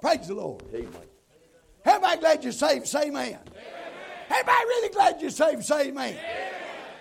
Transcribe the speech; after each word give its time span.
Praise 0.00 0.28
the 0.28 0.34
Lord. 0.34 0.62
Amen. 0.74 0.90
Everybody 1.84 2.20
glad 2.20 2.44
you're 2.44 2.52
saved? 2.52 2.86
Say 2.86 3.08
amen. 3.08 3.38
Everybody 4.30 4.64
really 4.66 4.88
glad 4.92 5.20
you're 5.20 5.30
saved? 5.30 5.64
Say 5.64 5.88
amen. 5.88 6.16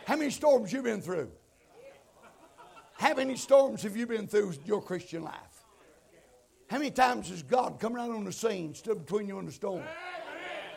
How 0.05 0.15
many 0.15 0.31
storms 0.31 0.71
you 0.71 0.81
been 0.81 1.01
through? 1.01 1.31
How 2.93 3.13
many 3.13 3.35
storms 3.35 3.83
have 3.83 3.97
you 3.97 4.07
been 4.07 4.27
through 4.27 4.53
your 4.65 4.81
Christian 4.81 5.23
life? 5.23 5.33
How 6.67 6.77
many 6.77 6.91
times 6.91 7.29
has 7.29 7.43
God 7.43 7.79
come 7.79 7.95
around 7.95 8.11
on 8.11 8.23
the 8.23 8.31
scene, 8.31 8.73
stood 8.73 9.05
between 9.05 9.27
you 9.27 9.37
and 9.39 9.47
the 9.47 9.51
storm? 9.51 9.83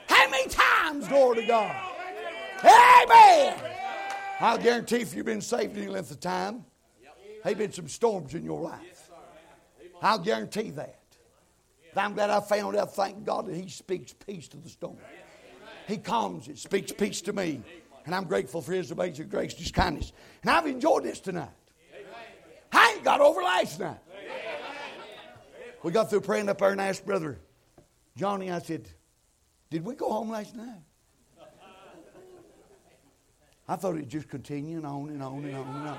How 0.07 0.29
many 0.29 0.49
times, 0.49 1.07
glory 1.09 1.43
to 1.43 1.47
God? 1.47 1.77
Amen. 2.65 3.55
I'll 4.41 4.59
guarantee 4.59 4.99
if 4.99 5.15
you've 5.15 5.27
been 5.27 5.41
saved 5.41 5.77
any 5.77 5.89
length 5.89 6.11
of 6.11 6.21
time, 6.21 6.65
there 7.45 7.55
been 7.55 7.73
some 7.73 7.89
storms 7.89 8.35
in 8.35 8.45
your 8.45 8.61
life. 8.61 9.11
I'll 10.03 10.19
guarantee 10.19 10.71
that. 10.73 10.98
I'm 12.01 12.15
glad 12.15 12.31
I 12.31 12.41
found 12.41 12.77
out, 12.77 12.95
thank 12.95 13.25
God, 13.25 13.47
that 13.47 13.55
He 13.57 13.69
speaks 13.69 14.13
peace 14.13 14.49
to 14.49 14.57
the 14.57 14.69
storm. 14.69 14.99
He 15.87 15.97
calms 15.97 16.49
it, 16.49 16.59
speaks 16.59 16.93
peace 16.93 17.21
to 17.23 17.33
me. 17.33 17.63
And 18.05 18.15
I'm 18.15 18.25
grateful 18.25 18.63
for 18.63 18.73
His 18.73 18.91
amazing 18.91 19.29
grace 19.29 19.55
His 19.55 19.71
kindness. 19.71 20.13
And 20.43 20.51
I've 20.51 20.67
enjoyed 20.67 21.05
this 21.05 21.21
tonight. 21.21 21.51
I 22.73 22.95
ain't 22.95 23.05
got 23.05 23.21
over 23.21 23.43
last 23.43 23.81
night. 23.81 23.99
We 25.83 25.93
got 25.93 26.11
through 26.11 26.23
praying 26.23 26.49
up 26.49 26.59
there 26.59 26.71
and 26.71 26.81
asked 26.81 27.07
Brother 27.07 27.39
Johnny, 28.19 28.51
I 28.51 28.59
said, 28.59 28.89
Did 29.71 29.85
we 29.85 29.95
go 29.95 30.11
home 30.11 30.31
last 30.31 30.57
night? 30.57 30.83
I 33.69 33.77
thought 33.77 33.95
it'd 33.95 34.09
just 34.09 34.29
continue 34.29 34.79
and 34.79 34.87
on 34.87 35.11
and 35.11 35.23
on 35.23 35.45
and 35.45 35.57
on 35.57 35.77
and 35.77 35.89
on. 35.89 35.99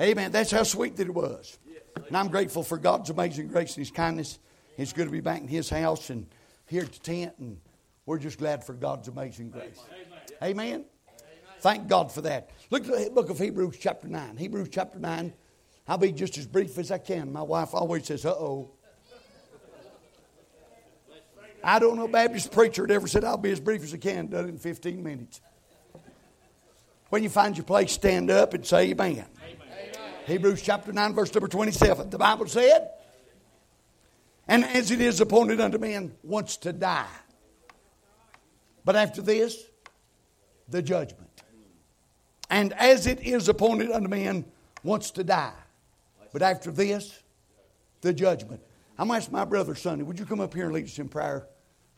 Amen. 0.00 0.30
That's 0.30 0.50
how 0.50 0.62
sweet 0.62 0.96
that 0.96 1.08
it 1.08 1.14
was. 1.14 1.58
And 2.06 2.16
I'm 2.16 2.28
grateful 2.28 2.62
for 2.62 2.78
God's 2.78 3.10
amazing 3.10 3.48
grace 3.48 3.76
and 3.76 3.84
His 3.84 3.90
kindness. 3.90 4.38
It's 4.76 4.92
good 4.92 5.04
to 5.04 5.10
be 5.10 5.20
back 5.20 5.40
in 5.40 5.48
His 5.48 5.68
house 5.68 6.10
and 6.10 6.26
here 6.66 6.82
at 6.82 6.92
the 6.92 6.98
tent, 6.98 7.34
and 7.38 7.58
we're 8.06 8.18
just 8.18 8.38
glad 8.38 8.64
for 8.64 8.72
God's 8.72 9.08
amazing 9.08 9.50
grace. 9.50 9.78
Amen. 10.42 10.84
Thank 11.60 11.86
God 11.86 12.10
for 12.10 12.22
that. 12.22 12.50
Look 12.70 12.88
at 12.88 13.04
the 13.04 13.10
book 13.10 13.30
of 13.30 13.38
Hebrews, 13.38 13.76
chapter 13.78 14.08
9. 14.08 14.36
Hebrews, 14.36 14.68
chapter 14.70 14.98
9. 14.98 15.32
I'll 15.86 15.98
be 15.98 16.10
just 16.10 16.38
as 16.38 16.46
brief 16.46 16.78
as 16.78 16.90
I 16.90 16.98
can. 16.98 17.32
My 17.32 17.42
wife 17.42 17.74
always 17.74 18.06
says, 18.06 18.24
uh 18.24 18.30
oh. 18.30 18.70
I 21.62 21.78
don't 21.78 21.96
know 21.96 22.06
a 22.06 22.08
Baptist 22.08 22.50
preacher 22.50 22.86
that 22.86 22.92
ever 22.92 23.06
said, 23.06 23.22
I'll 23.22 23.36
be 23.36 23.52
as 23.52 23.60
brief 23.60 23.84
as 23.84 23.94
I 23.94 23.98
can, 23.98 24.26
done 24.26 24.48
in 24.48 24.58
15 24.58 25.02
minutes. 25.02 25.40
When 27.10 27.22
you 27.22 27.28
find 27.28 27.56
your 27.56 27.64
place, 27.64 27.92
stand 27.92 28.30
up 28.30 28.54
and 28.54 28.66
say 28.66 28.90
amen. 28.90 29.18
amen. 29.18 29.26
Hebrews 30.26 30.62
chapter 30.62 30.92
9, 30.92 31.12
verse 31.12 31.32
number 31.34 31.46
27. 31.46 32.10
The 32.10 32.18
Bible 32.18 32.46
said, 32.46 32.90
And 34.48 34.64
as 34.64 34.90
it 34.90 35.00
is 35.00 35.20
appointed 35.20 35.60
unto 35.60 35.78
man 35.78 36.12
once 36.22 36.56
to 36.58 36.72
die, 36.72 37.06
but 38.84 38.96
after 38.96 39.22
this, 39.22 39.70
the 40.68 40.82
judgment. 40.82 41.30
And 42.50 42.72
as 42.74 43.06
it 43.06 43.20
is 43.20 43.48
appointed 43.48 43.90
unto 43.90 44.08
man 44.08 44.44
once 44.82 45.10
to 45.12 45.24
die, 45.24 45.54
but 46.32 46.42
after 46.42 46.70
this, 46.70 47.22
the 48.00 48.12
judgment. 48.12 48.60
I'm 48.98 49.08
going 49.08 49.20
to 49.20 49.24
ask 49.24 49.32
my 49.32 49.44
brother 49.44 49.74
Sonny, 49.74 50.02
would 50.02 50.18
you 50.18 50.26
come 50.26 50.40
up 50.40 50.52
here 50.52 50.64
and 50.64 50.74
lead 50.74 50.84
us 50.84 50.98
in 50.98 51.08
prayer? 51.08 51.46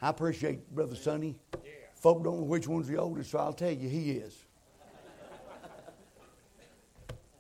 I 0.01 0.11
appreciate 0.11 0.71
Brother 0.75 0.95
Sonny. 0.95 1.37
Folk 1.95 2.23
don't 2.23 2.37
know 2.37 2.45
which 2.45 2.69
one's 2.69 2.87
the 2.87 2.99
oldest, 2.99 3.31
so 3.31 3.39
I'll 3.39 3.53
tell 3.53 3.71
you, 3.71 3.89
he 3.89 4.13
is. 4.13 4.45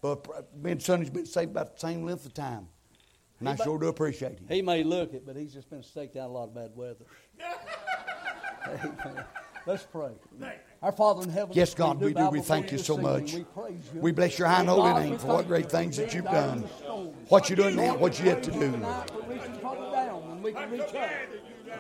but 0.00 0.27
me 0.61 0.72
and 0.72 0.83
Sonny's 0.83 1.11
been 1.11 1.27
saved 1.27 1.50
about 1.50 1.74
the 1.74 1.80
same 1.80 2.05
length 2.05 2.27
of 2.27 2.34
time. 2.34 2.68
And 3.47 3.61
I 3.61 3.64
sure 3.64 3.78
do 3.78 3.89
appreciate 3.89 4.39
him. 4.39 4.47
He 4.48 4.62
may 4.62 4.83
look 4.83 5.12
it, 5.12 5.27
but 5.27 5.37
he's 5.37 5.53
just 5.53 5.69
been 5.70 5.83
staked 5.83 6.17
out 6.17 6.31
a 6.31 6.33
lot 6.33 6.45
of 6.45 6.55
bad 6.55 6.70
weather. 6.75 7.05
Amen. 8.67 9.25
Let's 9.67 9.84
pray. 9.84 10.11
Our 10.83 10.92
Father 10.92 11.23
in 11.23 11.31
heaven. 11.31 11.55
Yes, 11.55 11.75
God, 11.75 11.98
we 11.98 12.12
do. 12.12 12.28
We 12.28 12.41
thank 12.41 12.70
you 12.70 12.78
so 12.78 12.98
much. 12.98 13.36
We 13.95 14.13
bless 14.13 14.39
your 14.39 14.48
high 14.48 14.61
and 14.61 14.68
holy 14.68 14.92
name 15.02 15.18
for 15.18 15.29
what 15.29 15.46
great 15.46 15.70
things 15.70 15.96
that 15.96 16.13
you've 16.13 16.24
done. 16.24 16.61
What 17.29 17.48
you're 17.48 17.57
doing 17.57 17.77
now, 17.77 17.96
what 17.96 18.18
you 18.18 18.27
yet 18.27 18.42
to 18.42 18.51
do. 18.51 18.73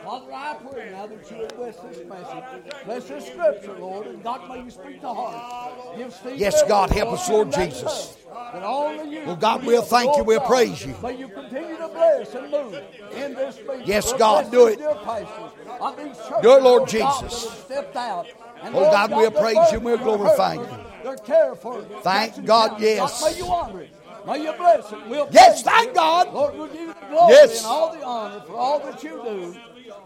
Father, 0.02 0.32
I 0.32 0.56
pray 0.70 0.90
now 0.90 1.06
that 1.06 1.30
you 1.30 1.36
would 1.38 1.56
bless 1.56 1.76
this 1.76 2.06
message. 2.06 2.74
Bless 2.84 3.08
this 3.08 3.26
scripture, 3.26 3.78
Lord, 3.78 4.06
and 4.06 4.22
God, 4.22 4.48
may 4.48 4.64
you 4.64 4.70
speak 4.70 5.00
to 5.02 5.12
heart. 5.12 5.96
Give 5.96 6.14
yes, 6.36 6.62
God, 6.66 6.90
help 6.90 7.12
us, 7.12 7.28
Lord 7.28 7.52
Jesus. 7.52 8.16
Well, 8.60 9.36
God, 9.36 9.64
we'll 9.64 9.82
thank 9.82 10.16
you. 10.16 10.24
We'll 10.24 10.40
praise 10.40 10.84
you. 10.84 10.94
May 11.02 11.18
you 11.18 11.28
continue 11.28 11.76
to 11.76 11.88
bless 11.88 12.34
and 12.34 12.50
move 12.50 12.74
in 13.12 13.34
this 13.34 13.58
meeting. 13.58 13.82
Yes, 13.84 14.12
God, 14.12 14.50
do 14.50 14.68
it. 14.68 14.78
Do 14.78 16.56
it, 16.56 16.62
Lord 16.62 16.88
Jesus. 16.88 17.64
Oh, 17.70 18.90
God, 18.90 19.10
we'll 19.10 19.30
praise 19.30 19.72
you 19.72 19.80
we'll 19.80 19.98
glorify 19.98 20.54
you. 20.54 20.68
Their 21.02 21.16
care 21.16 21.54
for 21.54 21.82
Thank 22.02 22.44
God, 22.46 22.80
yes. 22.80 23.22
May 23.22 23.38
you 23.38 23.46
honor 23.46 23.82
it. 23.82 23.90
May 24.26 24.42
you 24.42 24.52
bless 24.54 24.90
it. 24.90 25.06
We'll 25.06 25.28
yes, 25.30 25.62
thank 25.62 25.94
God. 25.94 26.32
Lord, 26.32 26.56
we'll 26.56 26.68
give 26.68 26.80
you 26.80 26.94
the 26.94 27.06
glory 27.10 27.32
yes. 27.32 27.58
and 27.58 27.66
all 27.66 27.94
the 27.94 28.02
honor 28.02 28.40
for 28.46 28.56
all 28.56 28.78
that 28.80 29.02
you 29.02 29.22
do. 29.22 29.54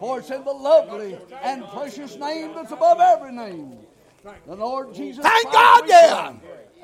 For 0.00 0.18
it's 0.18 0.30
in 0.30 0.44
the 0.44 0.52
lovely 0.52 1.16
and 1.42 1.64
precious 1.68 2.16
name 2.16 2.54
that's 2.54 2.72
above 2.72 2.98
every 3.00 3.32
name. 3.32 3.78
The 4.46 4.56
Lord 4.56 4.92
Jesus 4.92 5.24
Thank 5.24 5.52
God, 5.52 5.84
yeah. 5.86 6.32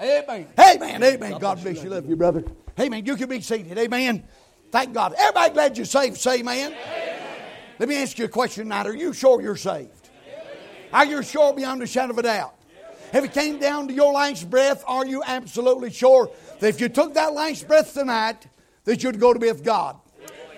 Amen. 0.01 0.49
Amen. 0.59 1.03
Amen. 1.03 1.39
God 1.39 1.63
bless 1.63 1.83
you. 1.83 1.91
Love 1.91 2.09
you, 2.09 2.17
brother. 2.17 2.45
Amen. 2.79 3.07
You 3.07 3.17
can 3.17 3.29
be 3.29 3.41
seated. 3.41 3.79
Amen. 3.79 4.25
Thank 4.71 4.93
God. 4.93 5.15
Everybody 5.17 5.55
glad 5.55 5.77
you're 5.77 5.87
saved. 5.87 6.17
Say 6.17 6.41
amen. 6.41 6.73
amen. 6.73 6.79
Let 7.79 7.89
me 7.89 8.03
ask 8.03 8.19
you 8.19 8.25
a 8.25 8.29
question 8.29 8.65
tonight. 8.65 8.87
Are 8.87 8.95
you 8.95 9.13
sure 9.13 9.41
you're 9.41 9.57
saved? 9.57 10.11
Are 10.93 11.05
you 11.05 11.23
sure 11.23 11.53
beyond 11.53 11.83
a 11.83 11.87
shadow 11.87 12.13
of 12.13 12.19
a 12.19 12.23
doubt? 12.23 12.55
If 13.13 13.25
it 13.25 13.33
came 13.33 13.61
down 13.61 13.87
to 13.89 13.95
your 13.95 14.13
last 14.13 14.51
breath, 14.51 14.83
are 14.87 15.07
you 15.07 15.23
absolutely 15.25 15.91
sure 15.91 16.31
that 16.59 16.69
if 16.69 16.81
you 16.81 16.89
took 16.89 17.15
that 17.15 17.33
last 17.33 17.69
breath 17.69 17.95
tonight, 17.95 18.49
that 18.85 19.03
you'd 19.05 19.21
go 19.21 19.33
to 19.33 19.39
be 19.39 19.47
with 19.47 19.63
God? 19.63 19.97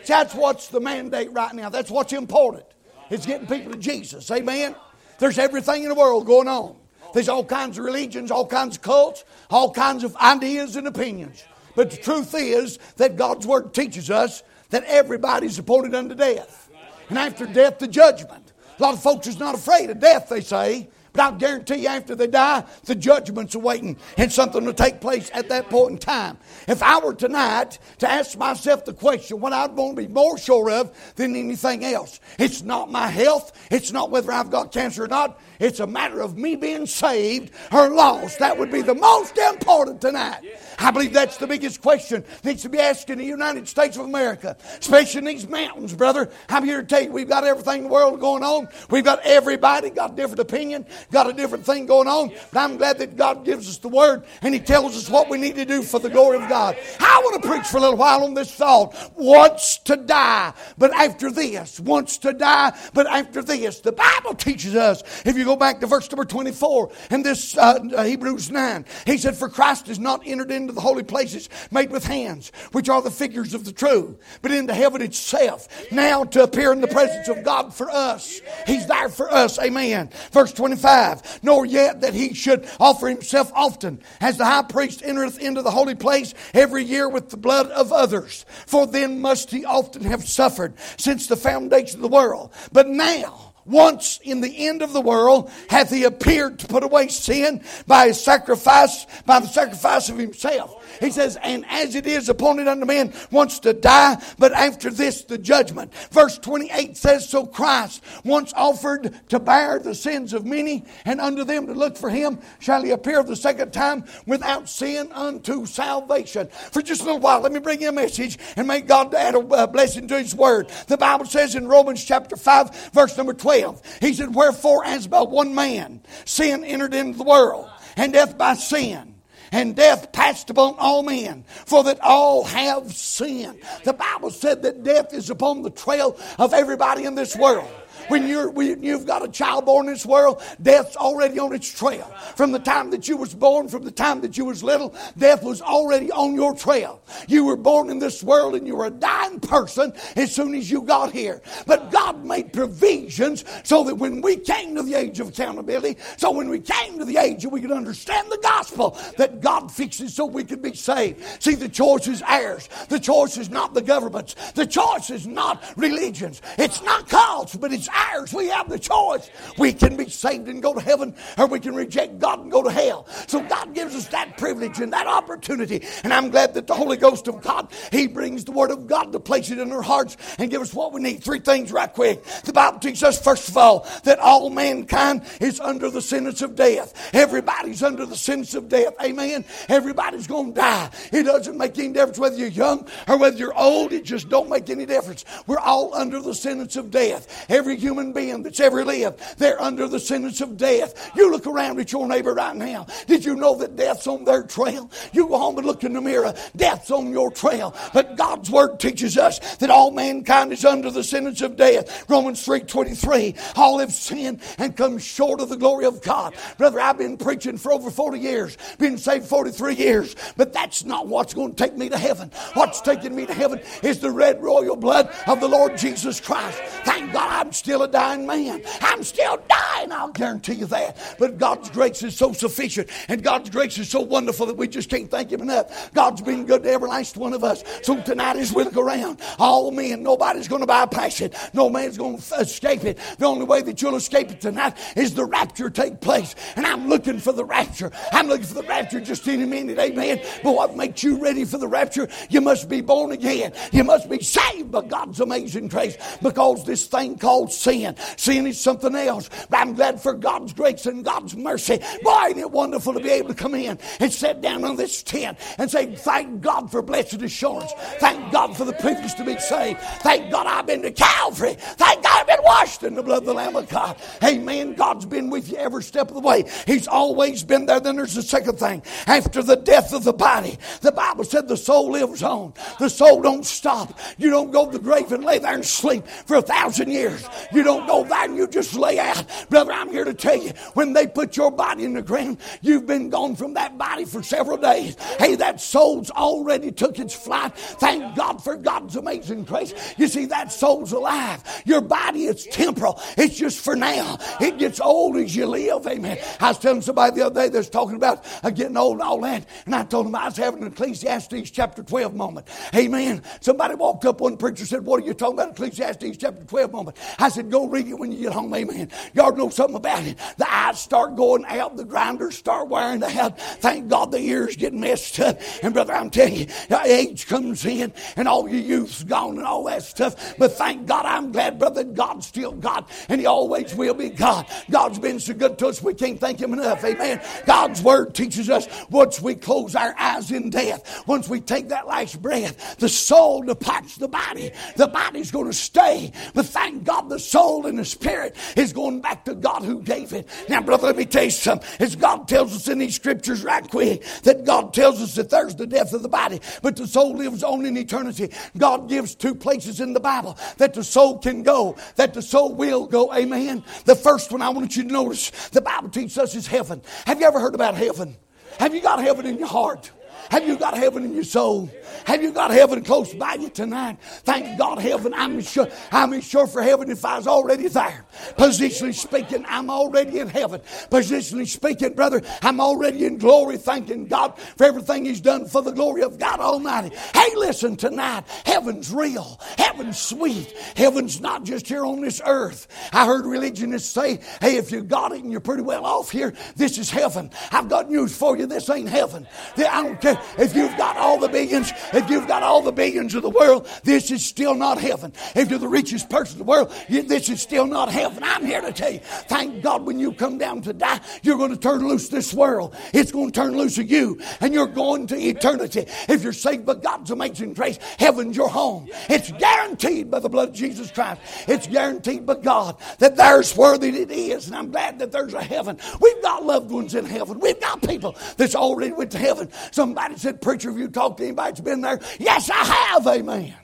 That's 0.06 0.34
what's 0.34 0.68
the 0.68 0.80
mandate 0.80 1.32
right 1.32 1.52
now. 1.52 1.68
That's 1.68 1.90
what's 1.90 2.12
important. 2.12 2.64
It's 3.10 3.26
getting 3.26 3.46
people 3.46 3.72
to 3.72 3.78
Jesus. 3.78 4.30
Amen. 4.30 4.74
There's 5.18 5.38
everything 5.38 5.82
in 5.82 5.90
the 5.90 5.94
world 5.94 6.26
going 6.26 6.48
on. 6.48 6.76
There's 7.14 7.28
all 7.28 7.44
kinds 7.44 7.78
of 7.78 7.84
religions, 7.84 8.30
all 8.30 8.46
kinds 8.46 8.76
of 8.76 8.82
cults, 8.82 9.24
all 9.50 9.72
kinds 9.72 10.04
of 10.04 10.16
ideas 10.16 10.76
and 10.76 10.86
opinions. 10.86 11.44
But 11.74 11.90
the 11.90 11.96
truth 11.96 12.34
is 12.34 12.78
that 12.96 13.16
God's 13.16 13.46
Word 13.46 13.74
teaches 13.74 14.10
us 14.10 14.42
that 14.70 14.84
everybody's 14.84 15.58
appointed 15.58 15.94
unto 15.94 16.14
death. 16.14 16.70
And 17.08 17.18
after 17.18 17.46
death, 17.46 17.78
the 17.78 17.88
judgment. 17.88 18.52
A 18.78 18.82
lot 18.82 18.94
of 18.94 19.02
folks 19.02 19.26
is 19.26 19.38
not 19.38 19.54
afraid 19.54 19.90
of 19.90 20.00
death, 20.00 20.28
they 20.28 20.40
say. 20.40 20.88
But 21.16 21.22
I'll 21.22 21.38
guarantee 21.38 21.76
you, 21.76 21.88
after 21.88 22.14
they 22.14 22.26
die, 22.26 22.62
the 22.84 22.94
judgment's 22.94 23.54
awaiting 23.54 23.96
and 24.18 24.30
something 24.30 24.62
will 24.64 24.74
take 24.74 25.00
place 25.00 25.30
at 25.32 25.48
that 25.48 25.70
point 25.70 25.92
in 25.92 25.98
time. 25.98 26.36
If 26.68 26.82
I 26.82 26.98
were 26.98 27.14
tonight 27.14 27.78
to 27.98 28.10
ask 28.10 28.36
myself 28.36 28.84
the 28.84 28.92
question, 28.92 29.40
what 29.40 29.54
I'd 29.54 29.72
want 29.72 29.96
to 29.96 30.02
be 30.02 30.12
more 30.12 30.36
sure 30.36 30.70
of 30.70 30.94
than 31.16 31.34
anything 31.34 31.86
else, 31.86 32.20
it's 32.38 32.60
not 32.60 32.92
my 32.92 33.08
health, 33.08 33.52
it's 33.70 33.92
not 33.92 34.10
whether 34.10 34.30
I've 34.30 34.50
got 34.50 34.72
cancer 34.72 35.04
or 35.04 35.08
not, 35.08 35.40
it's 35.58 35.80
a 35.80 35.86
matter 35.86 36.20
of 36.20 36.36
me 36.36 36.56
being 36.56 36.86
saved 36.86 37.50
or 37.72 37.90
lost. 37.90 38.38
That 38.38 38.58
would 38.58 38.70
be 38.70 38.82
the 38.82 38.94
most 38.94 39.36
important 39.38 40.00
tonight. 40.00 40.40
I 40.78 40.90
believe 40.90 41.12
that's 41.12 41.38
the 41.38 41.46
biggest 41.46 41.80
question 41.80 42.24
needs 42.44 42.62
to 42.62 42.68
be 42.68 42.78
asked 42.78 43.10
in 43.10 43.18
the 43.18 43.24
United 43.24 43.68
States 43.68 43.96
of 43.96 44.04
America, 44.04 44.56
especially 44.78 45.18
in 45.20 45.24
these 45.24 45.48
mountains, 45.48 45.94
brother. 45.94 46.30
I'm 46.48 46.64
here 46.64 46.82
to 46.82 46.86
tell 46.86 47.02
you 47.02 47.10
we've 47.10 47.28
got 47.28 47.44
everything 47.44 47.78
in 47.78 47.84
the 47.84 47.88
world 47.88 48.20
going 48.20 48.42
on. 48.42 48.68
We've 48.90 49.04
got 49.04 49.20
everybody 49.24 49.90
got 49.90 50.12
a 50.12 50.16
different 50.16 50.40
opinion, 50.40 50.86
got 51.10 51.28
a 51.28 51.32
different 51.32 51.64
thing 51.64 51.86
going 51.86 52.08
on. 52.08 52.32
But 52.52 52.60
I'm 52.60 52.76
glad 52.76 52.98
that 52.98 53.16
God 53.16 53.44
gives 53.44 53.68
us 53.68 53.78
the 53.78 53.88
word 53.88 54.24
and 54.42 54.52
He 54.52 54.60
tells 54.60 54.96
us 54.96 55.08
what 55.08 55.30
we 55.30 55.38
need 55.38 55.54
to 55.56 55.64
do 55.64 55.82
for 55.82 55.98
the 55.98 56.10
glory 56.10 56.42
of 56.42 56.48
God. 56.48 56.76
I 57.00 57.20
want 57.24 57.42
to 57.42 57.48
preach 57.48 57.66
for 57.66 57.78
a 57.78 57.80
little 57.80 57.96
while 57.96 58.24
on 58.24 58.34
this 58.34 58.52
thought. 58.52 58.94
Wants 59.16 59.78
to 59.78 59.96
die, 59.96 60.52
but 60.76 60.92
after 60.92 61.30
this, 61.30 61.80
wants 61.80 62.18
to 62.18 62.32
die, 62.32 62.76
but 62.92 63.06
after 63.06 63.42
this. 63.42 63.80
The 63.80 63.92
Bible 63.92 64.34
teaches 64.34 64.74
us, 64.74 65.02
if 65.24 65.36
you 65.36 65.45
go 65.46 65.56
back 65.56 65.80
to 65.80 65.86
verse 65.86 66.10
number 66.10 66.26
24 66.26 66.90
in 67.10 67.22
this 67.22 67.56
uh, 67.56 68.04
Hebrews 68.04 68.50
9, 68.50 68.84
He 69.06 69.16
said, 69.16 69.36
For 69.36 69.48
Christ 69.48 69.88
is 69.88 69.98
not 69.98 70.22
entered 70.26 70.50
into 70.50 70.66
into 70.66 70.74
the 70.74 70.80
holy 70.80 71.04
places 71.04 71.48
made 71.70 71.90
with 71.90 72.04
hands, 72.04 72.50
which 72.72 72.88
are 72.88 73.00
the 73.00 73.10
figures 73.10 73.54
of 73.54 73.64
the 73.64 73.72
true, 73.72 74.18
but 74.42 74.50
into 74.50 74.74
heaven 74.74 75.00
itself, 75.00 75.68
now 75.92 76.24
to 76.24 76.42
appear 76.42 76.72
in 76.72 76.80
the 76.80 76.88
presence 76.88 77.28
of 77.28 77.44
God 77.44 77.72
for 77.72 77.88
us. 77.88 78.40
He's 78.66 78.86
there 78.86 79.08
for 79.08 79.32
us. 79.32 79.58
Amen. 79.60 80.10
Verse 80.32 80.52
25, 80.52 81.40
nor 81.44 81.64
yet 81.64 82.00
that 82.00 82.14
he 82.14 82.34
should 82.34 82.68
offer 82.80 83.06
himself 83.08 83.52
often, 83.54 84.00
as 84.20 84.38
the 84.38 84.44
high 84.44 84.62
priest 84.62 85.02
entereth 85.04 85.38
into 85.38 85.62
the 85.62 85.70
holy 85.70 85.94
place 85.94 86.34
every 86.52 86.82
year 86.82 87.08
with 87.08 87.30
the 87.30 87.36
blood 87.36 87.70
of 87.70 87.92
others. 87.92 88.44
For 88.66 88.86
then 88.86 89.20
must 89.20 89.52
he 89.52 89.64
often 89.64 90.02
have 90.02 90.26
suffered 90.26 90.74
since 90.96 91.28
the 91.28 91.36
foundation 91.36 91.98
of 91.98 92.02
the 92.02 92.08
world. 92.08 92.52
But 92.72 92.88
now, 92.88 93.45
once 93.66 94.20
in 94.22 94.40
the 94.40 94.66
end 94.66 94.82
of 94.82 94.92
the 94.92 95.00
world 95.00 95.50
hath 95.68 95.90
he 95.90 96.04
appeared 96.04 96.58
to 96.60 96.66
put 96.66 96.84
away 96.84 97.08
sin 97.08 97.62
by 97.86 98.08
his 98.08 98.22
sacrifice, 98.22 99.06
by 99.26 99.40
the 99.40 99.48
sacrifice 99.48 100.08
of 100.08 100.18
himself. 100.18 100.84
He 101.00 101.10
says, 101.10 101.36
and 101.42 101.64
as 101.68 101.94
it 101.94 102.06
is 102.06 102.28
appointed 102.28 102.68
unto 102.68 102.86
man 102.86 103.12
once 103.30 103.58
to 103.60 103.72
die, 103.72 104.22
but 104.38 104.52
after 104.52 104.90
this 104.90 105.22
the 105.24 105.38
judgment. 105.38 105.92
Verse 106.10 106.38
28 106.38 106.96
says, 106.96 107.28
So 107.28 107.46
Christ 107.46 108.02
once 108.24 108.52
offered 108.54 109.14
to 109.28 109.38
bear 109.38 109.78
the 109.78 109.94
sins 109.94 110.32
of 110.32 110.44
many, 110.44 110.84
and 111.04 111.20
unto 111.20 111.44
them 111.44 111.66
to 111.66 111.74
look 111.74 111.96
for 111.96 112.10
him 112.10 112.38
shall 112.58 112.82
he 112.82 112.90
appear 112.90 113.22
the 113.22 113.36
second 113.36 113.72
time 113.72 114.04
without 114.26 114.68
sin 114.68 115.10
unto 115.12 115.66
salvation. 115.66 116.48
For 116.48 116.82
just 116.82 117.02
a 117.02 117.04
little 117.04 117.20
while, 117.20 117.40
let 117.40 117.52
me 117.52 117.60
bring 117.60 117.82
you 117.82 117.88
a 117.88 117.92
message 117.92 118.38
and 118.56 118.66
may 118.66 118.80
God 118.80 119.14
add 119.14 119.34
a 119.34 119.66
blessing 119.66 120.08
to 120.08 120.18
his 120.18 120.34
word. 120.34 120.70
The 120.86 120.96
Bible 120.96 121.26
says 121.26 121.54
in 121.54 121.68
Romans 121.68 122.04
chapter 122.04 122.36
5, 122.36 122.90
verse 122.92 123.16
number 123.16 123.34
12, 123.34 123.98
he 124.00 124.14
said, 124.14 124.34
Wherefore 124.34 124.84
as 124.84 125.06
by 125.06 125.22
one 125.22 125.54
man 125.54 126.00
sin 126.24 126.64
entered 126.64 126.94
into 126.94 127.18
the 127.18 127.24
world, 127.24 127.68
and 127.96 128.12
death 128.12 128.36
by 128.36 128.54
sin 128.54 129.15
and 129.52 129.76
death 129.76 130.12
passed 130.12 130.50
upon 130.50 130.74
all 130.78 131.02
men, 131.02 131.44
for 131.66 131.84
that 131.84 132.00
all 132.00 132.44
have 132.44 132.92
sinned. 132.92 133.60
The 133.84 133.92
Bible 133.92 134.30
said 134.30 134.62
that 134.62 134.82
death 134.82 135.12
is 135.12 135.30
upon 135.30 135.62
the 135.62 135.70
trail 135.70 136.18
of 136.38 136.52
everybody 136.52 137.04
in 137.04 137.14
this 137.14 137.36
world. 137.36 137.70
When 138.08 138.28
you're, 138.28 138.50
when 138.50 138.82
you've 138.82 139.06
got 139.06 139.24
a 139.24 139.28
child 139.28 139.66
born 139.66 139.86
in 139.86 139.94
this 139.94 140.06
world, 140.06 140.42
death's 140.62 140.96
already 140.96 141.38
on 141.38 141.54
its 141.54 141.72
trail. 141.72 142.06
From 142.36 142.52
the 142.52 142.58
time 142.58 142.90
that 142.90 143.08
you 143.08 143.16
was 143.16 143.34
born, 143.34 143.68
from 143.68 143.84
the 143.84 143.90
time 143.90 144.20
that 144.20 144.36
you 144.38 144.44
was 144.44 144.62
little, 144.62 144.94
death 145.18 145.42
was 145.42 145.60
already 145.60 146.10
on 146.12 146.34
your 146.34 146.54
trail. 146.54 147.02
You 147.28 147.44
were 147.44 147.56
born 147.56 147.90
in 147.90 147.98
this 147.98 148.22
world 148.22 148.54
and 148.54 148.66
you 148.66 148.76
were 148.76 148.86
a 148.86 148.90
dying 148.90 149.40
person 149.40 149.92
as 150.14 150.34
soon 150.34 150.54
as 150.54 150.70
you 150.70 150.82
got 150.82 151.12
here. 151.12 151.42
But 151.66 151.90
God 151.90 152.24
made 152.24 152.52
provisions 152.52 153.44
so 153.64 153.84
that 153.84 153.96
when 153.96 154.20
we 154.20 154.36
came 154.36 154.76
to 154.76 154.82
the 154.82 154.94
age 154.94 155.20
of 155.20 155.28
accountability, 155.28 155.96
so 156.16 156.30
when 156.30 156.48
we 156.48 156.60
came 156.60 156.98
to 156.98 157.04
the 157.04 157.16
age 157.16 157.42
that 157.42 157.48
we 157.50 157.60
could 157.60 157.72
understand 157.72 158.30
the 158.30 158.38
gospel, 158.42 158.98
that 159.16 159.40
God 159.40 159.70
fixes 159.70 160.14
so 160.14 160.26
we 160.26 160.44
could 160.44 160.62
be 160.62 160.74
saved. 160.74 161.22
See, 161.42 161.54
the 161.54 161.68
choice 161.68 162.06
is 162.06 162.22
ours. 162.22 162.68
The 162.88 163.00
choice 163.00 163.36
is 163.36 163.50
not 163.50 163.74
the 163.74 163.82
government's. 163.82 164.34
The 164.52 164.66
choice 164.66 165.10
is 165.10 165.26
not 165.26 165.62
religions. 165.76 166.42
It's 166.58 166.82
not 166.82 167.08
cults, 167.08 167.56
but 167.56 167.72
it's 167.72 167.88
ours. 167.96 168.32
We 168.32 168.48
have 168.48 168.68
the 168.68 168.78
choice. 168.78 169.30
We 169.58 169.72
can 169.72 169.96
be 169.96 170.08
saved 170.08 170.48
and 170.48 170.62
go 170.62 170.74
to 170.74 170.80
heaven, 170.80 171.14
or 171.38 171.46
we 171.46 171.60
can 171.60 171.74
reject 171.74 172.18
God 172.18 172.40
and 172.40 172.50
go 172.50 172.62
to 172.62 172.70
hell. 172.70 173.06
So 173.26 173.40
God 173.42 173.74
gives 173.74 173.94
us 173.94 174.08
that 174.08 174.36
privilege 174.36 174.80
and 174.80 174.92
that 174.92 175.06
opportunity. 175.06 175.84
And 176.04 176.12
I'm 176.12 176.30
glad 176.30 176.54
that 176.54 176.66
the 176.66 176.74
Holy 176.74 176.96
Ghost 176.96 177.28
of 177.28 177.42
God, 177.42 177.68
He 177.92 178.06
brings 178.06 178.44
the 178.44 178.52
Word 178.52 178.70
of 178.70 178.86
God 178.86 179.12
to 179.12 179.20
place 179.20 179.50
it 179.50 179.58
in 179.58 179.72
our 179.72 179.82
hearts 179.82 180.16
and 180.38 180.50
give 180.50 180.62
us 180.62 180.74
what 180.74 180.92
we 180.92 181.00
need. 181.00 181.22
Three 181.22 181.40
things 181.40 181.72
right 181.72 181.92
quick. 181.92 182.24
The 182.44 182.52
Bible 182.52 182.78
teaches 182.78 183.02
us, 183.02 183.20
first 183.22 183.48
of 183.48 183.56
all, 183.56 183.86
that 184.04 184.18
all 184.18 184.50
mankind 184.50 185.22
is 185.40 185.60
under 185.60 185.90
the 185.90 186.02
sentence 186.02 186.42
of 186.42 186.54
death. 186.54 186.94
Everybody's 187.14 187.82
under 187.82 188.06
the 188.06 188.16
sentence 188.16 188.54
of 188.54 188.68
death. 188.68 188.94
Amen. 189.02 189.44
Everybody's 189.68 190.26
going 190.26 190.54
to 190.54 190.60
die. 190.60 190.90
It 191.12 191.24
doesn't 191.24 191.56
make 191.56 191.78
any 191.78 191.92
difference 191.92 192.18
whether 192.18 192.36
you're 192.36 192.48
young 192.48 192.88
or 193.08 193.18
whether 193.18 193.36
you're 193.36 193.56
old. 193.56 193.92
It 193.92 194.04
just 194.04 194.28
don't 194.28 194.48
make 194.48 194.70
any 194.70 194.86
difference. 194.86 195.24
We're 195.46 195.58
all 195.58 195.94
under 195.94 196.20
the 196.20 196.34
sentence 196.34 196.76
of 196.76 196.90
death. 196.90 197.46
Every 197.48 197.76
human 197.86 198.12
being 198.12 198.42
that's 198.42 198.58
ever 198.58 198.84
lived, 198.84 199.20
they're 199.38 199.60
under 199.62 199.86
the 199.86 200.00
sentence 200.00 200.40
of 200.40 200.56
death. 200.56 201.12
You 201.14 201.30
look 201.30 201.46
around 201.46 201.78
at 201.78 201.92
your 201.92 202.08
neighbor 202.08 202.34
right 202.34 202.56
now. 202.56 202.86
Did 203.06 203.24
you 203.24 203.36
know 203.36 203.54
that 203.58 203.76
death's 203.76 204.08
on 204.08 204.24
their 204.24 204.42
trail? 204.42 204.90
You 205.12 205.28
go 205.28 205.38
home 205.38 205.56
and 205.58 205.66
look 205.66 205.84
in 205.84 205.92
the 205.92 206.00
mirror. 206.00 206.34
Death's 206.56 206.90
on 206.90 207.12
your 207.12 207.30
trail. 207.30 207.76
But 207.94 208.16
God's 208.16 208.50
word 208.50 208.80
teaches 208.80 209.16
us 209.16 209.38
that 209.58 209.70
all 209.70 209.92
mankind 209.92 210.52
is 210.52 210.64
under 210.64 210.90
the 210.90 211.04
sentence 211.04 211.42
of 211.42 211.56
death. 211.56 212.10
Romans 212.10 212.44
3 212.44 212.60
23. 212.60 213.36
All 213.54 213.78
have 213.78 213.92
sinned 213.92 214.40
and 214.58 214.76
come 214.76 214.98
short 214.98 215.40
of 215.40 215.48
the 215.48 215.56
glory 215.56 215.84
of 215.84 216.02
God. 216.02 216.34
Brother, 216.58 216.80
I've 216.80 216.98
been 216.98 217.16
preaching 217.16 217.56
for 217.56 217.72
over 217.72 217.90
40 217.90 218.18
years, 218.18 218.58
been 218.78 218.98
saved 218.98 219.26
43 219.26 219.76
years, 219.76 220.16
but 220.36 220.52
that's 220.52 220.84
not 220.84 221.06
what's 221.06 221.34
going 221.34 221.54
to 221.54 221.56
take 221.56 221.76
me 221.76 221.88
to 221.88 221.98
heaven. 221.98 222.32
What's 222.54 222.80
taking 222.80 223.14
me 223.14 223.26
to 223.26 223.34
heaven 223.34 223.60
is 223.84 224.00
the 224.00 224.10
red 224.10 224.42
royal 224.42 224.74
blood 224.74 225.08
of 225.28 225.40
the 225.40 225.48
Lord 225.48 225.78
Jesus 225.78 226.20
Christ. 226.20 226.58
Thank 226.84 227.12
God 227.12 227.46
I'm 227.46 227.52
still 227.52 227.75
still 227.76 227.82
a 227.84 227.88
dying 227.88 228.26
man. 228.26 228.62
I'm 228.80 229.04
still 229.04 229.38
dying, 229.48 229.92
I'll 229.92 230.08
guarantee 230.08 230.54
you 230.54 230.66
that. 230.66 230.96
But 231.18 231.36
God's 231.36 231.68
grace 231.68 232.02
is 232.02 232.16
so 232.16 232.32
sufficient 232.32 232.88
and 233.08 233.22
God's 233.22 233.50
grace 233.50 233.76
is 233.76 233.90
so 233.90 234.00
wonderful 234.00 234.46
that 234.46 234.56
we 234.56 234.66
just 234.66 234.88
can't 234.88 235.10
thank 235.10 235.30
Him 235.30 235.42
enough. 235.42 235.92
God's 235.92 236.22
been 236.22 236.46
good 236.46 236.62
to 236.62 236.70
every 236.70 236.88
last 236.88 237.18
one 237.18 237.34
of 237.34 237.44
us. 237.44 237.62
So 237.82 238.00
tonight, 238.00 238.36
as 238.36 238.54
we 238.54 238.64
look 238.64 238.78
around, 238.78 239.20
all 239.38 239.70
men, 239.70 240.02
nobody's 240.02 240.48
going 240.48 240.62
to 240.62 240.66
bypass 240.66 241.20
it. 241.20 241.36
No 241.52 241.68
man's 241.68 241.98
going 241.98 242.16
to 242.16 242.34
escape 242.36 242.84
it. 242.84 242.98
The 243.18 243.26
only 243.26 243.44
way 243.44 243.60
that 243.60 243.82
you'll 243.82 243.96
escape 243.96 244.30
it 244.30 244.40
tonight 244.40 244.78
is 244.96 245.12
the 245.12 245.26
rapture 245.26 245.68
take 245.68 246.00
place. 246.00 246.34
And 246.56 246.66
I'm 246.66 246.88
looking 246.88 247.18
for 247.18 247.32
the 247.32 247.44
rapture. 247.44 247.92
I'm 248.10 248.26
looking 248.26 248.46
for 248.46 248.54
the 248.54 248.62
rapture 248.62 249.00
just 249.00 249.28
any 249.28 249.44
minute. 249.44 249.78
Amen. 249.78 250.22
But 250.42 250.54
what 250.54 250.76
makes 250.76 251.02
you 251.02 251.22
ready 251.22 251.44
for 251.44 251.58
the 251.58 251.68
rapture? 251.68 252.08
You 252.30 252.40
must 252.40 252.70
be 252.70 252.80
born 252.80 253.12
again. 253.12 253.52
You 253.70 253.84
must 253.84 254.08
be 254.08 254.22
saved 254.22 254.70
by 254.70 254.80
God's 254.80 255.20
amazing 255.20 255.68
grace 255.68 255.98
because 256.22 256.64
this 256.64 256.86
thing 256.86 257.18
called 257.18 257.52
sin. 257.66 257.96
Sin 258.16 258.46
is 258.46 258.60
something 258.60 258.94
else. 258.94 259.28
But 259.50 259.58
I'm 259.58 259.74
glad 259.74 260.00
for 260.00 260.14
God's 260.14 260.52
grace 260.52 260.86
and 260.86 261.04
God's 261.04 261.36
mercy. 261.36 261.80
Boy, 262.02 262.26
ain't 262.28 262.38
it 262.38 262.50
wonderful 262.50 262.92
to 262.94 263.00
be 263.00 263.10
able 263.10 263.28
to 263.28 263.34
come 263.34 263.54
in 263.54 263.78
and 263.98 264.12
sit 264.12 264.40
down 264.40 264.64
on 264.64 264.76
this 264.76 265.02
tent 265.02 265.38
and 265.58 265.70
say, 265.70 265.94
Thank 265.96 266.42
God 266.42 266.70
for 266.70 266.80
blessed 266.82 267.22
assurance. 267.22 267.72
Thank 267.98 268.32
God 268.32 268.56
for 268.56 268.64
the 268.64 268.72
privilege 268.74 269.14
to 269.16 269.24
be 269.24 269.36
saved. 269.38 269.80
Thank 269.80 270.30
God 270.30 270.46
I've 270.46 270.66
been 270.66 270.82
to 270.82 270.92
Calvary. 270.92 271.56
Thank 271.58 272.04
God 272.04 272.20
I've 272.20 272.26
been 272.26 272.44
washed 272.44 272.82
in 272.84 272.94
the 272.94 273.02
blood 273.02 273.18
of 273.18 273.26
the 273.26 273.34
Lamb 273.34 273.56
of 273.56 273.68
God. 273.68 273.96
Amen. 274.22 274.74
God's 274.74 275.06
been 275.06 275.30
with 275.30 275.50
you 275.50 275.56
every 275.56 275.82
step 275.82 276.08
of 276.08 276.14
the 276.14 276.20
way. 276.20 276.44
He's 276.66 276.86
always 276.86 277.42
been 277.42 277.66
there. 277.66 277.80
Then 277.80 277.96
there's 277.96 278.14
the 278.14 278.22
second 278.22 278.58
thing. 278.58 278.82
After 279.06 279.42
the 279.42 279.56
death 279.56 279.92
of 279.92 280.04
the 280.04 280.12
body, 280.12 280.56
the 280.82 280.92
Bible 280.92 281.24
said 281.24 281.48
the 281.48 281.56
soul 281.56 281.90
lives 281.90 282.22
on. 282.22 282.54
The 282.78 282.88
soul 282.88 283.22
don't 283.22 283.44
stop. 283.44 283.98
You 284.18 284.30
don't 284.30 284.52
go 284.52 284.66
to 284.66 284.78
the 284.78 284.82
grave 284.82 285.10
and 285.10 285.24
lay 285.24 285.38
there 285.38 285.54
and 285.54 285.64
sleep 285.64 286.06
for 286.06 286.36
a 286.36 286.42
thousand 286.42 286.90
years. 286.90 287.28
You 287.56 287.62
don't 287.62 287.86
go 287.86 288.04
there 288.04 288.26
and 288.26 288.36
you 288.36 288.46
just 288.46 288.74
lay 288.74 288.98
out. 288.98 289.24
Brother, 289.48 289.72
I'm 289.72 289.90
here 289.90 290.04
to 290.04 290.12
tell 290.12 290.36
you, 290.36 290.50
when 290.74 290.92
they 290.92 291.06
put 291.06 291.38
your 291.38 291.50
body 291.50 291.84
in 291.84 291.94
the 291.94 292.02
ground, 292.02 292.36
you've 292.60 292.84
been 292.84 293.08
gone 293.08 293.34
from 293.34 293.54
that 293.54 293.78
body 293.78 294.04
for 294.04 294.22
several 294.22 294.58
days. 294.58 294.94
Hey, 295.18 295.36
that 295.36 295.58
soul's 295.58 296.10
already 296.10 296.70
took 296.70 296.98
its 296.98 297.14
flight. 297.14 297.56
Thank 297.56 298.14
God 298.14 298.44
for 298.44 298.56
God's 298.56 298.96
amazing 298.96 299.44
grace. 299.44 299.72
You 299.96 300.06
see, 300.06 300.26
that 300.26 300.52
soul's 300.52 300.92
alive. 300.92 301.42
Your 301.64 301.80
body 301.80 302.24
is 302.24 302.44
temporal. 302.44 303.00
It's 303.16 303.38
just 303.38 303.64
for 303.64 303.74
now. 303.74 304.18
It 304.38 304.58
gets 304.58 304.78
old 304.78 305.16
as 305.16 305.34
you 305.34 305.46
live. 305.46 305.86
Amen. 305.86 306.18
I 306.38 306.48
was 306.48 306.58
telling 306.58 306.82
somebody 306.82 307.16
the 307.16 307.24
other 307.24 307.40
day 307.40 307.48
that's 307.48 307.70
talking 307.70 307.96
about 307.96 308.22
uh, 308.42 308.50
getting 308.50 308.76
old 308.76 308.94
and 308.94 309.02
all 309.02 309.22
that, 309.22 309.46
and 309.64 309.74
I 309.74 309.84
told 309.84 310.04
them 310.04 310.14
I 310.14 310.26
was 310.26 310.36
having 310.36 310.60
an 310.60 310.72
Ecclesiastes 310.72 311.50
chapter 311.52 311.82
12 311.82 312.14
moment. 312.14 312.48
Amen. 312.74 313.22
Somebody 313.40 313.76
walked 313.76 314.04
up, 314.04 314.20
one 314.20 314.36
preacher 314.36 314.66
said, 314.66 314.84
What 314.84 315.02
are 315.02 315.06
you 315.06 315.14
talking 315.14 315.38
about? 315.38 315.52
Ecclesiastes 315.52 316.18
chapter 316.18 316.44
12 316.44 316.70
moment. 316.70 316.98
I 317.18 317.30
said, 317.30 317.45
Go 317.50 317.68
read 317.68 317.88
it 317.88 317.98
when 317.98 318.12
you 318.12 318.22
get 318.22 318.32
home. 318.32 318.52
Amen. 318.54 318.90
Y'all 319.14 319.34
know 319.34 319.48
something 319.48 319.76
about 319.76 320.04
it. 320.04 320.18
The 320.36 320.52
eyes 320.52 320.80
start 320.80 321.16
going 321.16 321.44
out, 321.46 321.76
the 321.76 321.84
grinders 321.84 322.36
start 322.36 322.68
wearing 322.68 323.02
out. 323.02 323.40
Thank 323.40 323.88
God 323.88 324.12
the 324.12 324.18
ears 324.18 324.56
get 324.56 324.74
messed 324.74 325.20
up. 325.20 325.40
And 325.62 325.72
brother, 325.72 325.94
I'm 325.94 326.10
telling 326.10 326.34
you, 326.34 326.46
age 326.84 327.26
comes 327.26 327.64
in 327.64 327.92
and 328.16 328.28
all 328.28 328.48
your 328.48 328.60
youth's 328.60 329.04
gone 329.04 329.38
and 329.38 329.46
all 329.46 329.64
that 329.64 329.82
stuff. 329.82 330.36
But 330.38 330.52
thank 330.52 330.86
God, 330.86 331.06
I'm 331.06 331.32
glad, 331.32 331.58
brother, 331.58 331.84
God's 331.84 332.26
still 332.26 332.52
God 332.52 332.86
and 333.08 333.20
He 333.20 333.26
always 333.26 333.74
will 333.74 333.94
be 333.94 334.10
God. 334.10 334.46
God's 334.70 334.98
been 334.98 335.20
so 335.20 335.34
good 335.34 335.58
to 335.58 335.68
us, 335.68 335.82
we 335.82 335.94
can't 335.94 336.20
thank 336.20 336.40
Him 336.40 336.52
enough. 336.52 336.84
Amen. 336.84 337.20
God's 337.46 337.82
Word 337.82 338.14
teaches 338.14 338.50
us 338.50 338.68
once 338.90 339.20
we 339.20 339.34
close 339.34 339.74
our 339.74 339.94
eyes 339.98 340.30
in 340.30 340.50
death, 340.50 341.04
once 341.06 341.28
we 341.28 341.40
take 341.40 341.68
that 341.68 341.86
last 341.86 342.20
breath, 342.20 342.76
the 342.78 342.88
soul 342.88 343.42
departs 343.42 343.96
the 343.96 344.08
body. 344.08 344.50
The 344.76 344.86
body's 344.86 345.30
going 345.30 345.46
to 345.46 345.52
stay. 345.52 346.12
But 346.34 346.46
thank 346.46 346.84
God 346.84 347.08
the 347.08 347.18
soul 347.26 347.66
and 347.66 347.78
the 347.78 347.84
spirit 347.84 348.36
is 348.56 348.72
going 348.72 349.00
back 349.00 349.24
to 349.24 349.34
God 349.34 349.62
who 349.62 349.82
gave 349.82 350.12
it. 350.12 350.28
Now, 350.48 350.60
brother, 350.62 350.86
let 350.86 350.96
me 350.96 351.04
tell 351.04 351.24
you 351.24 351.30
something. 351.30 351.68
As 351.80 351.96
God 351.96 352.28
tells 352.28 352.54
us 352.54 352.68
in 352.68 352.78
these 352.78 352.96
scriptures 352.96 353.42
right 353.42 353.68
quick, 353.68 354.04
that 354.22 354.44
God 354.44 354.72
tells 354.72 355.02
us 355.02 355.14
that 355.16 355.30
there's 355.30 355.56
the 355.56 355.66
death 355.66 355.92
of 355.92 356.02
the 356.02 356.08
body, 356.08 356.40
but 356.62 356.76
the 356.76 356.86
soul 356.86 357.14
lives 357.16 357.42
on 357.42 357.66
in 357.66 357.76
eternity. 357.76 358.32
God 358.56 358.88
gives 358.88 359.14
two 359.14 359.34
places 359.34 359.80
in 359.80 359.92
the 359.92 360.00
Bible 360.00 360.38
that 360.58 360.74
the 360.74 360.84
soul 360.84 361.18
can 361.18 361.42
go, 361.42 361.76
that 361.96 362.14
the 362.14 362.22
soul 362.22 362.54
will 362.54 362.86
go. 362.86 363.12
Amen. 363.14 363.64
The 363.84 363.96
first 363.96 364.32
one 364.32 364.42
I 364.42 364.50
want 364.50 364.76
you 364.76 364.84
to 364.84 364.92
notice, 364.92 365.30
the 365.50 365.60
Bible 365.60 365.88
teaches 365.88 366.18
us 366.18 366.34
is 366.34 366.46
heaven. 366.46 366.82
Have 367.06 367.20
you 367.20 367.26
ever 367.26 367.40
heard 367.40 367.54
about 367.54 367.74
heaven? 367.74 368.16
Have 368.58 368.74
you 368.74 368.80
got 368.80 369.00
heaven 369.00 369.26
in 369.26 369.38
your 369.38 369.48
heart? 369.48 369.90
Have 370.30 370.46
you 370.46 370.56
got 370.56 370.76
heaven 370.76 371.04
in 371.04 371.14
your 371.14 371.24
soul? 371.24 371.70
Have 372.04 372.22
you 372.22 372.32
got 372.32 372.50
heaven 372.50 372.82
close 372.82 373.14
by 373.14 373.34
you 373.34 373.48
tonight? 373.48 373.98
Thank 374.24 374.58
God, 374.58 374.78
heaven. 374.78 375.14
I'm 375.14 375.40
sure. 375.40 375.68
I'm 375.92 376.20
sure 376.20 376.46
for 376.46 376.62
heaven 376.62 376.90
if 376.90 377.04
I 377.04 377.18
was 377.18 377.26
already 377.26 377.68
there. 377.68 378.04
Positionally 378.36 378.94
speaking, 378.94 379.44
I'm 379.48 379.70
already 379.70 380.20
in 380.20 380.28
heaven. 380.28 380.60
Positionally 380.90 381.46
speaking, 381.46 381.94
brother, 381.94 382.22
I'm 382.42 382.60
already 382.60 383.04
in 383.04 383.18
glory. 383.18 383.56
Thanking 383.56 384.06
God 384.06 384.38
for 384.56 384.64
everything 384.64 385.04
He's 385.04 385.20
done 385.20 385.46
for 385.46 385.62
the 385.62 385.72
glory 385.72 386.02
of 386.02 386.18
God 386.18 386.40
Almighty. 386.40 386.94
Hey, 387.14 387.34
listen 387.36 387.76
tonight. 387.76 388.24
Heaven's 388.44 388.92
real. 388.92 389.40
Heaven's 389.58 389.98
sweet. 389.98 390.52
Heaven's 390.76 391.20
not 391.20 391.44
just 391.44 391.68
here 391.68 391.84
on 391.84 392.00
this 392.00 392.20
earth. 392.24 392.66
I 392.92 393.06
heard 393.06 393.26
religionists 393.26 393.90
say, 393.92 394.20
"Hey, 394.40 394.56
if 394.56 394.70
you 394.70 394.82
got 394.82 395.12
it 395.12 395.22
and 395.22 395.30
you're 395.30 395.40
pretty 395.40 395.62
well 395.62 395.84
off 395.84 396.10
here, 396.10 396.34
this 396.56 396.78
is 396.78 396.90
heaven." 396.90 397.30
I've 397.52 397.68
got 397.68 397.90
news 397.90 398.16
for 398.16 398.36
you. 398.36 398.46
This 398.46 398.68
ain't 398.70 398.88
heaven. 398.88 399.26
I 399.56 399.82
don't 399.82 400.00
care 400.00 400.15
if 400.38 400.54
you've 400.54 400.76
got 400.76 400.96
all 400.96 401.18
the 401.18 401.28
billions, 401.28 401.72
if 401.92 402.08
you've 402.10 402.26
got 402.26 402.42
all 402.42 402.62
the 402.62 402.72
billions 402.72 403.14
of 403.14 403.22
the 403.22 403.30
world, 403.30 403.68
this 403.84 404.10
is 404.10 404.24
still 404.24 404.54
not 404.54 404.80
heaven. 404.80 405.12
If 405.34 405.50
you're 405.50 405.58
the 405.58 405.68
richest 405.68 406.08
person 406.10 406.40
in 406.40 406.46
the 406.46 406.50
world, 406.50 406.72
this 406.88 407.28
is 407.28 407.40
still 407.42 407.66
not 407.66 407.90
heaven. 407.90 408.22
I'm 408.22 408.44
here 408.44 408.60
to 408.60 408.72
tell 408.72 408.92
you, 408.92 409.00
thank 409.00 409.62
God 409.62 409.84
when 409.84 409.98
you 409.98 410.12
come 410.12 410.38
down 410.38 410.62
to 410.62 410.72
die, 410.72 411.00
you're 411.22 411.38
going 411.38 411.50
to 411.50 411.56
turn 411.56 411.86
loose 411.86 412.08
this 412.08 412.32
world. 412.32 412.74
It's 412.92 413.12
going 413.12 413.30
to 413.30 413.40
turn 413.40 413.56
loose 413.56 413.78
of 413.78 413.90
you, 413.90 414.20
and 414.40 414.52
you're 414.54 414.66
going 414.66 415.06
to 415.08 415.16
eternity. 415.16 415.86
If 416.08 416.22
you're 416.22 416.32
saved 416.32 416.66
by 416.66 416.74
God's 416.74 417.10
amazing 417.10 417.54
grace, 417.54 417.78
heaven's 417.98 418.36
your 418.36 418.48
home. 418.48 418.88
It's 419.08 419.30
guaranteed 419.32 420.10
by 420.10 420.20
the 420.20 420.28
blood 420.28 420.50
of 420.50 420.54
Jesus 420.54 420.90
Christ. 420.90 421.20
It's 421.48 421.66
guaranteed 421.66 422.26
by 422.26 422.36
God 422.36 422.76
that 422.98 423.16
there's 423.16 423.56
where 423.56 423.74
it 423.74 424.10
is, 424.10 424.46
and 424.46 424.56
I'm 424.56 424.70
glad 424.70 424.98
that 425.00 425.12
there's 425.12 425.34
a 425.34 425.42
heaven. 425.42 425.78
We've 426.00 426.22
got 426.22 426.44
loved 426.44 426.70
ones 426.70 426.94
in 426.94 427.04
heaven. 427.04 427.40
We've 427.40 427.60
got 427.60 427.82
people 427.82 428.16
that's 428.36 428.54
already 428.54 428.92
went 428.92 429.10
to 429.12 429.18
heaven. 429.18 429.50
Somebody 429.72 430.05
said, 430.14 430.40
Preacher, 430.40 430.70
have 430.70 430.78
you 430.78 430.88
talked 430.88 431.18
to 431.18 431.24
anybody 431.24 431.50
that's 431.50 431.60
been 431.60 431.80
there? 431.80 432.00
Yes, 432.18 432.48
I 432.50 432.64
have. 432.64 433.06
Amen. 433.06 433.54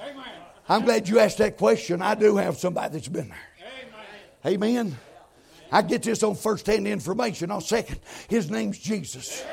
Amen. 0.00 0.24
I'm 0.68 0.84
glad 0.84 1.08
you 1.08 1.18
asked 1.18 1.38
that 1.38 1.56
question. 1.56 2.02
I 2.02 2.14
do 2.14 2.36
have 2.36 2.58
somebody 2.58 2.94
that's 2.94 3.08
been 3.08 3.28
there. 3.28 3.38
Amen. 4.44 4.62
Amen. 4.62 4.98
I 5.72 5.82
get 5.82 6.02
this 6.02 6.22
on 6.22 6.34
first 6.34 6.66
hand 6.66 6.88
information. 6.88 7.50
On 7.50 7.60
second, 7.60 8.00
his 8.28 8.50
name's 8.50 8.78
Jesus. 8.78 9.44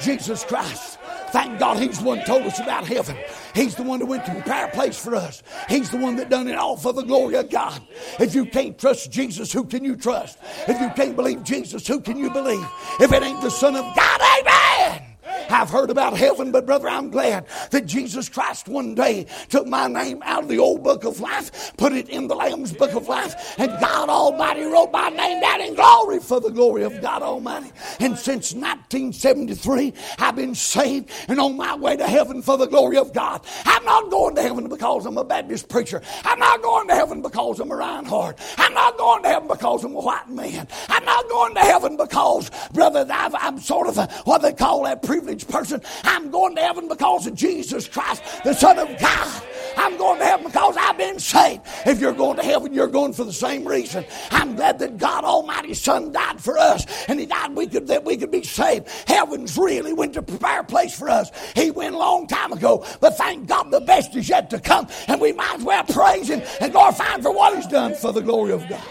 Jesus 0.00 0.44
Christ. 0.44 0.98
Thank 1.30 1.58
God 1.58 1.78
he's 1.78 1.98
the 1.98 2.04
one 2.04 2.24
told 2.24 2.42
us 2.42 2.60
about 2.60 2.86
heaven. 2.86 3.16
He's 3.54 3.74
the 3.74 3.82
one 3.82 3.98
that 3.98 4.06
went 4.06 4.24
to 4.26 4.32
prepare 4.32 4.66
a 4.66 4.70
place 4.70 4.98
for 4.98 5.14
us. 5.14 5.42
He's 5.68 5.90
the 5.90 5.96
one 5.96 6.16
that 6.16 6.30
done 6.30 6.48
it 6.48 6.54
all 6.54 6.76
for 6.76 6.92
the 6.92 7.02
glory 7.02 7.34
of 7.34 7.50
God. 7.50 7.82
If 8.20 8.34
you 8.34 8.46
can't 8.46 8.78
trust 8.78 9.10
Jesus, 9.10 9.52
who 9.52 9.64
can 9.64 9.84
you 9.84 9.96
trust? 9.96 10.38
If 10.68 10.80
you 10.80 10.88
can't 10.90 11.16
believe 11.16 11.42
Jesus, 11.42 11.86
who 11.86 12.00
can 12.00 12.16
you 12.16 12.30
believe? 12.30 12.66
If 13.00 13.12
it 13.12 13.22
ain't 13.22 13.42
the 13.42 13.50
Son 13.50 13.74
of 13.74 13.84
God, 13.96 14.20
amen. 14.20 15.05
I've 15.48 15.70
heard 15.70 15.90
about 15.90 16.16
heaven, 16.16 16.52
but 16.52 16.66
brother, 16.66 16.88
I'm 16.88 17.10
glad 17.10 17.46
that 17.70 17.86
Jesus 17.86 18.28
Christ 18.28 18.68
one 18.68 18.94
day 18.94 19.26
took 19.48 19.66
my 19.66 19.86
name 19.88 20.22
out 20.24 20.44
of 20.44 20.48
the 20.48 20.58
old 20.58 20.82
book 20.82 21.04
of 21.04 21.20
life, 21.20 21.72
put 21.76 21.92
it 21.92 22.08
in 22.08 22.28
the 22.28 22.34
Lamb's 22.34 22.72
book 22.72 22.92
of 22.94 23.08
life, 23.08 23.58
and 23.58 23.70
God 23.80 24.08
Almighty 24.08 24.62
wrote 24.62 24.92
my 24.92 25.08
name 25.08 25.40
down 25.40 25.60
in 25.60 25.74
glory 25.74 26.20
for 26.20 26.40
the 26.40 26.50
glory 26.50 26.82
of 26.82 27.00
God 27.00 27.22
Almighty. 27.22 27.72
And 28.00 28.18
since 28.18 28.52
1973, 28.54 29.92
I've 30.18 30.36
been 30.36 30.54
saved 30.54 31.10
and 31.28 31.40
on 31.40 31.56
my 31.56 31.74
way 31.74 31.96
to 31.96 32.06
heaven 32.06 32.42
for 32.42 32.56
the 32.56 32.66
glory 32.66 32.96
of 32.96 33.12
God. 33.12 33.44
I'm 33.64 33.84
not 33.84 34.10
going 34.10 34.34
to 34.36 34.42
heaven 34.42 34.68
because 34.68 35.06
I'm 35.06 35.18
a 35.18 35.24
Baptist 35.24 35.68
preacher. 35.68 36.02
I'm 36.24 36.38
not 36.38 36.62
going 36.62 36.88
to 36.88 36.94
heaven 36.94 37.22
because 37.22 37.60
I'm 37.60 37.70
a 37.70 37.76
Reinhard. 37.76 38.36
I'm 38.58 38.74
not 38.74 38.96
going 38.98 39.22
to 39.22 39.28
heaven 39.28 39.48
because 39.48 39.84
I'm 39.84 39.94
a 39.94 40.00
white 40.00 40.28
man. 40.28 40.66
I'm 40.88 41.04
not 41.04 41.28
going 41.28 41.54
to 41.54 41.60
heaven 41.60 41.96
because, 41.96 42.50
brother, 42.72 43.06
i 43.10 43.46
am 43.46 43.60
sort 43.60 43.88
of 43.88 43.98
a, 43.98 44.06
what 44.24 44.42
they 44.42 44.52
call 44.52 44.84
that 44.84 45.02
person. 45.44 45.80
I'm 46.04 46.30
going 46.30 46.54
to 46.56 46.62
heaven 46.62 46.88
because 46.88 47.26
of 47.26 47.34
Jesus 47.34 47.88
Christ, 47.88 48.22
the 48.44 48.54
Son 48.54 48.78
of 48.78 48.98
God. 48.98 49.42
I'm 49.76 49.96
going 49.98 50.18
to 50.18 50.24
heaven 50.24 50.46
because 50.46 50.76
I've 50.78 50.96
been 50.96 51.18
saved. 51.18 51.62
If 51.84 52.00
you're 52.00 52.12
going 52.12 52.36
to 52.36 52.42
heaven, 52.42 52.72
you're 52.72 52.86
going 52.86 53.12
for 53.12 53.24
the 53.24 53.32
same 53.32 53.66
reason. 53.66 54.04
I'm 54.30 54.56
glad 54.56 54.78
that 54.78 54.96
God 54.96 55.24
Almighty's 55.24 55.80
Son 55.80 56.12
died 56.12 56.40
for 56.40 56.58
us, 56.58 56.86
and 57.08 57.20
He 57.20 57.26
died 57.26 57.54
we 57.54 57.66
could, 57.66 57.86
that 57.88 58.04
we 58.04 58.16
could 58.16 58.30
be 58.30 58.42
saved. 58.42 58.88
Heaven's 59.06 59.56
really 59.58 59.92
went 59.92 60.14
to 60.14 60.22
prepare 60.22 60.60
a 60.60 60.64
place 60.64 60.98
for 60.98 61.10
us. 61.10 61.30
He 61.54 61.70
went 61.70 61.94
a 61.94 61.98
long 61.98 62.26
time 62.26 62.52
ago, 62.52 62.86
but 63.00 63.16
thank 63.16 63.48
God 63.48 63.70
the 63.70 63.80
best 63.80 64.16
is 64.16 64.28
yet 64.28 64.50
to 64.50 64.60
come, 64.60 64.88
and 65.08 65.20
we 65.20 65.32
might 65.32 65.56
as 65.56 65.64
well 65.64 65.84
praise 65.84 66.28
Him 66.28 66.42
and 66.60 66.72
glorify 66.72 67.14
Him 67.14 67.22
for 67.22 67.32
what 67.32 67.54
He's 67.54 67.66
done 67.66 67.94
for 67.94 68.12
the 68.12 68.22
glory 68.22 68.52
of 68.52 68.66
God. 68.68 68.82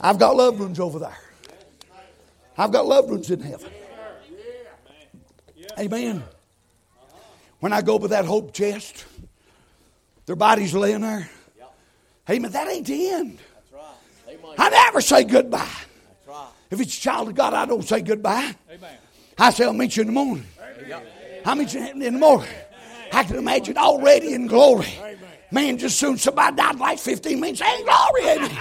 I've 0.00 0.18
got 0.18 0.36
loved 0.36 0.60
ones 0.60 0.78
over 0.80 0.98
there. 0.98 1.18
I've 2.56 2.72
got 2.72 2.86
loved 2.86 3.10
ones 3.10 3.30
in 3.30 3.40
heaven. 3.40 3.70
Amen. 5.78 6.24
When 7.60 7.72
I 7.72 7.82
go 7.82 7.98
by 7.98 8.08
that 8.08 8.24
hope 8.24 8.52
chest, 8.52 9.04
their 10.26 10.36
bodies 10.36 10.74
laying 10.74 11.00
there. 11.00 11.28
Amen. 12.28 12.50
That 12.52 12.68
ain't 12.68 12.86
the 12.86 13.10
end. 13.10 13.38
I 14.58 14.68
never 14.70 15.00
say 15.00 15.24
goodbye. 15.24 15.66
If 16.70 16.80
it's 16.80 16.98
a 16.98 17.00
child 17.00 17.28
of 17.28 17.34
God, 17.34 17.54
I 17.54 17.64
don't 17.64 17.82
say 17.82 18.02
goodbye. 18.02 18.54
I 19.38 19.50
say, 19.50 19.64
I'll 19.64 19.72
meet 19.72 19.96
you 19.96 20.02
in 20.02 20.08
the 20.08 20.12
morning. 20.12 20.44
I'll 21.44 21.54
meet 21.54 21.72
you 21.72 21.86
in 21.86 21.98
the 22.00 22.10
morning. 22.10 22.48
I 23.12 23.24
can 23.24 23.36
imagine 23.36 23.78
already 23.78 24.34
in 24.34 24.46
glory. 24.46 24.92
Man, 25.50 25.78
just 25.78 25.98
soon 25.98 26.18
somebody 26.18 26.56
died 26.56 26.78
like 26.78 26.98
15 26.98 27.40
minutes. 27.40 27.62
Ain't 27.62 27.86
glory, 27.86 28.28
amen. 28.28 28.58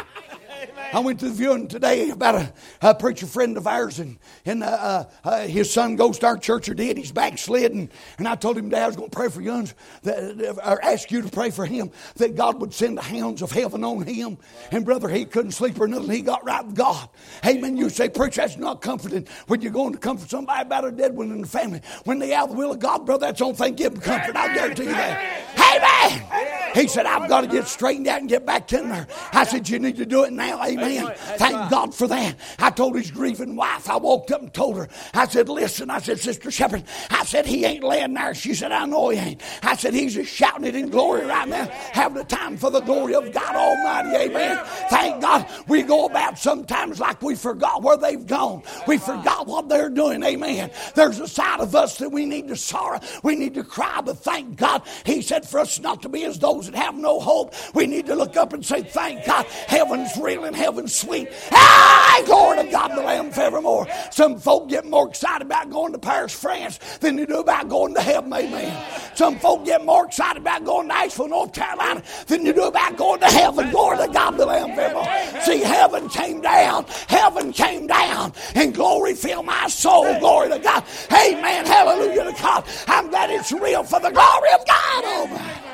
I 0.93 0.99
went 0.99 1.19
to 1.21 1.25
the 1.25 1.33
viewing 1.33 1.67
today 1.67 2.11
about 2.11 2.35
a, 2.35 2.53
a 2.81 2.95
preacher 2.95 3.25
friend 3.25 3.57
of 3.57 3.65
ours, 3.65 3.99
and, 3.99 4.17
and 4.45 4.63
uh, 4.63 4.67
uh, 4.67 5.27
uh 5.27 5.47
his 5.47 5.71
son 5.71 5.95
goes 5.95 6.19
to 6.19 6.27
our 6.27 6.37
church 6.37 6.69
or 6.69 6.73
did. 6.73 6.97
He's 6.97 7.11
backslidden. 7.11 7.89
And 8.17 8.27
and 8.27 8.33
I 8.33 8.35
told 8.35 8.57
him, 8.57 8.67
Dad, 8.67 8.83
I 8.83 8.87
was 8.87 8.97
going 8.97 9.09
to 9.09 9.15
pray 9.15 9.29
for 9.29 9.39
you, 9.39 9.65
that, 10.03 10.59
or 10.65 10.83
ask 10.83 11.09
you 11.11 11.21
to 11.21 11.29
pray 11.29 11.49
for 11.49 11.65
him, 11.65 11.91
that 12.17 12.35
God 12.35 12.59
would 12.59 12.73
send 12.73 12.97
the 12.97 13.01
hounds 13.01 13.41
of 13.41 13.51
heaven 13.51 13.85
on 13.85 14.05
him. 14.05 14.37
And 14.69 14.83
brother, 14.83 15.07
he 15.07 15.23
couldn't 15.23 15.51
sleep 15.51 15.79
or 15.79 15.87
nothing. 15.87 16.09
He 16.09 16.21
got 16.21 16.43
right 16.43 16.65
with 16.65 16.75
God. 16.75 17.07
Amen. 17.45 17.77
You 17.77 17.89
say, 17.89 18.09
Preacher, 18.09 18.41
that's 18.41 18.57
not 18.57 18.81
comforting 18.81 19.29
when 19.47 19.61
you're 19.61 19.71
going 19.71 19.93
to 19.93 19.97
comfort 19.97 20.29
somebody 20.29 20.63
about 20.63 20.83
a 20.83 20.91
dead 20.91 21.15
one 21.15 21.31
in 21.31 21.39
the 21.39 21.47
family. 21.47 21.79
When 22.03 22.19
they 22.19 22.33
out 22.33 22.49
the 22.49 22.55
will 22.55 22.73
of 22.73 22.79
God, 22.79 23.05
brother, 23.05 23.27
that's 23.27 23.39
the 23.39 23.45
only 23.45 23.55
thing 23.55 23.75
give 23.75 23.93
them 23.93 24.01
comfort. 24.01 24.35
I 24.35 24.53
guarantee 24.53 24.83
you 24.83 24.89
that. 24.89 25.47
Amen. 25.57 26.36
He 26.77 26.87
said, 26.87 27.07
I've 27.07 27.27
got 27.27 27.41
to 27.41 27.47
get 27.47 27.67
straightened 27.67 28.07
out 28.07 28.19
and 28.19 28.29
get 28.29 28.45
back 28.45 28.71
in 28.71 28.89
there. 28.89 29.07
I 29.33 29.45
said, 29.45 29.67
You 29.67 29.79
need 29.79 29.97
to 29.97 30.05
do 30.05 30.23
it 30.23 30.31
now. 30.31 30.63
Amen. 30.63 31.11
Thank 31.37 31.71
God 31.71 31.95
for 31.95 32.07
that. 32.07 32.35
I 32.59 32.69
told 32.69 32.95
his 32.95 33.09
grieving 33.09 33.55
wife, 33.55 33.89
I 33.89 33.97
walked 33.97 34.31
up 34.31 34.41
and 34.41 34.53
told 34.53 34.77
her, 34.77 34.87
I 35.13 35.27
said, 35.27 35.49
Listen, 35.49 35.89
I 35.89 35.97
said, 35.99 36.19
Sister 36.19 36.51
Shepherd, 36.51 36.83
I 37.09 37.25
said, 37.25 37.47
He 37.47 37.65
ain't 37.65 37.83
laying 37.83 38.13
there. 38.13 38.35
She 38.35 38.53
said, 38.53 38.71
I 38.71 38.85
know 38.85 39.09
he 39.09 39.17
ain't. 39.17 39.41
I 39.63 39.75
said, 39.75 39.95
He's 39.95 40.13
just 40.13 40.31
shouting 40.31 40.65
it 40.65 40.75
in 40.75 40.89
glory 40.89 41.25
right 41.25 41.47
now, 41.47 41.65
having 41.65 42.21
a 42.21 42.23
time 42.23 42.57
for 42.57 42.69
the 42.69 42.81
glory 42.81 43.15
of 43.15 43.31
God 43.31 43.55
Almighty. 43.55 44.29
Amen. 44.29 44.63
Thank 44.89 45.21
God. 45.21 45.47
We 45.67 45.81
go 45.81 46.05
about 46.05 46.37
sometimes 46.37 46.99
like 46.99 47.23
we 47.23 47.33
forgot 47.33 47.81
where 47.81 47.97
they've 47.97 48.25
gone. 48.25 48.61
We 48.87 48.99
forgot 48.99 49.47
what 49.47 49.67
they're 49.67 49.89
doing. 49.89 50.23
Amen. 50.23 50.69
There's 50.93 51.19
a 51.19 51.27
side 51.27 51.59
of 51.59 51.75
us 51.75 51.97
that 51.97 52.09
we 52.09 52.25
need 52.25 52.47
to 52.49 52.55
sorrow. 52.55 52.99
We 53.23 53.35
need 53.35 53.55
to 53.55 53.63
cry, 53.63 54.01
but 54.01 54.19
thank 54.19 54.57
God. 54.57 54.83
He 55.05 55.23
said 55.23 55.47
for 55.47 55.59
us 55.59 55.79
not 55.79 56.03
to 56.03 56.09
be 56.09 56.23
as 56.25 56.37
those 56.37 56.66
have 56.75 56.95
no 56.95 57.19
hope. 57.19 57.53
We 57.73 57.87
need 57.87 58.05
to 58.07 58.15
look 58.15 58.37
up 58.37 58.53
and 58.53 58.65
say, 58.65 58.83
Thank 58.83 59.25
God. 59.25 59.45
Heaven's 59.67 60.15
real 60.17 60.45
and 60.45 60.55
heaven's 60.55 60.95
sweet. 60.95 61.29
Hey, 61.29 62.23
glory 62.25 62.63
to 62.63 62.71
God 62.71 62.89
the 62.89 63.01
Lamb 63.01 63.31
forevermore. 63.31 63.87
Some 64.11 64.39
folk 64.39 64.69
get 64.69 64.85
more 64.85 65.07
excited 65.09 65.45
about 65.45 65.69
going 65.69 65.93
to 65.93 65.99
Paris, 65.99 66.33
France 66.33 66.79
than 66.99 67.15
they 67.15 67.25
do 67.25 67.39
about 67.39 67.69
going 67.69 67.93
to 67.93 68.01
heaven. 68.01 68.33
Amen. 68.33 68.83
Some 69.15 69.37
folk 69.39 69.65
get 69.65 69.85
more 69.85 70.05
excited 70.05 70.41
about 70.41 70.63
going 70.63 70.87
to 70.87 70.93
Asheville, 70.93 71.29
North 71.29 71.53
Carolina 71.53 72.03
than 72.27 72.43
they 72.43 72.53
do 72.53 72.63
about 72.63 72.97
going 72.97 73.19
to 73.19 73.27
heaven. 73.27 73.69
Glory 73.71 73.97
to 73.97 74.07
God 74.11 74.31
the 74.31 74.45
Lamb 74.45 74.73
forevermore. 74.73 75.41
See, 75.41 75.59
heaven 75.59 76.09
came 76.09 76.41
down. 76.41 76.85
Heaven 77.07 77.51
came 77.53 77.87
down 77.87 78.33
and 78.55 78.73
glory 78.73 79.13
filled 79.13 79.45
my 79.45 79.67
soul. 79.67 80.19
Glory 80.19 80.49
to 80.49 80.59
God. 80.59 80.83
Amen. 81.11 81.65
Hallelujah 81.65 82.25
to 82.25 82.41
God. 82.41 82.63
I'm 82.87 83.09
glad 83.09 83.29
it's 83.29 83.51
real 83.51 83.83
for 83.83 83.99
the 83.99 84.11
glory 84.11 84.49
of 84.53 84.65
God. 84.65 85.03
Oh, 85.05 85.66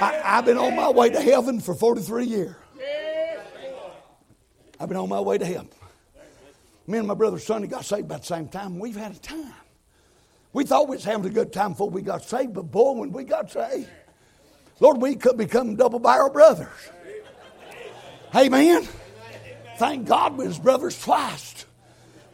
I, 0.00 0.20
have 0.24 0.44
been 0.44 0.58
on 0.58 0.76
my 0.76 0.90
way 0.90 1.10
to 1.10 1.20
heaven 1.20 1.60
for 1.60 1.74
43 1.74 2.24
years. 2.24 2.54
I've 4.78 4.88
been 4.88 4.98
on 4.98 5.08
my 5.08 5.20
way 5.20 5.38
to 5.38 5.44
heaven. 5.44 5.68
Me 6.86 6.98
and 6.98 7.08
my 7.08 7.14
brother 7.14 7.38
Sonny 7.38 7.66
got 7.66 7.84
saved 7.84 8.04
about 8.04 8.20
the 8.20 8.26
same 8.26 8.48
time. 8.48 8.78
We've 8.78 8.96
had 8.96 9.12
a 9.12 9.18
time. 9.18 9.52
We 10.52 10.64
thought 10.64 10.88
we 10.88 10.96
was 10.96 11.04
having 11.04 11.26
a 11.26 11.32
good 11.32 11.52
time 11.52 11.72
before 11.72 11.90
we 11.90 12.02
got 12.02 12.24
saved, 12.24 12.54
but 12.54 12.70
boy, 12.70 12.92
when 12.92 13.12
we 13.12 13.24
got 13.24 13.50
saved, 13.50 13.88
Lord, 14.80 15.00
we 15.00 15.16
could 15.16 15.36
become 15.36 15.76
double 15.76 15.98
barrel 15.98 16.30
brothers. 16.30 16.68
Amen. 18.34 18.86
Thank 19.78 20.06
God 20.06 20.36
we 20.36 20.46
was 20.46 20.58
brothers 20.58 20.98
twice. 21.00 21.55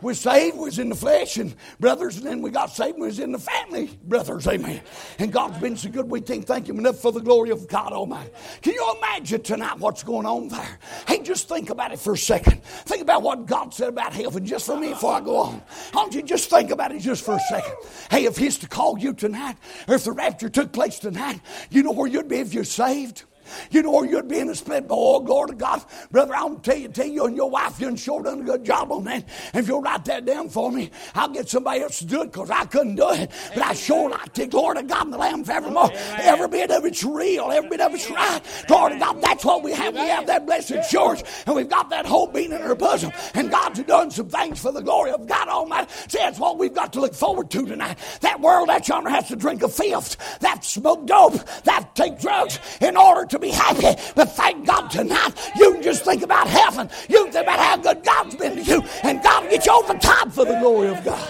We 0.02 0.14
saved, 0.14 0.56
was 0.56 0.78
in 0.78 0.88
the 0.88 0.94
flesh 0.94 1.37
and 1.37 1.54
brothers, 1.80 2.16
and 2.16 2.26
then 2.26 2.42
we 2.42 2.50
got 2.50 2.71
saved, 2.71 2.99
was 2.99 3.18
in 3.18 3.32
the 3.32 3.38
family, 3.38 3.99
brothers, 4.04 4.47
amen. 4.47 4.80
And 5.18 5.32
God's 5.32 5.59
been 5.59 5.76
so 5.76 5.88
good, 5.88 6.11
we 6.11 6.21
can't 6.21 6.44
thank 6.44 6.68
Him 6.68 6.78
enough 6.78 6.99
for 6.99 7.12
the 7.12 7.21
glory 7.21 7.50
of 7.50 7.68
God 7.68 7.92
Almighty. 7.92 8.30
Can 8.61 8.75
you 8.75 8.94
imagine 8.99 9.42
tonight 9.42 9.78
what's 9.78 10.02
going 10.02 10.26
on 10.26 10.49
there? 10.49 10.78
Hey, 11.06 11.23
just 11.23 11.49
think 11.49 11.71
about 11.71 11.92
it 11.92 11.99
for 11.99 12.14
a 12.14 12.18
second. 12.18 12.62
Think 12.64 13.02
about 13.02 13.23
what 13.23 13.47
God 13.47 13.73
said 13.73 13.88
about 13.88 14.12
heaven 14.12 14.44
just 14.44 14.66
for 14.66 14.78
me 14.78 14.90
before 14.90 15.14
I 15.14 15.21
go 15.21 15.37
on. 15.37 15.62
Don't 15.92 16.14
you 16.14 16.23
just 16.23 16.50
think 16.50 16.71
about 16.71 16.92
it 16.92 17.00
just 17.00 17.25
for 17.25 17.37
a 17.37 17.40
second? 17.40 17.75
Hey, 18.11 18.25
if 18.25 18.37
He's 18.37 18.59
to 18.59 18.68
call 18.68 18.99
you 18.99 19.14
tonight, 19.14 19.56
or 19.88 19.94
if 19.94 20.04
the 20.04 20.12
rapture 20.12 20.49
took 20.49 20.73
place 20.73 20.99
tonight, 20.99 21.40
you 21.71 21.82
know 21.82 21.92
where 21.92 22.09
you'd 22.09 22.28
be 22.28 22.38
if 22.38 22.52
you're 22.52 22.64
saved? 22.64 23.25
You 23.71 23.82
know 23.82 23.92
where 23.92 24.06
you'd 24.06 24.28
be 24.28 24.38
in 24.38 24.49
a 24.49 24.54
split. 24.54 24.87
Oh, 24.90 25.21
glory 25.21 25.50
to 25.50 25.56
God. 25.56 25.85
Brother, 26.11 26.35
I'm 26.35 26.61
tell 26.61 26.76
you, 26.76 26.88
tell 26.88 27.06
you 27.06 27.26
and 27.26 27.37
your 27.37 27.50
wife, 27.50 27.80
you 27.80 27.97
sure 27.97 28.23
done 28.23 28.40
a 28.40 28.44
good 28.44 28.64
job 28.64 28.90
on 28.92 29.04
that. 29.04 29.25
If 29.54 29.68
you'll 29.68 29.82
write 29.82 30.04
that 30.06 30.25
down 30.25 30.49
for 30.49 30.71
me, 30.71 30.90
I'll 31.14 31.28
get 31.28 31.49
somebody 31.49 31.82
else 31.82 31.99
to 31.99 32.06
do 32.06 32.23
it 32.23 32.32
because 32.32 32.50
I 32.50 32.64
couldn't 32.64 32.97
do 32.97 33.11
it. 33.11 33.30
But 33.54 33.62
I 33.62 33.75
sure 33.75 34.11
like 34.11 34.32
to. 34.35 34.47
Glory 34.47 34.76
to 34.76 34.82
God 34.82 35.04
and 35.04 35.12
the 35.12 35.18
Lamb 35.18 35.44
forevermore. 35.44 35.90
Every 36.18 36.49
bit 36.49 36.71
of 36.71 36.85
it's 36.85 37.04
real. 37.04 37.50
Every 37.50 37.71
bit 37.71 37.80
of 37.80 37.94
it's 37.94 38.11
right. 38.11 38.40
Glory 38.66 38.94
to 38.94 38.99
God. 38.99 39.21
That's 39.23 39.44
what 39.44 39.62
we 39.62 39.73
have. 39.73 39.94
We 39.94 40.00
have 40.00 40.26
that 40.26 40.47
blessed 40.47 40.73
assurance. 40.73 41.23
And 41.47 41.54
we've 41.54 41.68
got 41.68 41.90
that 41.90 42.06
hope 42.06 42.35
beating 42.35 42.52
in 42.52 42.62
our 42.62 42.75
bosom. 42.75 43.12
And 43.35 43.50
God's 43.50 43.82
done 43.82 44.11
some 44.11 44.28
things 44.28 44.61
for 44.61 44.73
the 44.73 44.80
glory 44.80 45.12
of 45.12 45.26
God 45.26 45.49
Almighty. 45.49 45.90
See, 46.09 46.18
that's 46.18 46.38
what 46.38 46.59
we've 46.59 46.75
got 46.75 46.92
to 46.94 47.00
look 47.00 47.14
forward 47.14 47.50
to 47.50 47.66
tonight. 47.66 47.99
That 48.21 48.40
world 48.40 48.68
that 48.68 48.87
yonder 48.88 49.11
has 49.11 49.28
to 49.28 49.37
drink 49.37 49.62
a 49.62 49.68
fifth. 49.68 50.40
That 50.40 50.64
smoke 50.64 51.06
dope. 51.06 51.35
That 51.64 51.94
take 51.94 52.18
drugs 52.18 52.59
in 52.80 52.97
order 52.97 53.26
to 53.26 53.38
be 53.42 53.50
happy. 53.50 54.00
But 54.14 54.32
thank 54.32 54.66
God 54.66 54.88
tonight, 54.88 55.34
you 55.56 55.75
can 55.75 55.82
just 55.82 56.04
think 56.04 56.22
about 56.22 56.46
heaven. 56.46 56.88
You 57.08 57.25
can 57.25 57.32
think 57.32 57.46
about 57.46 57.58
how 57.58 57.76
good 57.76 58.04
God's 58.04 58.34
been 58.37 58.56
to 58.56 58.62
you. 58.62 58.82
And 59.02 59.22
God 59.22 59.44
will 59.44 59.50
get 59.50 59.66
you 59.66 59.72
over 59.72 59.94
top 59.94 60.32
for 60.32 60.44
the 60.44 60.58
glory 60.58 60.88
of 60.88 61.04
God. 61.04 61.28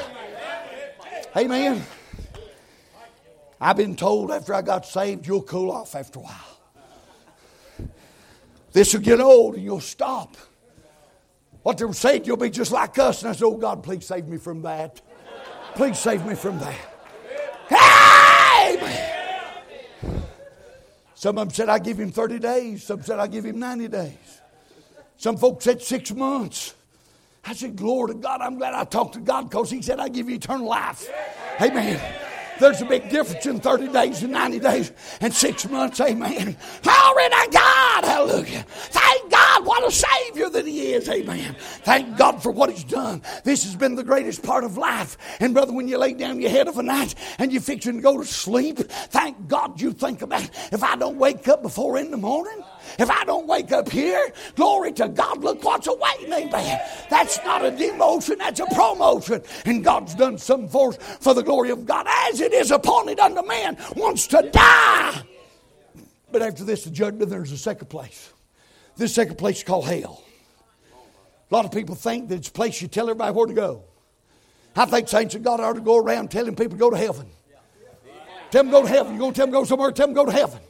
Amen. 1.36 1.82
I've 3.60 3.76
been 3.76 3.96
told 3.96 4.30
after 4.30 4.54
I 4.54 4.62
got 4.62 4.86
saved, 4.86 5.26
you'll 5.26 5.42
cool 5.42 5.70
off 5.70 5.94
after 5.94 6.18
a 6.18 6.22
while. 6.22 6.52
This 8.72 8.92
will 8.92 9.00
get 9.00 9.20
old 9.20 9.54
and 9.54 9.62
you'll 9.62 9.80
stop. 9.80 10.36
What 11.62 11.78
they 11.78 11.84
were 11.84 11.92
saying, 11.92 12.24
you'll 12.24 12.36
be 12.36 12.50
just 12.50 12.72
like 12.72 12.98
us. 12.98 13.22
And 13.22 13.30
I 13.30 13.32
said, 13.32 13.44
Oh 13.44 13.56
God, 13.56 13.82
please 13.82 14.04
save 14.04 14.26
me 14.26 14.36
from 14.36 14.62
that. 14.62 15.00
Please 15.74 15.98
save 15.98 16.26
me 16.26 16.34
from 16.34 16.58
that. 16.58 16.78
Amen. 17.70 19.12
Some 21.22 21.38
of 21.38 21.46
them 21.46 21.54
said, 21.54 21.68
I 21.68 21.78
give 21.78 22.00
him 22.00 22.10
30 22.10 22.40
days. 22.40 22.82
Some 22.82 23.00
said, 23.00 23.20
I 23.20 23.28
give 23.28 23.44
him 23.44 23.60
90 23.60 23.86
days. 23.86 24.40
Some 25.16 25.36
folks 25.36 25.64
said 25.64 25.80
six 25.80 26.12
months. 26.12 26.74
I 27.44 27.54
said, 27.54 27.76
Glory 27.76 28.14
to 28.14 28.18
God. 28.18 28.40
I'm 28.40 28.58
glad 28.58 28.74
I 28.74 28.82
talked 28.82 29.14
to 29.14 29.20
God 29.20 29.48
because 29.48 29.70
He 29.70 29.82
said, 29.82 30.00
I 30.00 30.08
give 30.08 30.28
you 30.28 30.34
eternal 30.34 30.66
life. 30.66 31.08
Amen. 31.60 32.00
There's 32.60 32.80
a 32.80 32.84
big 32.84 33.08
difference 33.08 33.46
in 33.46 33.60
30 33.60 33.88
days 33.88 34.22
and 34.22 34.32
90 34.32 34.60
days 34.60 34.92
and 35.20 35.32
six 35.32 35.68
months. 35.68 36.00
Amen. 36.00 36.56
Glory 36.82 37.28
to 37.28 37.48
God. 37.50 38.04
Hallelujah. 38.04 38.64
Thank 38.68 39.30
God. 39.30 39.66
What 39.66 39.86
a 39.86 39.90
Savior 39.90 40.48
that 40.50 40.66
He 40.66 40.92
is. 40.92 41.08
Amen. 41.08 41.56
Thank 41.84 42.16
God 42.16 42.42
for 42.42 42.52
what 42.52 42.70
He's 42.70 42.84
done. 42.84 43.22
This 43.44 43.64
has 43.64 43.74
been 43.74 43.94
the 43.94 44.04
greatest 44.04 44.42
part 44.42 44.64
of 44.64 44.76
life. 44.76 45.16
And, 45.40 45.54
brother, 45.54 45.72
when 45.72 45.88
you 45.88 45.98
lay 45.98 46.14
down 46.14 46.40
your 46.40 46.50
head 46.50 46.68
of 46.68 46.78
a 46.78 46.82
night 46.82 47.14
and 47.38 47.52
you're 47.52 47.62
fixing 47.62 47.96
to 47.96 48.02
go 48.02 48.18
to 48.18 48.24
sleep, 48.24 48.78
thank 48.78 49.48
God 49.48 49.80
you 49.80 49.92
think 49.92 50.22
about 50.22 50.44
it. 50.44 50.50
if 50.72 50.82
I 50.82 50.96
don't 50.96 51.16
wake 51.16 51.48
up 51.48 51.62
before 51.62 51.98
in 51.98 52.10
the 52.10 52.16
morning. 52.16 52.62
If 52.98 53.10
I 53.10 53.24
don't 53.24 53.46
wake 53.46 53.72
up 53.72 53.88
here, 53.88 54.32
glory 54.54 54.92
to 54.92 55.08
God, 55.08 55.42
look 55.42 55.62
what's 55.64 55.86
awaiting. 55.86 56.32
Amen. 56.32 56.80
That's 57.10 57.38
not 57.44 57.64
a 57.64 57.70
demotion, 57.70 58.38
that's 58.38 58.60
a 58.60 58.66
promotion. 58.66 59.42
And 59.64 59.84
God's 59.84 60.14
done 60.14 60.38
something 60.38 60.68
for 60.68 60.90
us 60.90 60.98
for 61.20 61.34
the 61.34 61.42
glory 61.42 61.70
of 61.70 61.86
God, 61.86 62.06
as 62.28 62.40
it 62.40 62.52
is 62.52 62.70
appointed 62.70 63.18
unto 63.18 63.42
man 63.46 63.76
wants 63.96 64.26
to 64.28 64.48
die. 64.50 65.22
But 66.30 66.42
after 66.42 66.64
this, 66.64 66.84
the 66.84 66.90
judgment, 66.90 67.30
there's 67.30 67.52
a 67.52 67.58
second 67.58 67.88
place. 67.88 68.32
This 68.96 69.14
second 69.14 69.36
place 69.36 69.58
is 69.58 69.64
called 69.64 69.86
hell. 69.86 70.22
A 71.50 71.54
lot 71.54 71.64
of 71.64 71.72
people 71.72 71.94
think 71.94 72.28
that 72.28 72.36
it's 72.36 72.48
a 72.48 72.52
place 72.52 72.80
you 72.80 72.88
tell 72.88 73.10
everybody 73.10 73.32
where 73.32 73.46
to 73.46 73.52
go. 73.52 73.84
I 74.74 74.86
think 74.86 75.08
saints 75.08 75.34
of 75.34 75.42
God 75.42 75.60
ought 75.60 75.74
to 75.74 75.80
go 75.82 75.98
around 75.98 76.30
telling 76.30 76.56
people 76.56 76.72
to 76.72 76.78
go 76.78 76.90
to 76.90 76.96
heaven. 76.96 77.26
Tell 78.50 78.62
them 78.62 78.72
to 78.72 78.78
go 78.78 78.82
to 78.82 78.88
heaven. 78.88 79.18
Going 79.18 79.32
to 79.32 79.36
tell 79.36 79.46
them 79.46 79.52
to 79.52 79.58
go 79.60 79.64
somewhere, 79.64 79.92
tell 79.92 80.06
them 80.06 80.14
to 80.14 80.24
go 80.24 80.26
to 80.26 80.32
heaven. 80.32 80.60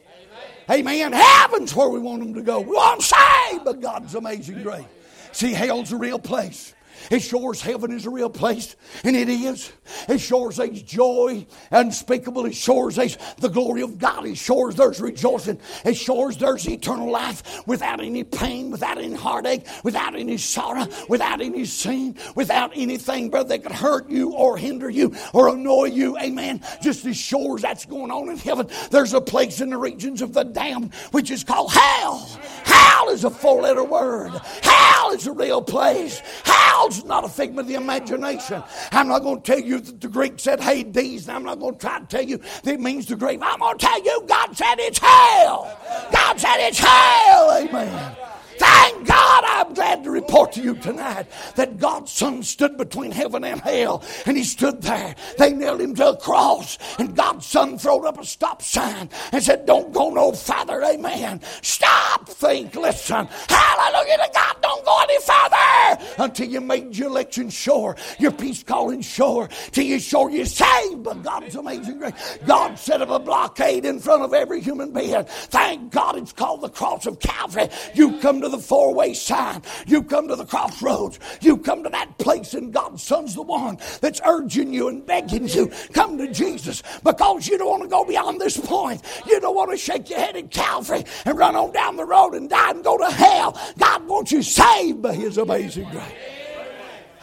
Amen. 0.69 1.11
Heaven's 1.11 1.75
where 1.75 1.89
we 1.89 1.99
want 1.99 2.23
them 2.23 2.33
to 2.33 2.41
go. 2.41 2.59
We 2.59 2.75
them 2.75 3.01
saved 3.01 3.65
by 3.65 3.73
God's 3.73 4.15
amazing 4.15 4.63
grace. 4.63 4.85
See, 5.31 5.51
hell's 5.51 5.91
a 5.91 5.97
real 5.97 6.19
place. 6.19 6.73
It 7.11 7.19
sure 7.21 7.51
as 7.51 7.61
heaven 7.61 7.91
is 7.91 8.05
a 8.05 8.09
real 8.09 8.29
place, 8.29 8.75
and 9.03 9.15
it 9.15 9.29
is. 9.29 9.71
It 10.07 10.19
sure 10.19 10.49
as 10.49 10.57
there's 10.57 10.81
joy 10.81 11.45
unspeakable. 11.71 12.45
It 12.45 12.55
sure 12.55 12.89
as 12.89 12.95
there's 12.95 13.17
the 13.37 13.49
glory 13.49 13.81
of 13.81 13.97
God. 13.97 14.25
It 14.25 14.37
sure 14.37 14.69
as 14.69 14.75
there's 14.75 15.01
rejoicing. 15.01 15.59
It 15.85 15.95
sure 15.95 16.29
as 16.29 16.37
there's 16.37 16.67
eternal 16.67 17.11
life 17.11 17.65
without 17.67 17.99
any 17.99 18.23
pain, 18.23 18.71
without 18.71 18.97
any 18.97 19.15
heartache, 19.15 19.65
without 19.83 20.15
any 20.15 20.37
sorrow, 20.37 20.87
without 21.09 21.41
any 21.41 21.65
sin, 21.65 22.15
without 22.35 22.71
anything, 22.75 23.29
brother, 23.29 23.49
that 23.49 23.63
could 23.63 23.71
hurt 23.71 24.09
you 24.09 24.31
or 24.33 24.57
hinder 24.57 24.89
you 24.89 25.15
or 25.33 25.49
annoy 25.49 25.85
you. 25.85 26.17
Amen. 26.17 26.61
Just 26.81 27.05
as 27.05 27.17
sure 27.17 27.55
as 27.55 27.61
that's 27.61 27.85
going 27.85 28.11
on 28.11 28.29
in 28.29 28.37
heaven, 28.37 28.67
there's 28.91 29.13
a 29.13 29.21
place 29.21 29.61
in 29.61 29.69
the 29.69 29.77
regions 29.77 30.21
of 30.21 30.33
the 30.33 30.43
damned 30.43 30.93
which 31.11 31.31
is 31.31 31.43
called 31.43 31.71
hell. 31.71 32.29
Hell 32.63 33.09
is 33.09 33.23
a 33.23 33.29
four 33.29 33.61
letter 33.61 33.83
word. 33.83 34.31
Hell 34.61 35.11
is 35.11 35.27
a 35.27 35.31
real 35.31 35.61
place. 35.61 36.19
Hell's 36.43 37.03
not 37.05 37.23
a 37.23 37.29
figment 37.29 37.61
of 37.61 37.67
the 37.67 37.75
imagination. 37.75 38.63
I'm 38.91 39.07
not 39.07 39.19
going 39.19 39.41
to 39.41 39.51
tell 39.51 39.59
you 39.59 39.79
that 39.79 40.01
the 40.01 40.07
Greek 40.07 40.39
said 40.39 40.59
Hades, 40.59 41.29
I'm 41.29 41.43
not 41.43 41.59
going 41.59 41.73
to 41.73 41.79
try 41.79 41.99
to 41.99 42.05
tell 42.05 42.23
you 42.23 42.37
that 42.37 42.73
it 42.73 42.79
means 42.79 43.05
the 43.05 43.15
grave. 43.15 43.41
I'm 43.41 43.59
going 43.59 43.77
to 43.77 43.85
tell 43.85 44.03
you 44.03 44.23
God 44.27 44.55
said 44.55 44.75
it's 44.79 44.99
hell. 44.99 45.77
God 46.11 46.39
said 46.39 46.57
it's 46.67 46.79
hell. 46.79 47.51
Amen. 47.51 48.15
Thank 48.57 49.07
God 49.07 49.43
I'm 49.53 49.73
glad 49.73 50.03
to 50.03 50.11
report 50.11 50.51
to 50.53 50.61
you 50.61 50.75
tonight 50.75 51.27
that 51.55 51.77
God's 51.77 52.11
Son 52.11 52.41
stood 52.41 52.75
between 52.75 53.11
heaven 53.11 53.43
and 53.43 53.61
hell, 53.61 54.03
and 54.25 54.35
He 54.35 54.43
stood 54.43 54.81
there. 54.81 55.15
They 55.37 55.53
nailed 55.53 55.81
Him 55.81 55.93
to 55.95 56.09
a 56.09 56.17
cross, 56.17 56.79
and 56.97 57.15
God's 57.15 57.45
Son 57.45 57.77
threw 57.77 58.05
up 58.07 58.19
a 58.19 58.25
stop 58.25 58.61
sign 58.61 59.09
and 59.31 59.43
said, 59.43 59.65
Don't 59.65 59.93
go 59.93 60.09
no 60.09 60.31
farther. 60.31 60.83
Amen. 60.83 61.39
Stop, 61.61 62.27
think, 62.27 62.75
listen. 62.75 63.27
Hallelujah 63.47 64.17
to 64.17 64.29
God. 64.33 64.55
Don't 64.61 64.85
go 64.85 64.97
any 65.03 65.19
farther 65.21 66.03
until 66.17 66.47
you 66.47 66.61
made 66.61 66.95
your 66.95 67.09
election 67.09 67.49
sure, 67.49 67.95
your 68.17 68.31
peace 68.31 68.63
calling 68.63 69.01
sure, 69.01 69.49
till 69.71 69.83
you're 69.83 69.99
sure 69.99 70.29
you're 70.29 70.45
saved 70.45 71.03
by 71.03 71.13
God's 71.15 71.55
amazing 71.55 71.99
grace. 71.99 72.39
God 72.45 72.79
set 72.79 73.01
up 73.01 73.09
a 73.09 73.19
blockade 73.19 73.85
in 73.85 73.99
front 73.99 74.23
of 74.23 74.33
every 74.33 74.61
human 74.61 74.91
being. 74.93 75.23
Thank 75.25 75.91
God 75.91 76.17
it's 76.17 76.33
called 76.33 76.61
the 76.61 76.69
cross 76.69 77.05
of 77.05 77.19
Calvary. 77.19 77.69
You 77.93 78.17
come 78.19 78.41
to 78.41 78.49
the 78.49 78.57
four 78.57 78.93
way 78.93 79.13
sign. 79.43 79.61
You 79.87 80.03
come 80.03 80.27
to 80.27 80.35
the 80.35 80.45
crossroads. 80.45 81.19
You've 81.41 81.63
come 81.63 81.83
to 81.83 81.89
that 81.89 82.17
place, 82.17 82.53
and 82.53 82.73
God's 82.73 83.03
Son's 83.03 83.35
the 83.35 83.41
one 83.41 83.77
that's 84.01 84.21
urging 84.25 84.73
you 84.73 84.87
and 84.87 85.05
begging 85.05 85.47
you. 85.47 85.71
Come 85.93 86.17
to 86.17 86.31
Jesus 86.31 86.83
because 87.03 87.47
you 87.47 87.57
don't 87.57 87.69
want 87.69 87.83
to 87.83 87.89
go 87.89 88.05
beyond 88.05 88.39
this 88.39 88.57
point. 88.57 89.01
You 89.27 89.39
don't 89.39 89.55
want 89.55 89.71
to 89.71 89.77
shake 89.77 90.09
your 90.09 90.19
head 90.19 90.35
at 90.35 90.51
Calvary 90.51 91.03
and 91.25 91.37
run 91.37 91.55
on 91.55 91.71
down 91.71 91.95
the 91.95 92.05
road 92.05 92.33
and 92.33 92.49
die 92.49 92.71
and 92.71 92.83
go 92.83 92.97
to 92.97 93.09
hell. 93.09 93.59
God 93.77 94.07
wants 94.07 94.31
you 94.31 94.41
saved 94.41 95.01
by 95.01 95.13
His 95.13 95.37
amazing 95.37 95.89
grace. 95.89 96.11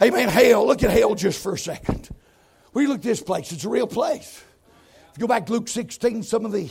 Amen. 0.01 0.29
Hell, 0.29 0.65
look 0.65 0.83
at 0.83 0.89
hell 0.89 1.13
just 1.13 1.41
for 1.41 1.53
a 1.53 1.57
second. 1.57 2.09
We 2.73 2.87
look 2.87 2.97
at 2.97 3.03
this 3.03 3.21
place, 3.21 3.51
it's 3.51 3.65
a 3.65 3.69
real 3.69 3.87
place. 3.87 4.43
If 5.11 5.17
you 5.17 5.21
go 5.21 5.27
back 5.27 5.45
to 5.47 5.51
Luke 5.51 5.67
16, 5.67 6.23
some 6.23 6.45
of 6.45 6.53
the 6.53 6.69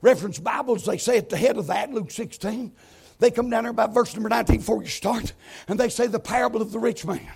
reference 0.00 0.38
Bibles, 0.38 0.86
they 0.86 0.96
say 0.96 1.18
at 1.18 1.28
the 1.28 1.36
head 1.36 1.58
of 1.58 1.66
that, 1.66 1.92
Luke 1.92 2.10
16, 2.10 2.72
they 3.18 3.30
come 3.30 3.50
down 3.50 3.64
here 3.64 3.70
about 3.70 3.94
verse 3.94 4.14
number 4.14 4.28
19 4.28 4.58
before 4.58 4.82
you 4.82 4.88
start, 4.88 5.32
and 5.68 5.78
they 5.78 5.88
say 5.88 6.06
the 6.06 6.20
parable 6.20 6.60
of 6.60 6.72
the 6.72 6.78
rich 6.78 7.06
man. 7.06 7.26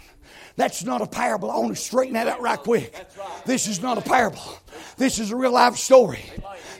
That's 0.57 0.83
not 0.83 1.01
a 1.01 1.07
parable. 1.07 1.53
I 1.53 1.57
want 1.59 1.77
to 1.77 1.81
straighten 1.81 2.15
that 2.15 2.27
out 2.27 2.41
right 2.41 2.59
quick. 2.59 2.93
This 3.47 3.69
is 3.69 3.81
not 3.81 3.97
a 3.97 4.01
parable. 4.01 4.43
This 4.97 5.21
is 5.21 5.31
a 5.31 5.37
real 5.37 5.53
life 5.53 5.77
story. 5.77 6.25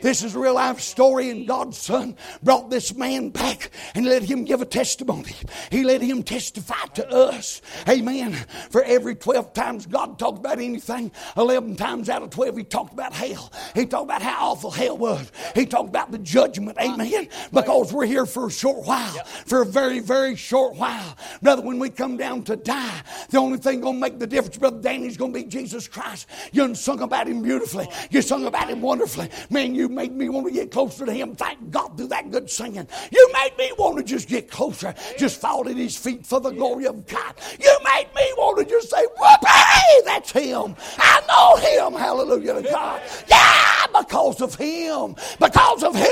This 0.01 0.23
is 0.23 0.35
a 0.35 0.39
real 0.39 0.55
life 0.55 0.81
story, 0.81 1.31
and 1.31 1.47
God's 1.47 1.79
Son 1.79 2.17
brought 2.43 2.71
this 2.71 2.95
man 2.95 3.31
back 3.31 3.71
and 3.95 4.07
let 4.07 4.23
him 4.23 4.45
give 4.45 4.63
a 4.63 4.67
testimony. 4.67 5.35
He 5.71 5.85
let 5.85 6.01
him 6.01 6.23
testify 6.23 6.87
to 6.95 7.09
us. 7.11 7.61
Amen. 7.89 8.33
For 8.71 8.83
every 8.85 9.15
12 9.15 9.53
times 9.53 9.87
God 9.87 10.19
talked 10.19 10.39
about 10.39 10.59
anything, 10.59 11.11
11 11.37 11.77
times 11.77 12.09
out 12.09 12.23
of 12.23 12.31
12 12.31 12.57
he 12.57 12.65
talked 12.65 12.93
about 12.93 13.13
hell. 13.13 13.53
He 13.75 13.87
talked 13.87 14.05
about 14.05 14.23
how 14.23 14.53
awful 14.53 14.71
hell 14.71 14.97
was. 14.97 15.31
He 15.55 15.67
talked 15.67 15.89
about 15.89 16.11
the 16.11 16.19
judgment. 16.19 16.79
Amen. 16.79 17.29
Because 17.53 17.93
we're 17.93 18.07
here 18.07 18.27
for 18.27 18.47
a 18.47 18.51
short 18.51 18.87
while, 18.87 19.25
for 19.47 19.63
a 19.63 19.67
very, 19.67 20.01
very 20.01 20.37
short 20.37 20.77
while. 20.77 21.17
Brother, 21.43 21.63
when 21.63 21.79
we 21.79 21.91
come 21.91 22.17
down 22.17 22.43
to 22.45 22.57
die, 22.57 23.03
the 23.31 23.39
only 23.39 23.59
thing 23.59 23.81
going 23.81 23.97
to 23.97 24.01
make 24.01 24.19
the 24.19 24.27
difference, 24.27 24.59
Brother 24.59 24.81
Danny, 24.81 25.07
is 25.07 25.17
going 25.17 25.33
to 25.33 25.39
be 25.41 25.45
Jesus 25.45 25.89
Christ. 25.89 26.27
You 26.53 26.75
sung 26.75 27.01
about 27.01 27.29
him 27.29 27.43
beautifully. 27.43 27.89
You 28.11 28.23
sung 28.23 28.47
about 28.47 28.71
him 28.71 28.81
wonderfully. 28.81 29.31
Man, 29.51 29.75
you 29.75 29.88
You 29.89 29.95
made 29.95 30.13
me 30.13 30.29
want 30.29 30.47
to 30.47 30.53
get 30.53 30.71
closer 30.71 31.07
to 31.07 31.13
Him. 31.13 31.35
Thank 31.35 31.71
God 31.71 31.97
through 31.97 32.09
that 32.09 32.31
good 32.31 32.51
singing. 32.51 32.87
You 33.11 33.31
made 33.33 33.57
me 33.57 33.73
want 33.79 33.97
to 33.97 34.05
just 34.05 34.29
get 34.29 34.51
closer, 34.51 34.95
just 35.17 35.41
fall 35.41 35.67
at 35.67 35.77
His 35.77 35.97
feet 35.97 36.27
for 36.27 36.41
the 36.41 36.51
glory 36.51 36.87
of 36.87 37.07
God. 37.07 37.35
You 37.59 37.75
made 37.83 38.09
me 38.15 38.31
want 38.37 38.59
to 38.59 38.67
just 38.67 38.91
say, 38.91 39.07
Whoopee, 39.19 40.05
that's 40.05 40.31
Him. 40.31 40.77
I 40.99 41.23
know 41.27 41.57
Him. 41.57 41.99
Hallelujah 41.99 42.61
to 42.61 42.63
God. 42.69 43.01
Yeah, 43.29 43.87
because 43.99 44.43
of 44.43 44.55
Him. 44.57 45.17
Because 45.41 45.83
of 45.83 45.97
Him. 45.97 46.05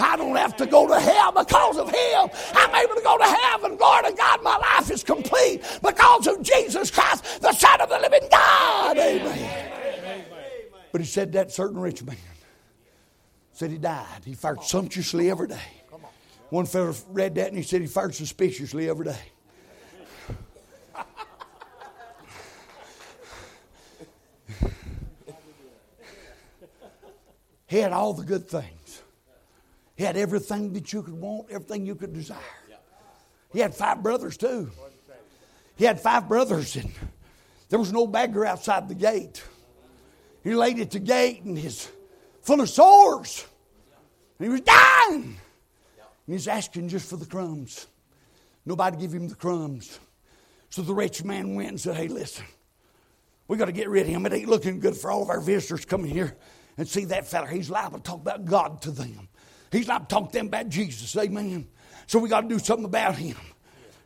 I 0.00 0.16
don't 0.16 0.34
have 0.34 0.56
to 0.56 0.66
go 0.66 0.88
to 0.88 0.98
hell 0.98 1.30
because 1.30 1.78
of 1.78 1.88
Him. 1.88 2.30
I'm 2.54 2.74
able 2.74 2.96
to 2.96 3.02
go 3.02 3.16
to 3.16 3.24
heaven. 3.24 3.76
Glory 3.76 4.10
to 4.10 4.12
God, 4.16 4.42
my 4.42 4.56
life 4.56 4.90
is 4.90 5.04
complete 5.04 5.62
because 5.84 6.26
of 6.26 6.42
Jesus 6.42 6.90
Christ, 6.90 7.42
the 7.42 7.52
Son 7.52 7.80
of 7.80 7.90
the 7.90 7.98
living 8.00 8.28
God. 8.28 8.98
Amen. 8.98 10.24
But 10.90 11.00
he 11.00 11.06
said 11.06 11.32
that 11.34 11.52
certain 11.52 11.78
rich 11.78 12.02
man 12.02 12.16
said 13.58 13.70
he 13.72 13.78
died. 13.78 14.22
He 14.24 14.34
fired 14.34 14.62
sumptuously 14.62 15.28
every 15.32 15.48
day. 15.48 15.58
One 16.50 16.64
fellow 16.64 16.94
read 17.08 17.34
that 17.34 17.48
and 17.48 17.56
he 17.56 17.64
said 17.64 17.80
he 17.80 17.88
fired 17.88 18.14
suspiciously 18.14 18.88
every 18.88 19.06
day. 19.06 19.18
he 27.66 27.78
had 27.78 27.92
all 27.92 28.12
the 28.12 28.22
good 28.22 28.48
things. 28.48 29.02
He 29.96 30.04
had 30.04 30.16
everything 30.16 30.72
that 30.74 30.92
you 30.92 31.02
could 31.02 31.20
want, 31.20 31.50
everything 31.50 31.84
you 31.84 31.96
could 31.96 32.12
desire. 32.12 32.38
He 33.52 33.58
had 33.58 33.74
five 33.74 34.04
brothers 34.04 34.36
too. 34.36 34.70
He 35.74 35.84
had 35.84 35.98
five 35.98 36.28
brothers, 36.28 36.76
and 36.76 36.92
there 37.70 37.80
was 37.80 37.92
no 37.92 38.06
beggar 38.06 38.46
outside 38.46 38.88
the 38.88 38.94
gate. 38.94 39.42
He 40.44 40.54
laid 40.54 40.78
at 40.78 40.92
the 40.92 41.00
gate 41.00 41.42
and 41.42 41.58
he's 41.58 41.90
full 42.48 42.62
of 42.62 42.70
sores. 42.70 43.46
And 44.38 44.46
he 44.46 44.50
was 44.50 44.62
dying. 44.62 45.36
And 46.26 46.34
he's 46.34 46.48
asking 46.48 46.88
just 46.88 47.10
for 47.10 47.16
the 47.16 47.26
crumbs. 47.26 47.86
Nobody 48.64 48.96
give 48.96 49.12
him 49.12 49.28
the 49.28 49.34
crumbs. 49.34 50.00
So 50.70 50.80
the 50.80 50.94
rich 50.94 51.22
man 51.22 51.54
went 51.54 51.68
and 51.68 51.80
said, 51.80 51.96
Hey, 51.96 52.08
listen, 52.08 52.46
we 53.48 53.58
got 53.58 53.66
to 53.66 53.72
get 53.72 53.88
rid 53.90 54.02
of 54.02 54.08
him. 54.08 54.24
It 54.24 54.32
ain't 54.32 54.48
looking 54.48 54.80
good 54.80 54.96
for 54.96 55.10
all 55.10 55.22
of 55.22 55.28
our 55.28 55.40
visitors 55.40 55.84
coming 55.84 56.10
here 56.10 56.36
and 56.78 56.88
see 56.88 57.04
that 57.06 57.26
fella. 57.26 57.48
He's 57.48 57.68
liable 57.68 57.98
to 57.98 58.04
talk 58.04 58.20
about 58.20 58.46
God 58.46 58.80
to 58.82 58.90
them. 58.90 59.28
He's 59.70 59.86
liable 59.86 60.06
to 60.06 60.14
talk 60.14 60.32
to 60.32 60.38
them 60.38 60.46
about 60.46 60.70
Jesus. 60.70 61.14
Amen. 61.16 61.68
So 62.06 62.18
we 62.18 62.30
got 62.30 62.42
to 62.42 62.48
do 62.48 62.58
something 62.58 62.86
about 62.86 63.16
him. 63.16 63.36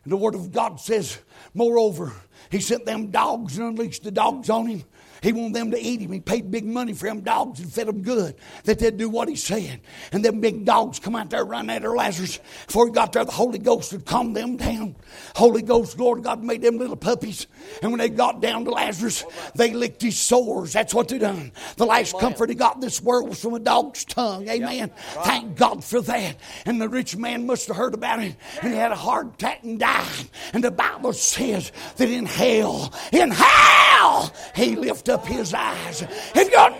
And 0.03 0.11
the 0.11 0.17
Word 0.17 0.35
of 0.35 0.51
God 0.51 0.81
says, 0.81 1.17
moreover, 1.53 2.11
he 2.51 2.59
sent 2.59 2.85
them 2.85 3.09
dogs 3.09 3.57
and 3.57 3.67
unleashed 3.67 4.03
the 4.03 4.11
dogs 4.11 4.49
on 4.49 4.67
him. 4.67 4.83
He 5.23 5.31
wanted 5.31 5.55
them 5.55 5.71
to 5.71 5.79
eat 5.79 6.01
him. 6.01 6.11
He 6.11 6.19
paid 6.19 6.51
big 6.51 6.65
money 6.65 6.91
for 6.91 7.07
them 7.07 7.21
dogs 7.21 7.61
and 7.61 7.71
fed 7.71 7.87
them 7.87 8.01
good, 8.01 8.35
that 8.65 8.77
they'd 8.77 8.97
do 8.97 9.09
what 9.09 9.29
he 9.29 9.37
said. 9.37 9.79
And 10.11 10.23
them 10.23 10.41
big 10.41 10.65
dogs 10.65 10.99
come 10.99 11.15
out 11.15 11.29
there 11.29 11.45
running 11.45 11.73
after 11.73 11.95
Lazarus. 11.95 12.41
Before 12.67 12.87
he 12.87 12.91
got 12.91 13.13
there, 13.13 13.23
the 13.23 13.31
Holy 13.31 13.57
Ghost 13.57 13.93
would 13.93 14.05
calm 14.05 14.33
them 14.33 14.57
down. 14.57 14.97
Holy 15.35 15.61
Ghost, 15.61 15.97
Lord 15.97 16.23
God 16.23 16.43
made 16.43 16.61
them 16.61 16.77
little 16.77 16.97
puppies. 16.97 17.47
And 17.81 17.91
when 17.91 17.99
they 17.99 18.09
got 18.09 18.41
down 18.41 18.65
to 18.65 18.71
Lazarus, 18.71 19.23
they 19.55 19.73
licked 19.73 20.01
his 20.01 20.19
sores. 20.19 20.73
That's 20.73 20.93
what 20.93 21.07
they 21.07 21.19
done. 21.19 21.53
The 21.77 21.85
last 21.85 22.19
comfort 22.19 22.49
he 22.49 22.55
got 22.55 22.75
in 22.75 22.81
this 22.81 23.01
world 23.01 23.29
was 23.29 23.41
from 23.41 23.53
a 23.53 23.59
dog's 23.59 24.03
tongue. 24.03 24.49
Amen. 24.49 24.91
Thank 25.23 25.55
God 25.55 25.85
for 25.85 26.01
that. 26.01 26.35
And 26.65 26.81
the 26.81 26.89
rich 26.89 27.15
man 27.15 27.45
must 27.45 27.67
have 27.67 27.77
heard 27.77 27.93
about 27.93 28.19
it. 28.19 28.35
And 28.61 28.73
he 28.73 28.77
had 28.77 28.91
a 28.91 28.97
heart 28.97 29.35
attack 29.35 29.63
and 29.63 29.79
died. 29.79 30.27
And 30.51 30.61
the 30.61 30.71
Bible 30.71 31.13
says 31.13 31.71
that 31.95 32.09
in 32.09 32.25
hell, 32.25 32.93
in 33.13 33.31
hell, 33.31 33.82
he 34.55 34.75
lifted 34.75 35.13
up 35.13 35.25
his 35.25 35.53
eyes. 35.53 36.01
If 36.35 36.51
you'll 36.51 36.72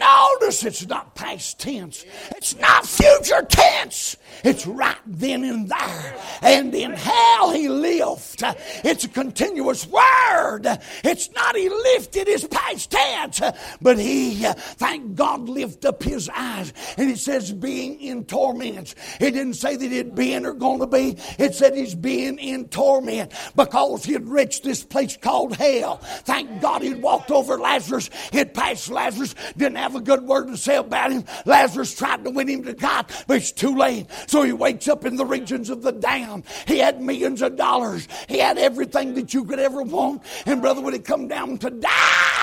notice, 0.43 0.63
it's 0.65 0.87
not 0.87 1.15
past 1.15 1.59
tense, 1.59 2.05
it's 2.35 2.57
not 2.57 2.85
future 2.85 3.41
tense. 3.43 4.17
It's 4.43 4.67
right 4.67 4.97
then 5.05 5.43
and 5.43 5.69
there. 5.69 6.15
And 6.41 6.73
in 6.73 6.91
hell 6.91 7.51
he 7.51 7.69
lived. 7.69 8.43
It's 8.83 9.05
a 9.05 9.07
continuous 9.07 9.87
word. 9.87 10.65
It's 11.03 11.31
not 11.31 11.55
he 11.55 11.69
lifted 11.69 12.27
his 12.27 12.45
past 12.45 12.91
tense, 12.91 13.41
but 13.81 13.97
he, 13.97 14.43
thank 14.43 15.15
God, 15.15 15.47
lifted 15.47 15.87
up 15.87 16.03
his 16.03 16.29
eyes. 16.29 16.73
And 16.97 17.09
it 17.09 17.19
says 17.19 17.53
being 17.53 18.01
in 18.01 18.25
torments. 18.25 18.95
It 19.19 19.31
didn't 19.31 19.53
say 19.53 19.75
that 19.75 19.91
he'd 19.91 20.15
been 20.15 20.45
or 20.45 20.53
going 20.53 20.79
to 20.79 20.87
be. 20.87 21.17
It 21.37 21.55
said 21.55 21.75
he's 21.75 21.95
being 21.95 22.37
in 22.39 22.67
torment 22.69 23.31
because 23.55 24.03
he 24.03 24.13
had 24.13 24.27
reached 24.27 24.63
this 24.63 24.83
place 24.83 25.15
called 25.15 25.55
hell. 25.55 25.97
Thank 26.23 26.61
God 26.61 26.81
he'd 26.81 27.01
walked 27.01 27.31
over 27.31 27.57
Lazarus. 27.57 28.09
He'd 28.31 28.53
passed 28.53 28.89
Lazarus. 28.89 29.35
Didn't 29.55 29.77
have 29.77 29.95
a 29.95 30.01
good 30.01 30.23
word 30.33 30.47
to 30.47 30.57
say 30.57 30.77
about 30.77 31.11
him. 31.11 31.23
Lazarus 31.45 31.93
tried 31.95 32.23
to 32.23 32.31
win 32.31 32.47
him 32.47 32.63
to 32.63 32.73
God, 32.73 33.05
but 33.27 33.37
it's 33.37 33.51
too 33.51 33.75
late. 33.75 34.07
So 34.27 34.41
he 34.41 34.51
wakes 34.51 34.87
up 34.87 35.05
in 35.05 35.15
the 35.15 35.25
regions 35.25 35.69
of 35.69 35.83
the 35.83 35.91
damned. 35.91 36.43
He 36.67 36.79
had 36.79 37.01
millions 37.01 37.41
of 37.43 37.55
dollars. 37.55 38.07
He 38.27 38.39
had 38.39 38.57
everything 38.57 39.13
that 39.13 39.33
you 39.33 39.45
could 39.45 39.59
ever 39.59 39.83
want. 39.83 40.23
And 40.45 40.61
brother, 40.61 40.81
when 40.81 40.93
he 40.93 40.99
come 40.99 41.27
down 41.27 41.59
to 41.59 41.69
die, 41.69 42.42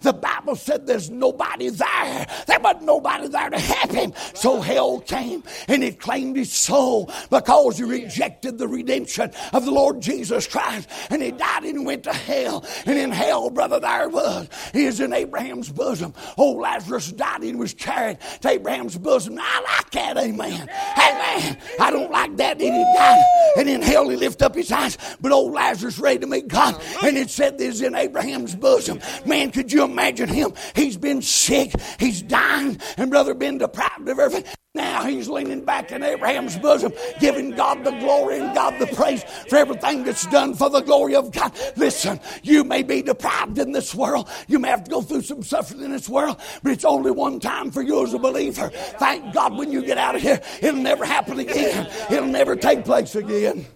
the 0.00 0.12
Bible 0.12 0.56
said 0.56 0.86
there's 0.86 1.10
nobody 1.10 1.68
there. 1.68 2.26
There 2.46 2.60
wasn't 2.60 2.84
nobody 2.84 3.28
there 3.28 3.50
to 3.50 3.58
help 3.58 3.90
him. 3.90 4.12
So 4.34 4.60
hell 4.60 5.00
came 5.00 5.42
and 5.68 5.82
it 5.84 6.00
claimed 6.00 6.36
his 6.36 6.52
soul 6.52 7.10
because 7.30 7.78
he 7.78 7.84
rejected 7.84 8.58
the 8.58 8.68
redemption 8.68 9.30
of 9.52 9.64
the 9.64 9.70
Lord 9.70 10.00
Jesus 10.00 10.46
Christ. 10.46 10.88
And 11.10 11.22
he 11.22 11.30
died 11.30 11.64
and 11.64 11.86
went 11.86 12.04
to 12.04 12.12
hell. 12.12 12.64
And 12.86 12.98
in 12.98 13.10
hell, 13.10 13.50
brother, 13.50 13.80
there 13.80 14.08
was. 14.08 14.48
He 14.72 14.84
is 14.84 15.00
in 15.00 15.12
Abraham's 15.12 15.70
bosom. 15.70 16.14
Old 16.36 16.60
Lazarus 16.60 17.12
died 17.12 17.42
and 17.42 17.58
was 17.58 17.74
carried 17.74 18.18
to 18.40 18.50
Abraham's 18.50 18.98
bosom. 18.98 19.38
I 19.40 19.62
like 19.62 19.90
that, 19.92 20.16
amen. 20.16 20.68
Amen. 20.96 21.58
I 21.80 21.90
don't 21.90 22.10
like 22.10 22.36
that. 22.36 22.58
Then 22.58 22.72
he 22.72 22.84
died. 22.96 23.24
And 23.56 23.68
in 23.68 23.82
hell 23.82 24.08
he 24.08 24.16
lifted 24.16 24.44
up 24.44 24.54
his 24.54 24.70
eyes. 24.72 24.98
But 25.20 25.32
old 25.32 25.52
Lazarus 25.52 25.98
ready 25.98 26.20
to 26.20 26.26
meet 26.26 26.48
God. 26.48 26.80
And 27.02 27.16
it 27.16 27.30
said 27.30 27.58
this 27.58 27.80
in 27.80 27.94
Abraham's 27.94 28.54
bosom. 28.54 29.00
Man, 29.26 29.41
could 29.50 29.72
you 29.72 29.84
imagine 29.84 30.28
him? 30.28 30.52
He's 30.76 30.98
been 30.98 31.22
sick. 31.22 31.72
He's 31.98 32.20
dying. 32.20 32.78
And 32.98 33.10
brother 33.10 33.32
been 33.32 33.58
deprived 33.58 34.08
of 34.08 34.18
everything. 34.18 34.52
Now 34.74 35.04
he's 35.04 35.28
leaning 35.28 35.66
back 35.66 35.92
in 35.92 36.02
Abraham's 36.02 36.56
bosom, 36.56 36.94
giving 37.20 37.50
God 37.50 37.84
the 37.84 37.90
glory 37.90 38.38
and 38.38 38.54
God 38.54 38.78
the 38.78 38.86
praise 38.86 39.22
for 39.48 39.56
everything 39.56 40.02
that's 40.02 40.26
done 40.28 40.54
for 40.54 40.70
the 40.70 40.80
glory 40.80 41.14
of 41.14 41.30
God. 41.30 41.52
Listen, 41.76 42.18
you 42.42 42.64
may 42.64 42.82
be 42.82 43.02
deprived 43.02 43.58
in 43.58 43.72
this 43.72 43.94
world. 43.94 44.30
You 44.48 44.58
may 44.58 44.68
have 44.68 44.84
to 44.84 44.90
go 44.90 45.02
through 45.02 45.22
some 45.22 45.42
suffering 45.42 45.82
in 45.82 45.92
this 45.92 46.08
world, 46.08 46.40
but 46.62 46.72
it's 46.72 46.86
only 46.86 47.10
one 47.10 47.38
time 47.38 47.70
for 47.70 47.82
you 47.82 48.02
as 48.02 48.14
a 48.14 48.18
believer. 48.18 48.70
Thank 48.98 49.34
God 49.34 49.58
when 49.58 49.70
you 49.70 49.84
get 49.84 49.98
out 49.98 50.16
of 50.16 50.22
here, 50.22 50.40
it'll 50.62 50.80
never 50.80 51.04
happen 51.04 51.38
again. 51.38 51.90
It'll 52.10 52.26
never 52.26 52.56
take 52.56 52.86
place 52.86 53.14
again. 53.14 53.66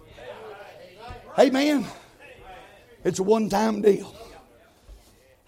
Amen. 1.37 1.85
It's 3.03 3.19
a 3.19 3.23
one 3.23 3.49
time 3.49 3.83
deal. 3.83 4.15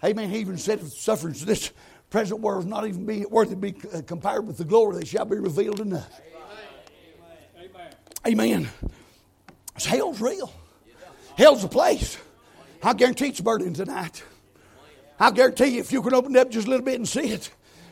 Amen. 0.04 0.30
He 0.30 0.38
even 0.38 0.56
said 0.58 0.86
sufferings 0.86 1.44
this 1.44 1.72
present 2.08 2.40
world 2.40 2.64
is 2.64 2.66
not 2.66 2.86
even 2.86 3.04
be 3.06 3.24
worthy 3.26 3.50
to 3.50 3.56
be 3.56 3.74
uh, 3.92 4.02
compared 4.06 4.46
with 4.46 4.56
the 4.58 4.64
glory 4.64 4.96
that 4.96 5.06
shall 5.06 5.24
be 5.24 5.36
revealed 5.36 5.80
in 5.80 5.92
us. 5.92 6.06
Amen. 8.26 8.60
Amen. 8.60 8.68
Hell's 9.84 10.20
real. 10.20 10.52
Hell's 11.36 11.64
a 11.64 11.68
place. 11.68 12.18
I 12.82 12.92
guarantee 12.94 13.28
it's 13.28 13.40
burning 13.40 13.72
tonight. 13.72 14.22
I 15.18 15.30
guarantee 15.30 15.66
you, 15.66 15.80
if 15.80 15.92
you 15.92 16.02
could 16.02 16.14
open 16.14 16.34
it 16.34 16.38
up 16.38 16.50
just 16.50 16.66
a 16.66 16.70
little 16.70 16.84
bit 16.84 16.94
and 16.94 17.08
see 17.08 17.32
it, 17.32 17.50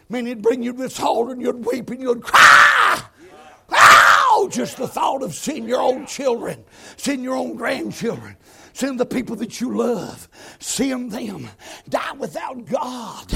man, 0.08 0.26
it'd 0.26 0.42
bring 0.42 0.62
you 0.62 0.72
to 0.72 0.78
this 0.78 0.98
altar 1.00 1.32
and 1.32 1.42
you'd 1.42 1.64
weep 1.64 1.90
and 1.90 2.00
you'd 2.00 2.22
cry. 2.22 3.02
Oh, 3.70 4.48
just 4.50 4.76
the 4.76 4.88
thought 4.88 5.22
of 5.22 5.34
seeing 5.34 5.68
your 5.68 5.80
own 5.80 6.06
children, 6.06 6.64
seeing 6.96 7.22
your 7.22 7.36
own 7.36 7.56
grandchildren, 7.56 8.36
seeing 8.78 8.96
the 8.96 9.04
people 9.04 9.34
that 9.34 9.60
you 9.60 9.76
love, 9.76 10.28
Send 10.60 11.12
them 11.12 11.48
die 11.88 12.12
without 12.18 12.64
God. 12.66 13.26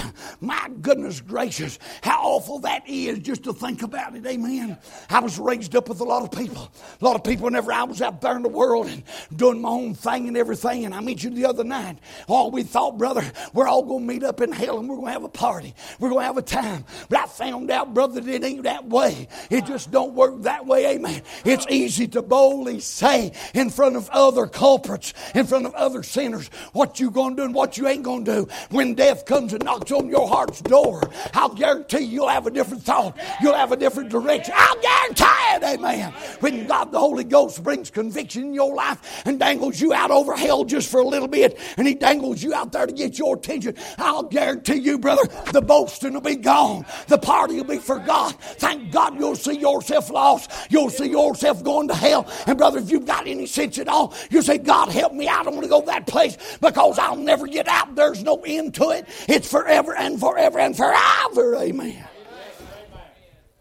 My 0.41 0.71
goodness 0.81 1.21
gracious, 1.21 1.79
how 2.03 2.21
awful 2.23 2.59
that 2.61 2.89
is 2.89 3.19
just 3.21 3.45
to 3.45 3.53
think 3.53 3.83
about 3.83 4.17
it. 4.17 4.27
Amen. 4.27 4.77
I 5.11 5.21
was 5.21 5.39
raised 5.39 5.75
up 5.77 5.89
with 5.89 6.01
a 6.01 6.05
lot 6.05 6.23
of 6.23 6.37
people. 6.37 6.71
A 7.01 7.05
lot 7.05 7.17
of 7.17 7.25
people, 7.25 7.45
whenever 7.45 7.73
I 7.73 7.85
was 7.85 8.03
out 8.03 8.21
there 8.21 8.37
in 8.37 8.43
the 8.43 8.49
world 8.49 8.87
and 8.89 9.03
doing 9.35 9.61
my 9.61 9.69
own 9.69 9.95
thing 9.95 10.29
and 10.29 10.37
everything, 10.37 10.85
and 10.85 10.95
I 10.95 11.01
mentioned 11.01 11.37
the 11.37 11.47
other 11.47 11.65
night, 11.65 11.99
all 12.29 12.51
we 12.51 12.63
thought, 12.63 12.99
brother, 12.99 13.25
we're 13.53 13.69
all 13.69 13.83
going 13.83 14.07
to 14.07 14.13
meet 14.15 14.25
up 14.25 14.41
in 14.41 14.53
hell 14.53 14.79
and 14.79 14.89
we're 14.89 14.97
going 14.97 15.09
to 15.09 15.13
have 15.13 15.25
a 15.25 15.29
party. 15.29 15.75
We're 15.99 16.11
going 16.11 16.23
to 16.23 16.27
have 16.27 16.39
a 16.39 16.43
time. 16.43 16.85
But 17.09 17.21
I 17.21 17.27
found 17.27 17.71
out, 17.71 17.95
brother, 17.95 18.21
that 18.21 18.29
it 18.29 18.45
ain't 18.45 18.65
that 18.65 18.89
way. 18.89 19.29
It 19.51 19.67
just 19.67 19.91
don't 19.91 20.15
work 20.15 20.43
that 20.43 20.67
way. 20.67 20.95
amen. 20.95 21.23
It's 21.45 21.67
easy 21.69 22.09
to 22.09 22.23
boldly 22.23 22.81
say 22.81 23.33
in 23.55 23.71
front 23.71 23.97
of 23.97 24.09
other 24.11 24.47
culprits, 24.47 25.15
in 25.35 25.47
front 25.47 25.67
of 25.67 25.75
other 25.75 26.03
sinners, 26.03 26.49
what 26.73 27.01
you 27.01 27.11
going 27.11 27.37
to 27.37 27.43
do 27.43 27.47
and 27.47 27.55
what 27.55 27.77
you 27.79 27.89
ain't 27.89 28.03
going 28.03 28.25
to 28.25 28.33
do. 28.33 28.49
When 28.71 28.95
death 28.95 29.25
comes 29.25 29.53
and 29.53 29.65
knocks 29.65 29.91
on 29.93 30.09
your 30.09 30.29
heart's 30.29 30.61
door, 30.63 31.03
I'll 31.35 31.55
guarantee 31.55 32.05
you'll 32.05 32.29
have 32.29 32.47
a 32.47 32.51
different 32.51 32.83
thought. 32.83 33.17
You'll 33.41 33.55
have 33.55 33.73
a 33.73 33.77
different 33.77 34.11
direction. 34.11 34.55
I'll 34.57 34.81
guarantee 34.81 35.25
it, 35.55 35.63
amen. 35.63 36.13
When 36.41 36.67
God 36.67 36.93
the 36.93 36.99
Holy 36.99 37.25
Ghost 37.25 37.63
brings 37.63 37.91
conviction 37.91 38.45
in 38.45 38.55
your 38.55 38.75
life 38.75 39.23
and 39.27 39.39
dangles 39.39 39.81
you 39.81 39.93
out 39.93 40.11
over 40.11 40.35
hell 40.35 40.65
just 40.65 40.91
for 40.91 41.01
a 41.01 41.07
little 41.07 41.29
bit, 41.29 41.59
and 41.77 41.87
He 41.87 41.95
dangles 41.95 42.43
you 42.43 42.55
out 42.55 42.73
there 42.73 42.87
to 42.87 42.93
get 42.93 43.19
your 43.19 43.37
attention, 43.37 43.77
I'll 43.99 44.25
guarantee 44.25 44.77
you, 44.77 44.99
brother, 44.99 45.23
the 45.53 45.63
boasting 45.63 46.15
will 46.15 46.21
be 46.21 46.37
gone. 46.37 46.87
The 47.09 47.19
party 47.19 47.57
will 47.57 47.65
be 47.65 47.79
forgot. 47.79 48.41
Thank 48.59 48.93
God 48.93 49.19
you'll 49.19 49.37
see 49.37 49.59
yourself 49.59 50.11
lost. 50.11 50.51
You'll 50.71 50.91
see 50.91 51.11
yourself 51.11 51.63
going 51.63 51.89
to 51.89 51.95
hell. 51.95 52.31
And 52.47 52.59
brother, 52.59 52.79
if 52.79 52.91
you've 52.91 53.07
got 53.07 53.27
any 53.27 53.47
sense 53.47 53.79
at 53.79 53.89
all, 53.89 54.15
you 54.31 54.43
say, 54.43 54.59
God 54.59 54.89
help 54.89 55.13
me, 55.13 55.22
I 55.29 55.43
don't 55.43 55.55
want 55.55 55.65
to 55.65 55.71
go 55.71 55.83
that 55.83 56.07
place 56.07 56.37
because 56.61 56.99
I'll 56.99 57.17
never 57.17 57.47
get 57.47 57.69
out. 57.69 57.95
There's 57.95 58.23
no 58.23 58.43
end 58.45 58.75
to 58.75 58.91
it. 58.91 59.07
It's 59.29 59.51
forever 59.51 59.95
and 59.95 60.19
forever 60.19 60.59
and 60.59 60.77
forever. 60.77 61.57
Amen. 61.57 62.05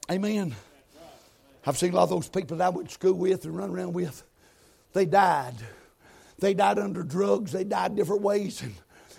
Amen. 0.09 0.55
I've 1.65 1.77
seen 1.77 1.93
a 1.93 1.95
lot 1.95 2.03
of 2.03 2.09
those 2.09 2.27
people 2.27 2.57
that 2.57 2.65
I 2.65 2.69
went 2.69 2.89
to 2.89 2.93
school 2.93 3.13
with 3.13 3.45
and 3.45 3.55
run 3.55 3.69
around 3.69 3.93
with. 3.93 4.23
They 4.93 5.05
died. 5.05 5.55
They 6.39 6.53
died 6.53 6.79
under 6.79 7.03
drugs. 7.03 7.51
They 7.51 7.63
died 7.63 7.95
different 7.95 8.23
ways. 8.23 8.61
And, 8.61 8.75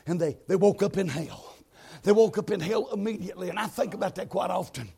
and 0.06 0.20
they, 0.20 0.36
they 0.48 0.56
woke 0.56 0.82
up 0.82 0.96
in 0.96 1.08
hell. 1.08 1.56
They 2.02 2.12
woke 2.12 2.36
up 2.36 2.50
in 2.50 2.58
hell 2.60 2.88
immediately. 2.92 3.48
And 3.48 3.58
I 3.58 3.68
think 3.68 3.94
about 3.94 4.16
that 4.16 4.28
quite 4.28 4.50
often. 4.50 4.90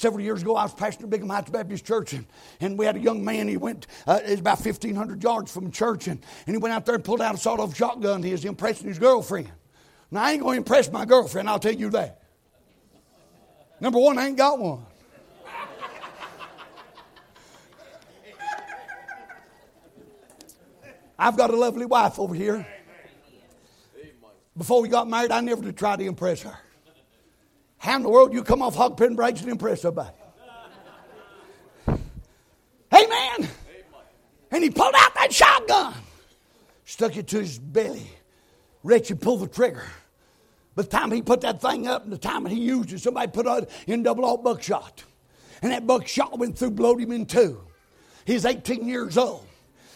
Several 0.00 0.24
years 0.24 0.40
ago, 0.40 0.56
I 0.56 0.62
was 0.62 0.74
pastoring 0.74 1.10
Bingham 1.10 1.28
Heights 1.28 1.50
Baptist 1.50 1.84
Church, 1.84 2.14
and, 2.14 2.24
and 2.60 2.78
we 2.78 2.86
had 2.86 2.96
a 2.96 3.00
young 3.00 3.22
man. 3.22 3.48
He 3.48 3.58
went, 3.58 3.86
uh, 4.06 4.18
it's 4.24 4.40
about 4.40 4.58
1,500 4.58 5.22
yards 5.22 5.52
from 5.52 5.70
church, 5.70 6.08
and, 6.08 6.24
and 6.46 6.56
he 6.56 6.58
went 6.58 6.72
out 6.72 6.86
there 6.86 6.94
and 6.94 7.04
pulled 7.04 7.20
out 7.20 7.34
a 7.34 7.36
sawed 7.36 7.60
off 7.60 7.76
shotgun. 7.76 8.22
He 8.22 8.32
was 8.32 8.46
impressing 8.46 8.88
his 8.88 8.98
girlfriend. 8.98 9.52
Now, 10.10 10.22
I 10.22 10.32
ain't 10.32 10.40
going 10.40 10.54
to 10.54 10.56
impress 10.56 10.90
my 10.90 11.04
girlfriend, 11.04 11.50
I'll 11.50 11.58
tell 11.58 11.74
you 11.74 11.90
that. 11.90 12.22
Number 13.78 13.98
one, 13.98 14.16
I 14.16 14.28
ain't 14.28 14.38
got 14.38 14.58
one. 14.58 14.86
I've 21.18 21.36
got 21.36 21.50
a 21.50 21.56
lovely 21.56 21.84
wife 21.84 22.18
over 22.18 22.34
here. 22.34 22.66
Before 24.56 24.80
we 24.80 24.88
got 24.88 25.06
married, 25.10 25.30
I 25.30 25.42
never 25.42 25.60
did 25.60 25.76
try 25.76 25.96
to 25.96 26.04
impress 26.04 26.40
her. 26.40 26.58
How 27.80 27.96
in 27.96 28.02
the 28.02 28.10
world 28.10 28.30
do 28.30 28.36
you 28.36 28.44
come 28.44 28.60
off 28.60 28.74
hog 28.74 28.98
pen 28.98 29.16
breaks 29.16 29.40
and 29.40 29.48
impress 29.48 29.80
somebody? 29.80 30.14
Amen. 31.88 33.48
And 34.50 34.62
he 34.62 34.68
pulled 34.68 34.94
out 34.94 35.14
that 35.14 35.32
shotgun, 35.32 35.94
stuck 36.84 37.16
it 37.16 37.26
to 37.28 37.38
his 37.38 37.58
belly, 37.58 38.06
reached 38.82 39.10
and 39.10 39.18
pulled 39.18 39.40
the 39.40 39.46
trigger. 39.46 39.86
By 40.74 40.82
the 40.82 40.88
time 40.90 41.10
he 41.10 41.22
put 41.22 41.40
that 41.40 41.62
thing 41.62 41.88
up 41.88 42.04
and 42.04 42.12
the 42.12 42.18
time 42.18 42.44
he 42.44 42.60
used 42.60 42.92
it, 42.92 43.00
somebody 43.00 43.32
put 43.32 43.46
it 43.46 43.70
in 43.86 44.02
double 44.02 44.26
aught 44.26 44.44
buckshot. 44.44 45.02
And 45.62 45.72
that 45.72 45.86
buckshot 45.86 46.38
went 46.38 46.58
through, 46.58 46.72
blowed 46.72 47.00
him 47.00 47.12
in 47.12 47.24
two. 47.24 47.62
He's 48.26 48.44
18 48.44 48.86
years 48.86 49.16
old. 49.16 49.46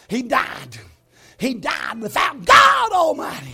He 0.07 0.23
died. 0.23 0.79
He 1.39 1.53
died 1.53 2.01
without 2.01 2.43
God 2.45 2.91
Almighty 2.93 3.53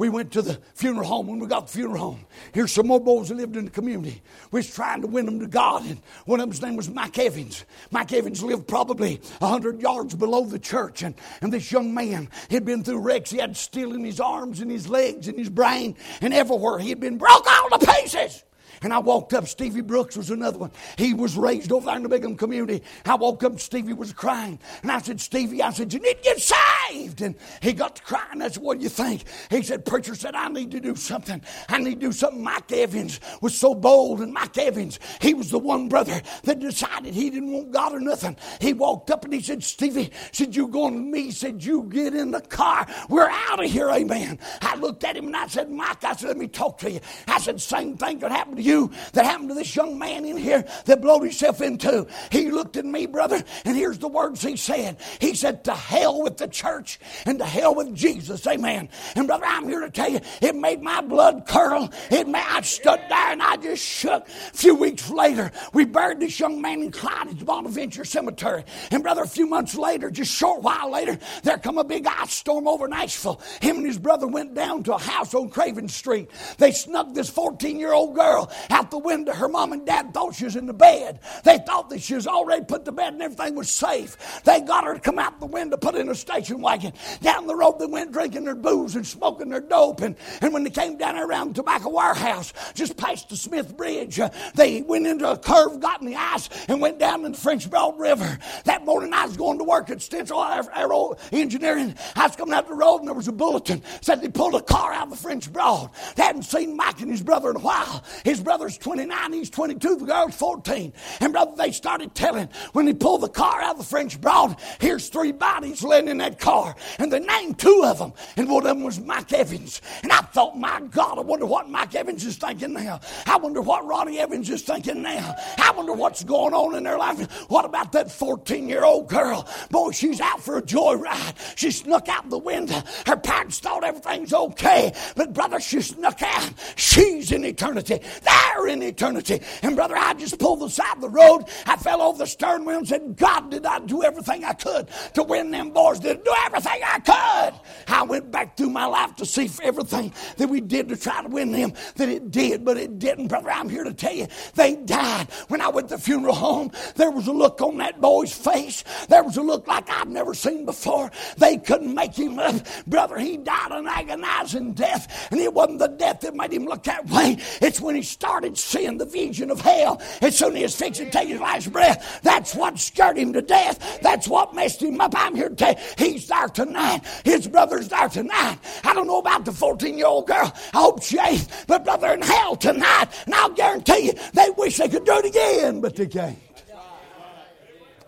we 0.00 0.08
went 0.08 0.32
to 0.32 0.40
the 0.40 0.58
funeral 0.72 1.06
home. 1.06 1.26
When 1.26 1.40
we 1.40 1.46
got 1.46 1.66
the 1.66 1.74
funeral 1.74 1.98
home, 1.98 2.26
here's 2.54 2.72
some 2.72 2.86
more 2.86 2.98
boys 2.98 3.28
that 3.28 3.34
lived 3.34 3.54
in 3.54 3.66
the 3.66 3.70
community. 3.70 4.22
We 4.50 4.60
was 4.60 4.74
trying 4.74 5.02
to 5.02 5.06
win 5.06 5.26
them 5.26 5.38
to 5.40 5.46
God, 5.46 5.84
and 5.84 6.00
one 6.24 6.40
of 6.40 6.46
them's 6.48 6.62
name 6.62 6.74
was 6.74 6.88
Mike 6.88 7.18
Evans. 7.18 7.66
Mike 7.90 8.10
Evans 8.14 8.42
lived 8.42 8.66
probably 8.66 9.20
a 9.42 9.46
hundred 9.46 9.82
yards 9.82 10.14
below 10.14 10.46
the 10.46 10.58
church, 10.58 11.02
and, 11.02 11.14
and 11.42 11.52
this 11.52 11.70
young 11.70 11.92
man 11.92 12.30
had 12.50 12.64
been 12.64 12.82
through 12.82 13.00
wrecks. 13.00 13.30
He 13.30 13.36
had 13.36 13.54
steel 13.58 13.92
in 13.92 14.02
his 14.02 14.20
arms 14.20 14.60
and 14.60 14.70
his 14.70 14.88
legs 14.88 15.28
and 15.28 15.38
his 15.38 15.50
brain, 15.50 15.94
and 16.22 16.32
everywhere 16.32 16.78
he 16.78 16.88
had 16.88 17.00
been 17.00 17.18
broke 17.18 17.46
all 17.46 17.78
to 17.78 17.86
pieces. 17.86 18.42
And 18.82 18.94
I 18.94 18.98
walked 18.98 19.34
up, 19.34 19.46
Stevie 19.46 19.82
Brooks 19.82 20.16
was 20.16 20.30
another 20.30 20.58
one. 20.58 20.70
He 20.96 21.12
was 21.12 21.36
raised 21.36 21.70
over 21.70 21.84
there 21.84 21.96
in 21.96 22.02
the 22.02 22.08
Bingham 22.08 22.36
community. 22.36 22.82
I 23.04 23.14
woke 23.14 23.44
up, 23.44 23.60
Stevie 23.60 23.92
was 23.92 24.12
crying. 24.14 24.58
And 24.82 24.90
I 24.90 25.00
said, 25.00 25.20
Stevie, 25.20 25.62
I 25.62 25.70
said, 25.70 25.92
you 25.92 26.00
need 26.00 26.16
to 26.16 26.22
get 26.22 26.40
saved. 26.40 27.20
And 27.20 27.34
he 27.60 27.74
got 27.74 27.96
to 27.96 28.02
crying. 28.02 28.40
I 28.40 28.48
said, 28.48 28.62
what 28.62 28.78
do 28.78 28.82
you 28.82 28.88
think? 28.88 29.24
He 29.50 29.62
said, 29.62 29.84
preacher 29.84 30.14
said, 30.14 30.34
I 30.34 30.48
need 30.48 30.70
to 30.70 30.80
do 30.80 30.96
something. 30.96 31.42
I 31.68 31.78
need 31.78 32.00
to 32.00 32.06
do 32.06 32.12
something. 32.12 32.42
Mike 32.42 32.72
Evans 32.72 33.20
was 33.42 33.56
so 33.58 33.74
bold. 33.74 34.22
And 34.22 34.32
Mike 34.32 34.56
Evans, 34.56 34.98
he 35.20 35.34
was 35.34 35.50
the 35.50 35.58
one 35.58 35.90
brother 35.90 36.22
that 36.44 36.58
decided 36.58 37.12
he 37.12 37.28
didn't 37.28 37.52
want 37.52 37.72
God 37.72 37.92
or 37.92 38.00
nothing. 38.00 38.36
He 38.62 38.72
walked 38.72 39.10
up 39.10 39.24
and 39.26 39.34
he 39.34 39.42
said, 39.42 39.62
Stevie, 39.62 40.10
said, 40.32 40.56
you 40.56 40.68
going 40.68 40.94
with 40.94 41.04
me? 41.04 41.22
He 41.24 41.30
said, 41.32 41.62
you 41.62 41.82
get 41.82 42.14
in 42.14 42.30
the 42.30 42.40
car. 42.40 42.86
We're 43.10 43.28
out 43.28 43.62
of 43.62 43.70
here, 43.70 43.90
amen. 43.90 44.38
I 44.62 44.76
looked 44.76 45.04
at 45.04 45.16
him 45.16 45.26
and 45.26 45.36
I 45.36 45.48
said, 45.48 45.70
Mike, 45.70 46.02
I 46.02 46.14
said, 46.14 46.28
let 46.28 46.38
me 46.38 46.48
talk 46.48 46.78
to 46.78 46.90
you. 46.90 47.00
I 47.28 47.38
said, 47.38 47.60
same 47.60 47.98
thing 47.98 48.20
could 48.20 48.32
happen 48.32 48.56
to 48.56 48.62
you 48.62 48.69
you 48.70 48.90
that 49.12 49.24
happened 49.24 49.50
to 49.50 49.54
this 49.54 49.74
young 49.74 49.98
man 49.98 50.24
in 50.24 50.36
here 50.36 50.64
that 50.86 51.00
blowed 51.00 51.22
himself 51.22 51.60
into. 51.60 52.06
He 52.30 52.50
looked 52.50 52.76
at 52.76 52.84
me, 52.84 53.06
brother, 53.06 53.42
and 53.64 53.76
here's 53.76 53.98
the 53.98 54.08
words 54.08 54.42
he 54.42 54.56
said. 54.56 54.98
He 55.20 55.34
said, 55.34 55.64
To 55.64 55.74
hell 55.74 56.22
with 56.22 56.36
the 56.36 56.48
church 56.48 56.98
and 57.26 57.38
to 57.38 57.44
hell 57.44 57.74
with 57.74 57.94
Jesus. 57.94 58.46
Amen. 58.46 58.88
And 59.16 59.26
brother, 59.26 59.44
I'm 59.46 59.68
here 59.68 59.80
to 59.80 59.90
tell 59.90 60.10
you, 60.10 60.20
it 60.40 60.54
made 60.54 60.82
my 60.82 61.00
blood 61.00 61.46
curl. 61.46 61.90
It 62.10 62.26
I 62.34 62.60
stood 62.62 63.00
there 63.08 63.32
and 63.32 63.42
I 63.42 63.56
just 63.56 63.84
shook. 63.84 64.28
A 64.28 64.56
few 64.56 64.74
weeks 64.74 65.10
later, 65.10 65.50
we 65.72 65.84
buried 65.84 66.20
this 66.20 66.38
young 66.38 66.60
man 66.60 66.82
in 66.82 66.90
Clyde 66.90 67.28
at 67.28 67.44
Bonaventure 67.44 68.04
Cemetery. 68.04 68.64
And 68.90 69.02
brother, 69.02 69.22
a 69.22 69.28
few 69.28 69.46
months 69.46 69.74
later, 69.74 70.10
just 70.10 70.32
short 70.32 70.62
while 70.62 70.90
later, 70.90 71.18
there 71.42 71.58
come 71.58 71.78
a 71.78 71.84
big 71.84 72.06
ice 72.06 72.32
storm 72.32 72.68
over 72.68 72.92
Asheville. 72.92 73.40
Him 73.60 73.78
and 73.78 73.86
his 73.86 73.98
brother 73.98 74.26
went 74.26 74.54
down 74.54 74.82
to 74.84 74.94
a 74.94 74.98
house 74.98 75.34
on 75.34 75.48
Craven 75.50 75.88
Street. 75.88 76.30
They 76.58 76.72
snuck 76.72 77.14
this 77.14 77.30
14 77.30 77.78
year 77.78 77.92
old 77.92 78.14
girl 78.14 78.50
out 78.68 78.90
the 78.90 78.98
window. 78.98 79.32
Her 79.32 79.48
mom 79.48 79.72
and 79.72 79.86
dad 79.86 80.12
thought 80.12 80.34
she 80.34 80.44
was 80.44 80.56
in 80.56 80.66
the 80.66 80.72
bed. 80.74 81.20
They 81.44 81.58
thought 81.58 81.90
that 81.90 82.02
she 82.02 82.14
was 82.14 82.26
already 82.26 82.64
put 82.64 82.84
to 82.84 82.92
bed 82.92 83.14
and 83.14 83.22
everything 83.22 83.54
was 83.54 83.70
safe. 83.70 84.16
They 84.44 84.60
got 84.60 84.84
her 84.84 84.94
to 84.94 85.00
come 85.00 85.18
out 85.18 85.40
the 85.40 85.46
window, 85.46 85.76
put 85.76 85.94
in 85.94 86.08
a 86.08 86.14
station 86.14 86.60
wagon. 86.60 86.92
Down 87.22 87.46
the 87.46 87.56
road, 87.56 87.78
they 87.78 87.86
went 87.86 88.12
drinking 88.12 88.44
their 88.44 88.54
booze 88.54 88.96
and 88.96 89.06
smoking 89.06 89.48
their 89.48 89.60
dope. 89.60 90.00
And, 90.02 90.16
and 90.40 90.52
when 90.52 90.64
they 90.64 90.70
came 90.70 90.96
down 90.96 91.16
around 91.16 91.54
tobacco 91.54 91.90
warehouse, 91.90 92.52
just 92.74 92.96
past 92.96 93.28
the 93.28 93.36
Smith 93.36 93.76
Bridge, 93.76 94.20
uh, 94.20 94.30
they 94.54 94.82
went 94.82 95.06
into 95.06 95.30
a 95.30 95.38
curve, 95.38 95.80
got 95.80 96.00
in 96.00 96.06
the 96.06 96.16
ice, 96.16 96.48
and 96.68 96.80
went 96.80 96.98
down 96.98 97.24
in 97.24 97.32
the 97.32 97.38
French 97.38 97.68
Broad 97.70 97.98
River. 97.98 98.38
That 98.64 98.84
morning, 98.84 99.12
I 99.12 99.26
was 99.26 99.36
going 99.36 99.58
to 99.58 99.64
work 99.64 99.90
at 99.90 100.02
Stencil 100.02 100.42
Aero 100.42 101.16
Engineering. 101.32 101.94
I 102.16 102.26
was 102.26 102.36
coming 102.36 102.54
out 102.54 102.68
the 102.68 102.74
road, 102.74 102.98
and 102.98 103.08
there 103.08 103.14
was 103.14 103.28
a 103.28 103.32
bulletin 103.32 103.82
said 104.00 104.20
they 104.20 104.28
pulled 104.28 104.54
a 104.54 104.62
car 104.62 104.92
out 104.92 105.04
of 105.04 105.10
the 105.10 105.16
French 105.16 105.52
Broad. 105.52 105.90
They 106.16 106.22
hadn't 106.22 106.42
seen 106.42 106.76
Mike 106.76 107.00
and 107.00 107.10
his 107.10 107.22
brother 107.22 107.50
in 107.50 107.56
a 107.56 107.60
while. 107.60 108.04
His 108.24 108.40
brother's 108.50 108.78
29, 108.78 109.32
he's 109.32 109.48
22, 109.48 109.94
the 109.94 110.06
girl's 110.06 110.34
14. 110.34 110.92
And 111.20 111.32
brother, 111.32 111.52
they 111.56 111.70
started 111.70 112.16
telling 112.16 112.48
when 112.72 112.84
they 112.84 112.92
pulled 112.92 113.20
the 113.20 113.28
car 113.28 113.62
out 113.62 113.74
of 113.74 113.78
the 113.78 113.84
French 113.84 114.20
Broad, 114.20 114.56
here's 114.80 115.08
three 115.08 115.30
bodies 115.30 115.84
laying 115.84 116.08
in 116.08 116.18
that 116.18 116.40
car. 116.40 116.74
And 116.98 117.12
they 117.12 117.20
named 117.20 117.60
two 117.60 117.84
of 117.84 118.00
them, 118.00 118.12
and 118.36 118.50
one 118.50 118.66
of 118.66 118.68
them 118.68 118.82
was 118.82 118.98
Mike 118.98 119.32
Evans. 119.32 119.80
And 120.02 120.10
I 120.10 120.22
thought, 120.22 120.58
my 120.58 120.80
God, 120.90 121.18
I 121.18 121.20
wonder 121.20 121.46
what 121.46 121.70
Mike 121.70 121.94
Evans 121.94 122.24
is 122.24 122.38
thinking 122.38 122.72
now. 122.72 122.98
I 123.24 123.36
wonder 123.36 123.60
what 123.60 123.86
Ronnie 123.86 124.18
Evans 124.18 124.50
is 124.50 124.62
thinking 124.62 125.00
now. 125.00 125.36
I 125.56 125.70
wonder 125.70 125.92
what's 125.92 126.24
going 126.24 126.52
on 126.52 126.74
in 126.74 126.82
their 126.82 126.98
life. 126.98 127.20
What 127.48 127.64
about 127.64 127.92
that 127.92 128.10
14 128.10 128.68
year 128.68 128.82
old 128.82 129.08
girl? 129.08 129.48
Boy, 129.70 129.92
she's 129.92 130.20
out 130.20 130.42
for 130.42 130.58
a 130.58 130.62
joyride. 130.62 131.36
She 131.56 131.70
snuck 131.70 132.08
out 132.08 132.28
the 132.28 132.38
window. 132.38 132.82
Her 133.06 133.16
parents 133.16 133.60
thought 133.60 133.84
everything's 133.84 134.34
okay. 134.34 134.92
But 135.14 135.34
brother, 135.34 135.60
she 135.60 135.80
snuck 135.82 136.20
out. 136.20 136.50
She's 136.74 137.30
in 137.30 137.44
eternity. 137.44 138.00
They're 138.40 138.68
in 138.68 138.82
eternity. 138.82 139.40
And 139.62 139.76
brother, 139.76 139.96
I 139.96 140.14
just 140.14 140.38
pulled 140.38 140.60
the 140.60 140.68
side 140.68 140.96
of 140.96 141.00
the 141.00 141.08
road. 141.08 141.44
I 141.66 141.76
fell 141.76 142.02
over 142.02 142.18
the 142.18 142.26
stern 142.26 142.64
wheel 142.64 142.78
and 142.78 142.88
said, 142.88 143.16
God, 143.16 143.50
did 143.50 143.66
I 143.66 143.78
do 143.80 144.02
everything 144.02 144.44
I 144.44 144.52
could 144.52 144.88
to 145.14 145.22
win 145.22 145.50
them 145.50 145.70
boys? 145.70 145.98
Did 145.98 146.20
I 146.20 146.22
do 146.22 146.34
everything 146.46 146.80
I 146.84 146.98
could? 146.98 147.60
I 147.88 148.02
went 148.02 148.30
back 148.30 148.56
through 148.56 148.70
my 148.70 148.86
life 148.86 149.16
to 149.16 149.26
see 149.26 149.48
for 149.48 149.62
everything 149.62 150.12
that 150.36 150.48
we 150.48 150.60
did 150.60 150.88
to 150.88 150.96
try 150.96 151.22
to 151.22 151.28
win 151.28 151.52
them, 151.52 151.72
that 151.96 152.08
it 152.08 152.30
did, 152.30 152.64
but 152.64 152.76
it 152.76 152.98
didn't. 152.98 153.28
Brother, 153.28 153.50
I'm 153.50 153.68
here 153.68 153.84
to 153.84 153.94
tell 153.94 154.14
you, 154.14 154.26
they 154.54 154.76
died. 154.76 155.28
When 155.48 155.60
I 155.60 155.68
went 155.68 155.88
to 155.88 155.96
the 155.96 156.02
funeral 156.02 156.34
home, 156.34 156.70
there 156.96 157.10
was 157.10 157.26
a 157.26 157.32
look 157.32 157.60
on 157.60 157.78
that 157.78 158.00
boy's 158.00 158.32
face. 158.32 158.84
There 159.08 159.22
was 159.22 159.36
a 159.36 159.42
look 159.42 159.66
like 159.66 159.88
I've 159.90 160.08
never 160.08 160.34
seen 160.34 160.64
before. 160.64 161.10
They 161.36 161.56
couldn't 161.56 161.94
make 161.94 162.14
him 162.14 162.38
up. 162.38 162.56
Brother, 162.86 163.18
he 163.18 163.36
died 163.36 163.72
an 163.72 163.86
agonizing 163.86 164.72
death, 164.72 165.28
and 165.30 165.40
it 165.40 165.52
wasn't 165.52 165.78
the 165.78 165.88
death 165.88 166.20
that 166.20 166.34
made 166.34 166.52
him 166.52 166.64
look 166.64 166.84
that 166.84 167.06
way. 167.08 167.36
It's 167.60 167.80
when 167.80 167.94
he 167.94 168.02
started 168.30 168.56
seeing 168.56 168.96
the 168.96 169.04
vision 169.04 169.50
of 169.50 169.60
hell 169.60 170.00
as 170.22 170.38
soon 170.38 170.52
as 170.52 170.56
he 170.56 170.62
was 170.62 170.76
fixing 170.76 171.06
to 171.06 171.10
take 171.10 171.28
his 171.28 171.40
last 171.40 171.72
breath. 171.72 172.20
That's 172.22 172.54
what 172.54 172.78
scared 172.78 173.18
him 173.18 173.32
to 173.32 173.42
death. 173.42 173.98
That's 174.02 174.28
what 174.28 174.54
messed 174.54 174.80
him 174.80 175.00
up. 175.00 175.14
I'm 175.16 175.34
here 175.34 175.48
to 175.48 175.54
tell 175.56 175.72
you, 175.72 175.78
he's 175.98 176.28
there 176.28 176.46
tonight. 176.46 177.00
His 177.24 177.48
brother's 177.48 177.88
there 177.88 178.08
tonight. 178.08 178.58
I 178.84 178.94
don't 178.94 179.08
know 179.08 179.18
about 179.18 179.44
the 179.44 179.50
14 179.50 179.98
year 179.98 180.06
old 180.06 180.28
girl. 180.28 180.54
I 180.72 180.78
hope 180.78 181.02
she 181.02 181.18
ain't. 181.18 181.48
But 181.66 181.84
brother 181.84 182.12
in 182.12 182.22
hell 182.22 182.54
tonight. 182.54 183.08
And 183.26 183.34
I'll 183.34 183.50
guarantee 183.50 184.06
you, 184.06 184.12
they 184.32 184.50
wish 184.56 184.76
they 184.76 184.88
could 184.88 185.04
do 185.04 185.18
it 185.18 185.24
again, 185.24 185.80
but 185.80 185.96
they 185.96 186.06
can't. 186.06 186.38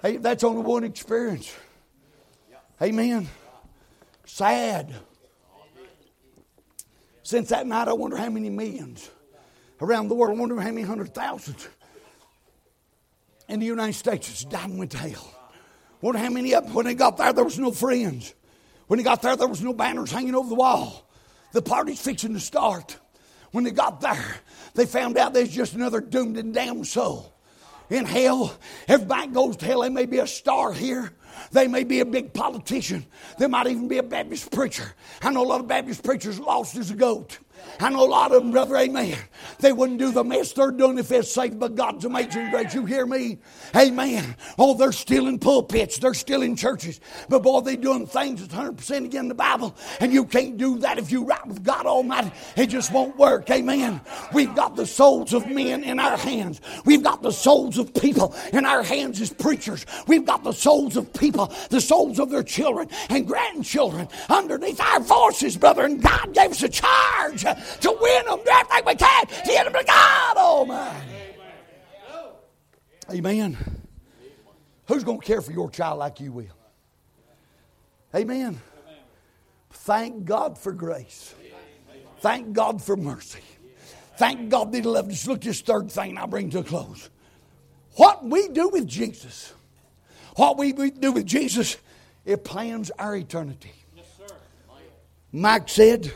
Hey, 0.03 0.19
that's 0.19 0.45
only 0.45 0.63
one 0.63 0.85
experience. 0.85 1.53
Amen. 2.81 3.29
Sad. 4.25 4.95
Since 7.25 7.49
that 7.49 7.67
night, 7.67 7.89
I 7.89 7.93
wonder 7.93 8.17
how 8.17 8.31
many 8.31 8.51
millions 8.51 9.11
around 9.83 10.09
the 10.09 10.15
world. 10.15 10.39
I 10.39 10.41
wonder 10.41 10.59
how 10.61 10.69
many 10.69 10.83
hundred 10.83 11.15
thousands 11.15 11.69
in 13.49 13.61
the 13.61 13.67
United 13.67 13.95
States 13.95 14.29
has 14.29 14.45
died 14.45 14.71
and 14.71 14.79
went 14.79 14.93
to 14.93 14.99
hell. 14.99 15.35
Wonder 16.01 16.19
how 16.19 16.31
many 16.31 16.55
up 16.55 16.69
when 16.71 16.87
they 16.87 16.95
got 16.95 17.17
there, 17.17 17.33
there 17.33 17.45
was 17.45 17.59
no 17.59 17.71
friends. 17.71 18.35
When 18.87 18.99
they 18.99 19.05
got 19.05 19.23
there, 19.23 19.37
there 19.37 19.49
was 19.49 19.63
no 19.63 19.73
banners 19.73 20.11
hanging 20.11 20.35
over 20.35 20.49
the 20.49 20.55
wall. 20.55 21.09
The 21.53 21.63
party's 21.63 22.01
fixing 22.01 22.35
to 22.35 22.41
start. 22.41 22.99
When 23.51 23.65
they 23.65 23.71
got 23.71 24.01
there, 24.01 24.37
they 24.75 24.87
found 24.87 25.19
out 25.19 25.35
there's 25.35 25.51
just 25.51 25.75
another 25.75 26.01
doomed 26.01 26.39
and 26.39 26.55
damned 26.55 26.87
soul. 26.87 27.35
In 27.91 28.07
hell, 28.07 28.57
everybody 28.89 29.29
goes 29.29 29.57
to 29.59 29.67
hell. 29.67 29.83
They 29.83 29.91
may 29.91 30.07
be 30.07 30.19
a 30.19 30.27
star 30.27 30.73
here. 30.73 31.13
They 31.51 31.69
may 31.69 31.85
be 31.85 32.01
a 32.01 32.07
big 32.07 32.33
politician. 32.33 33.05
They 33.39 33.47
might 33.47 33.67
even 33.67 33.89
be 33.89 33.99
a 33.99 34.03
Baptist 34.03 34.51
preacher. 34.51 34.95
I 35.21 35.31
know 35.31 35.43
a 35.43 35.47
lot 35.47 35.61
of 35.61 35.69
Baptist 35.69 36.03
preachers 36.03 36.41
lost 36.41 36.77
as 36.77 36.91
a 36.91 36.95
goat. 36.95 37.39
I 37.81 37.91
know 37.91 38.05
a 38.05 38.07
lot 38.07 38.33
of 38.33 38.43
them, 38.43 38.53
brother, 38.53 38.77
amen. 38.77 39.19
They 39.59 39.73
wouldn't 39.73 39.99
do 39.99 40.13
the 40.13 40.25
mess 40.25 40.53
they're 40.53 40.71
doing 40.71 40.99
if 40.99 41.09
they're 41.09 41.23
saved 41.23 41.59
by 41.59 41.69
God's 41.69 42.05
amazing 42.05 42.51
grace. 42.51 42.75
You 42.75 42.85
hear 42.85 43.07
me? 43.07 43.39
Amen. 43.75 44.37
Oh, 44.59 44.75
they're 44.75 44.93
still 44.93 45.27
in 45.27 45.39
pulpits. 45.39 45.99
They're 45.99 46.15
still 46.15 46.43
in 46.43 46.57
churches. 46.57 47.01
But 47.29 47.43
boy, 47.43 47.61
they're 47.61 47.77
doing 47.77 48.07
things 48.07 48.47
that's 48.47 48.55
100% 48.55 49.05
again 49.05 49.29
the 49.29 49.35
Bible. 49.35 49.75
And 50.01 50.13
you 50.13 50.25
can't 50.25 50.57
do 50.57 50.79
that 50.79 50.99
if 50.99 51.11
you're 51.11 51.25
right 51.25 51.47
with 51.47 51.63
God 51.63 51.87
Almighty. 51.87 52.33
It 52.57 52.67
just 52.69 52.93
won't 52.93 53.17
work. 53.17 53.51
Amen. 53.51 54.01
We've 54.33 54.55
got 54.55 54.77
the 54.77 54.87
souls 54.87 55.33
of 55.33 55.47
men 55.47 55.85
in 55.85 55.99
our 55.99 56.17
hands. 56.17 56.61
We've 56.85 57.03
got 57.03 57.23
the 57.23 57.33
souls 57.33 57.79
of 57.79 57.93
people 57.95 58.35
in 58.53 58.65
our 58.65 58.83
hands 58.83 59.21
as 59.21 59.33
preachers. 59.33 59.87
We've 60.07 60.25
got 60.25 60.45
the 60.45 60.53
souls 60.53 60.97
of 60.97 61.13
people, 61.13 61.53
the 61.71 61.81
souls 61.81 62.19
of 62.19 62.31
their 62.31 62.43
children 62.43 62.89
and 63.09 63.27
grandchildren 63.27 64.09
underneath 64.29 64.81
our 64.81 65.01
voices, 65.01 65.57
brother. 65.57 65.85
And 65.85 66.03
God 66.03 66.35
gave 66.35 66.51
us 66.51 66.63
a 66.63 66.69
charge 66.69 67.45
to 67.81 67.99
win 68.01 68.27
them 68.27 68.41
everything 68.47 68.85
we 68.87 68.95
can 68.95 69.27
them 69.65 69.73
to 69.73 69.85
God 69.87 70.37
Almighty. 70.37 71.07
Amen. 73.11 73.57
Who's 74.87 75.05
going 75.05 75.21
to 75.21 75.27
care 75.27 75.41
for 75.41 75.53
your 75.53 75.71
child 75.71 75.99
like 75.99 76.21
you 76.21 76.33
will? 76.33 76.57
Amen. 78.15 78.61
Thank 79.71 80.25
God 80.25 80.59
for 80.59 80.73
grace. 80.73 81.35
Thank 82.21 82.53
God 82.53 82.83
for 82.83 82.97
mercy. 82.97 83.41
Thank 84.17 84.51
God 84.51 84.71
that 84.73 84.79
He 84.79 84.83
loved 84.83 85.11
us. 85.11 85.27
Look, 85.27 85.41
this 85.41 85.61
third 85.61 85.91
thing 85.91 86.17
I'll 86.19 86.27
bring 86.27 86.51
to 86.51 86.61
a 86.61 86.65
close. 86.65 87.11
What 87.97 88.25
we 88.25 88.49
do 88.49 88.69
with 88.69 88.87
Jesus, 88.87 89.53
what 90.37 90.57
we 90.57 90.73
do 90.73 91.13
with 91.13 91.27
Jesus, 91.27 91.77
it 92.25 92.45
plans 92.45 92.91
our 92.99 93.17
eternity. 93.17 93.73
Mike 95.33 95.69
said, 95.69 96.13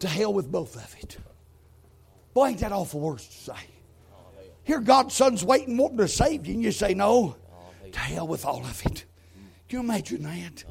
to 0.00 0.08
hell 0.08 0.32
with 0.32 0.50
both 0.50 0.76
of 0.76 0.94
it. 1.00 1.16
Boy, 2.34 2.48
ain't 2.48 2.60
that 2.60 2.72
awful 2.72 3.00
words 3.00 3.26
to 3.26 3.36
say. 3.52 3.66
Here, 4.64 4.80
God's 4.80 5.14
Son's 5.14 5.44
waiting, 5.44 5.76
wanting 5.76 5.98
to 5.98 6.08
save 6.08 6.46
you, 6.46 6.54
and 6.54 6.62
you 6.62 6.72
say, 6.72 6.94
No, 6.94 7.36
to 7.90 7.98
hell 7.98 8.26
with 8.28 8.44
all 8.44 8.60
of 8.60 8.84
it. 8.84 9.04
Can 9.68 9.78
you 9.78 9.80
imagine 9.80 10.22
that? 10.24 10.64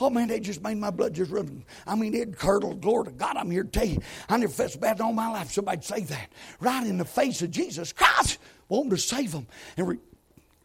Oh 0.00 0.10
man, 0.10 0.28
that 0.28 0.42
just 0.42 0.62
made 0.62 0.78
my 0.78 0.90
blood 0.90 1.14
just 1.14 1.30
run. 1.30 1.64
I 1.86 1.94
mean, 1.94 2.14
it 2.14 2.36
curdled. 2.36 2.80
Glory 2.80 3.06
to 3.06 3.10
God, 3.12 3.36
I'm 3.36 3.50
here 3.50 3.62
to 3.62 3.68
tell 3.68 3.86
you. 3.86 4.00
I 4.28 4.36
never 4.36 4.52
felt 4.52 4.72
so 4.72 4.80
bad 4.80 4.98
in 4.98 5.02
all 5.02 5.12
my 5.12 5.28
life. 5.28 5.52
Somebody'd 5.52 5.84
say 5.84 6.00
that. 6.00 6.32
Right 6.60 6.86
in 6.86 6.98
the 6.98 7.04
face 7.04 7.42
of 7.42 7.50
Jesus 7.50 7.92
Christ, 7.92 8.38
wanting 8.68 8.90
to 8.90 8.98
save 8.98 9.32
them 9.32 9.46
and 9.76 9.88
re- 9.88 9.98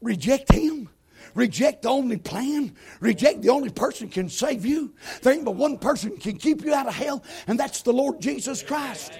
reject 0.01 0.51
Him. 0.51 0.89
Reject 1.37 1.83
the 1.83 1.89
only 1.89 2.17
plan. 2.17 2.73
Reject 2.99 3.43
the 3.43 3.49
only 3.49 3.69
person 3.69 4.09
can 4.09 4.27
save 4.27 4.65
you. 4.65 4.95
There 5.21 5.31
ain't 5.31 5.45
but 5.45 5.53
one 5.53 5.77
person 5.77 6.17
can 6.17 6.35
keep 6.37 6.65
you 6.65 6.73
out 6.73 6.87
of 6.87 6.95
hell, 6.95 7.23
and 7.45 7.59
that's 7.59 7.83
the 7.83 7.93
Lord 7.93 8.19
Jesus 8.19 8.63
Christ. 8.63 9.13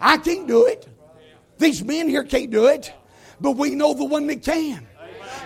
I 0.00 0.18
can't 0.18 0.46
do 0.46 0.66
it. 0.66 0.86
These 1.58 1.82
men 1.82 2.08
here 2.08 2.22
can't 2.22 2.52
do 2.52 2.66
it, 2.66 2.94
but 3.40 3.56
we 3.56 3.74
know 3.74 3.92
the 3.92 4.04
one 4.04 4.28
that 4.28 4.44
can. 4.44 4.86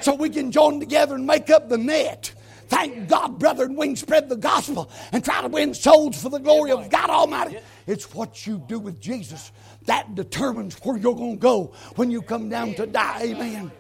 So 0.03 0.15
we 0.15 0.29
can 0.29 0.53
join 0.53 0.81
together 0.81 1.15
and 1.15 1.27
make 1.27 1.49
up 1.49 1.71
the 1.71 1.79
net. 1.79 2.35
Thank 2.69 3.09
God, 3.09 3.39
brethren, 3.39 3.75
we 3.75 3.87
can 3.87 3.97
spread 3.97 4.29
the 4.29 4.37
gospel 4.37 4.91
and 5.13 5.25
try 5.25 5.41
to 5.41 5.49
win 5.49 5.73
souls 5.73 6.21
for 6.21 6.29
the 6.29 6.39
glory 6.39 6.73
of 6.73 6.91
God 6.91 7.09
Almighty. 7.09 7.57
It's 7.87 8.13
what 8.13 8.47
you 8.47 8.63
do 8.69 8.79
with 8.79 9.01
Jesus 9.01 9.51
that 9.87 10.15
determines 10.15 10.75
where 10.83 10.99
you're 10.99 11.17
going 11.17 11.37
to 11.37 11.43
go 11.43 11.73
when 11.97 12.11
you 12.11 12.21
come 12.21 12.51
down 12.51 12.75
to 12.75 12.85
die. 12.87 13.23
Amen. 13.23 13.73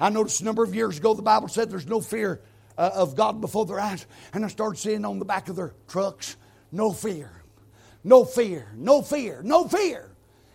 I 0.00 0.10
noticed 0.10 0.40
a 0.40 0.44
number 0.44 0.62
of 0.62 0.74
years 0.74 0.98
ago 0.98 1.14
the 1.14 1.22
Bible 1.22 1.48
said 1.48 1.70
there's 1.70 1.86
no 1.86 2.00
fear 2.00 2.40
uh, 2.76 2.90
of 2.94 3.16
God 3.16 3.40
before 3.40 3.66
their 3.66 3.80
eyes. 3.80 4.06
And 4.32 4.44
I 4.44 4.48
started 4.48 4.78
seeing 4.78 5.04
on 5.04 5.18
the 5.18 5.24
back 5.24 5.48
of 5.48 5.56
their 5.56 5.74
trucks, 5.88 6.36
no 6.70 6.92
fear, 6.92 7.30
no 8.04 8.24
fear, 8.24 8.68
no 8.76 9.02
fear, 9.02 9.40
no 9.42 9.66
fear. 9.66 10.10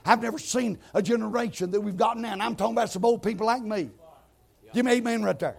I've 0.06 0.21
never 0.21 0.39
seen 0.39 0.79
a 0.93 1.01
generation 1.01 1.71
that 1.71 1.82
we've 1.82 1.97
gotten 1.97 2.23
now. 2.23 2.34
And 2.34 2.41
I'm 2.41 2.56
talking 2.56 2.73
about 2.73 2.89
some 2.89 3.06
old 3.06 3.23
people 3.23 3.47
like 3.47 3.62
me. 3.62 3.89
Give 4.73 4.86
me 4.86 4.93
amen 4.93 5.23
right 5.23 5.38
there. 5.38 5.56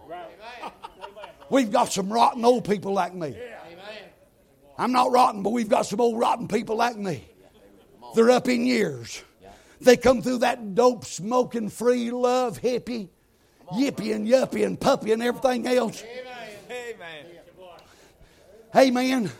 We've 1.49 1.71
got 1.71 1.91
some 1.91 2.11
rotten 2.11 2.43
old 2.43 2.67
people 2.67 2.93
like 2.93 3.13
me. 3.13 3.35
I'm 4.77 4.91
not 4.91 5.11
rotten, 5.11 5.41
but 5.41 5.51
we've 5.51 5.69
got 5.69 5.85
some 5.85 6.01
old 6.01 6.19
rotten 6.19 6.47
people 6.47 6.75
like 6.75 6.97
me. 6.97 7.25
They're 8.13 8.31
up 8.31 8.47
in 8.47 8.65
years. 8.65 9.23
They 9.81 9.97
come 9.97 10.21
through 10.21 10.39
that 10.39 10.75
dope 10.75 11.05
smoking 11.05 11.69
free 11.69 12.11
love 12.11 12.61
hippie 12.61 13.09
yippy 13.73 14.15
and 14.15 14.27
yuppie 14.27 14.65
and 14.65 14.79
puppy 14.79 15.11
and 15.11 15.21
everything 15.21 15.67
else. 15.67 16.03
Amen. 18.75 18.75
Amen. 18.75 19.31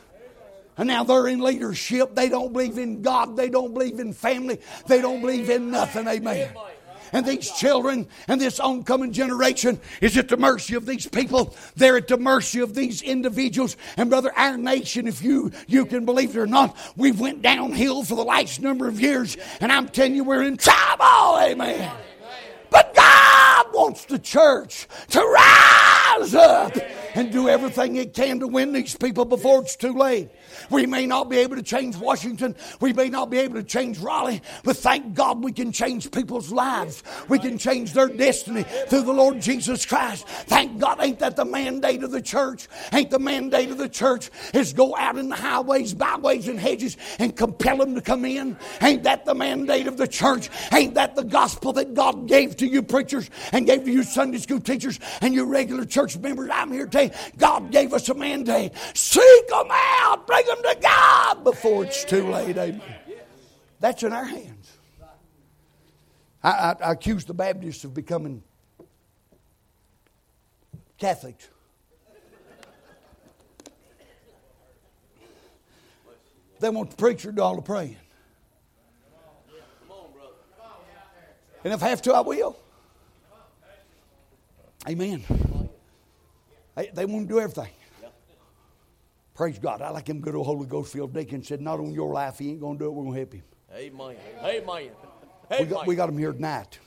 And 0.78 0.88
now 0.88 1.04
they're 1.04 1.28
in 1.28 1.40
leadership. 1.40 2.16
They 2.16 2.30
don't 2.30 2.52
believe 2.52 2.78
in 2.78 3.02
God. 3.02 3.38
They 3.38 3.50
don't 3.50 3.74
believe 3.74 4.00
in 4.00 4.14
family. 4.14 4.60
They 4.88 5.02
don't 5.02 5.22
believe 5.22 5.50
in 5.50 5.72
nothing. 5.72 6.08
Amen. 6.08 6.54
And 7.14 7.26
these 7.26 7.50
children 7.52 8.08
and 8.28 8.42
this 8.42 8.60
oncoming 8.60 9.14
generation 9.14 9.80
is 10.02 10.18
at 10.18 10.28
the 10.28 10.36
mercy 10.36 10.76
of 10.76 10.86
these 10.86 11.08
people. 11.08 11.56
They're 11.76 11.98
at 11.98 12.10
the 12.10 12.18
mercy 12.18 12.60
of 12.60 12.76
these 12.76 13.02
individuals. 13.02 13.78
And 13.96 14.10
brother, 14.10 14.34
our 14.36 14.58
nation, 14.58 15.08
if 15.08 15.22
you 15.22 15.52
you 15.68 15.86
can 15.86 16.04
believe 16.04 16.36
it 16.36 16.40
or 16.40 16.48
not, 16.48 16.76
we've 16.98 17.20
went 17.20 17.42
downhill 17.42 18.04
for 18.04 18.16
the 18.16 18.24
last 18.24 18.60
number 18.60 18.88
of 18.88 19.00
years. 19.00 19.38
And 19.62 19.72
I'm 19.72 19.88
telling 19.88 20.16
you, 20.16 20.26
we're 20.26 20.44
in 20.44 20.58
trouble. 20.58 21.40
Amen. 21.40 21.90
But 22.70 22.94
God 22.96 23.25
wants 23.86 24.06
the 24.06 24.18
church 24.18 24.88
to 25.08 25.20
rise 25.20 26.34
up 26.34 26.76
and 27.14 27.32
do 27.32 27.48
everything 27.48 27.98
it 27.98 28.16
can 28.16 28.40
to 28.40 28.48
win 28.48 28.74
these 28.74 28.96
people 28.96 29.26
before 29.26 29.62
it's 29.62 29.76
too 29.76 29.94
late. 29.94 30.28
We 30.70 30.86
may 30.86 31.06
not 31.06 31.30
be 31.30 31.38
able 31.38 31.56
to 31.56 31.64
change 31.64 31.96
Washington. 31.96 32.56
We 32.80 32.94
may 32.94 33.10
not 33.10 33.30
be 33.30 33.38
able 33.40 33.56
to 33.56 33.64
change 33.64 34.00
Raleigh, 34.00 34.42
but 34.64 34.78
thank 34.78 35.14
God 35.14 35.44
we 35.44 35.52
can 35.52 35.72
change 35.72 36.12
people's 36.12 36.52
lives. 36.52 37.04
We 37.30 37.40
can 37.40 37.58
change 37.58 37.94
their 37.94 38.08
destiny 38.08 38.64
through 38.64 39.04
the 39.04 39.14
Lord 39.14 39.42
Jesus 39.42 39.86
Christ. 39.86 40.28
Thank 40.28 40.80
God, 40.80 41.00
ain't 41.02 41.20
that 41.20 41.36
the 41.36 41.46
mandate 41.46 42.04
of 42.04 42.12
the 42.12 42.22
church? 42.22 42.68
Ain't 42.94 43.10
the 43.10 43.20
mandate 43.20 43.70
of 43.70 43.78
the 43.78 43.90
church 43.90 44.30
is 44.54 44.74
go 44.74 44.96
out 44.96 45.18
in 45.18 45.30
the 45.30 45.36
highways, 45.36 45.94
byways, 45.94 46.48
and 46.48 46.60
hedges 46.60 46.98
and 47.20 47.36
compel 47.36 47.78
them 47.78 47.96
to 47.96 48.02
come 48.02 48.26
in? 48.26 48.58
Ain't 48.82 49.04
that 49.04 49.26
the 49.26 49.36
mandate 49.36 49.88
of 49.88 49.98
the 49.98 50.08
church? 50.08 50.50
Ain't 50.74 50.96
that 50.96 51.16
the 51.16 51.24
gospel 51.24 51.74
that 51.74 51.94
God 51.94 52.28
gave 52.28 52.58
to 52.58 52.68
you 52.68 52.82
preachers 52.82 53.30
and 53.52 53.66
gave 53.66 53.86
to 53.86 53.92
you 53.92 54.04
Sunday 54.04 54.38
school 54.38 54.60
teachers 54.60 55.00
and 55.22 55.34
you 55.34 55.46
regular 55.46 55.86
church 55.86 56.18
members? 56.18 56.50
I'm 56.52 56.72
here 56.72 56.86
today. 56.86 57.12
God 57.38 57.72
gave 57.72 57.94
us 57.94 58.10
a 58.10 58.14
mandate. 58.14 58.72
Seek 58.94 59.48
them 59.48 59.68
out. 59.72 60.28
Bring 60.28 60.45
them 60.46 60.62
to 60.64 60.78
God 60.82 61.44
before 61.44 61.86
it's 61.86 62.04
too 62.04 62.30
late. 62.30 62.58
Amen. 62.58 62.82
That's 63.80 64.04
in 64.04 64.14
our 64.14 64.26
hands. 64.26 64.78
I, 66.44 66.50
I, 66.50 66.76
I 66.84 66.92
accuse 66.92 67.26
the 67.26 67.34
Baptists 67.34 67.84
of 67.84 67.94
becoming 67.94 68.44
Catholics. 70.98 71.50
They 76.60 76.70
want 76.70 76.92
the 76.92 76.96
preacher 76.96 77.32
to 77.32 77.44
all 77.44 77.56
the 77.56 77.62
praying. 77.62 77.98
And 81.64 81.74
if 81.74 81.82
I 81.82 81.90
have 81.90 82.02
to, 82.04 82.14
I 82.14 82.22
will. 82.22 82.58
Amen. 84.88 85.24
They, 86.76 86.92
they 86.94 87.06
want 87.06 87.28
to 87.28 87.34
do 87.34 87.40
everything. 87.40 87.72
Praise 89.36 89.60
God. 89.60 89.82
I 89.82 89.90
like 89.90 90.08
him 90.08 90.22
good 90.22 90.34
old 90.34 90.46
Holy 90.46 90.66
Ghost 90.66 90.94
filled 90.94 91.14
deacon 91.14 91.44
said, 91.44 91.60
Not 91.60 91.80
on 91.82 91.94
your 91.94 92.14
life, 92.14 92.40
he 92.40 92.52
ain't 92.52 92.62
going 92.62 92.78
to 92.78 92.86
do 92.86 92.88
it, 92.88 92.94
we're 92.94 93.04
going 93.04 93.14
to 93.14 93.20
help 93.20 93.34
him. 93.34 93.44
Amen. 93.76 94.16
Amen. 94.42 94.92
We 95.60 95.66
got, 95.66 95.86
we 95.86 95.96
got 95.96 96.08
him 96.08 96.18
here 96.18 96.32
tonight. 96.32 96.80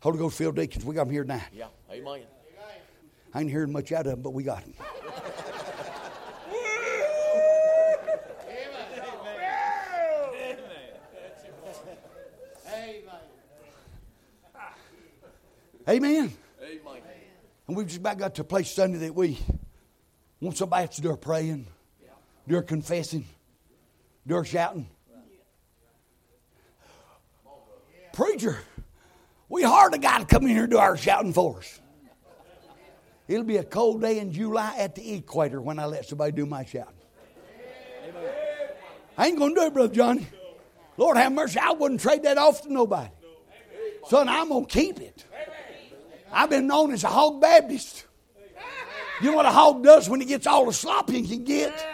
Holy 0.00 0.18
Ghost 0.18 0.36
filled 0.36 0.56
deacons, 0.56 0.84
we 0.84 0.94
got 0.94 1.06
him 1.06 1.12
here 1.12 1.22
tonight. 1.22 1.48
Yeah. 1.54 1.68
Amen. 1.90 2.20
I 3.32 3.40
ain't 3.40 3.50
hearing 3.50 3.72
much 3.72 3.90
out 3.92 4.06
of 4.06 4.12
him, 4.12 4.22
but 4.22 4.34
we 4.34 4.44
got 4.44 4.62
him. 4.62 4.74
Amen. 15.88 15.88
Amen. 15.88 15.88
Amen. 15.88 16.02
Amen. 16.06 16.32
Amen. 16.62 17.02
And 17.66 17.76
we've 17.76 17.86
just 17.86 18.00
about 18.00 18.18
got 18.18 18.34
to 18.34 18.42
a 18.42 18.44
place 18.44 18.70
Sunday 18.70 18.98
that 18.98 19.14
we 19.14 19.38
want 20.40 20.56
somebody 20.56 20.88
to 20.88 21.00
do 21.00 21.10
our 21.10 21.16
praying, 21.16 21.66
our 22.50 22.62
confessing, 22.62 23.26
our 24.30 24.44
shouting. 24.44 24.88
Preacher, 28.12 28.58
we 29.48 29.62
hardly 29.62 29.98
got 29.98 30.18
to 30.18 30.26
come 30.26 30.44
in 30.44 30.50
here 30.50 30.62
and 30.62 30.70
do 30.70 30.78
our 30.78 30.96
shouting 30.96 31.32
for 31.32 31.58
us. 31.58 31.80
It'll 33.26 33.44
be 33.44 33.56
a 33.56 33.64
cold 33.64 34.02
day 34.02 34.18
in 34.18 34.32
July 34.32 34.76
at 34.78 34.94
the 34.94 35.14
equator 35.14 35.60
when 35.60 35.78
I 35.78 35.86
let 35.86 36.06
somebody 36.06 36.32
do 36.32 36.44
my 36.44 36.64
shouting. 36.64 36.94
I 39.16 39.28
ain't 39.28 39.38
going 39.38 39.54
to 39.54 39.60
do 39.60 39.66
it, 39.66 39.72
Brother 39.72 39.94
Johnny. 39.94 40.26
Lord 40.96 41.16
have 41.16 41.32
mercy, 41.32 41.58
I 41.58 41.72
wouldn't 41.72 42.00
trade 42.00 42.22
that 42.24 42.38
off 42.38 42.62
to 42.62 42.72
nobody. 42.72 43.10
Son, 44.08 44.28
I'm 44.28 44.48
going 44.48 44.66
to 44.66 44.70
keep 44.70 45.00
it. 45.00 45.24
I've 46.30 46.50
been 46.50 46.66
known 46.66 46.92
as 46.92 47.04
a 47.04 47.08
hog 47.08 47.40
Baptist. 47.40 48.04
You 49.22 49.30
know 49.30 49.36
what 49.36 49.46
a 49.46 49.50
hog 49.50 49.82
does 49.82 50.08
when 50.08 50.20
he 50.20 50.26
gets 50.26 50.46
all 50.46 50.66
the 50.66 50.72
slop 50.72 51.08
he 51.10 51.26
can 51.26 51.44
get? 51.44 51.86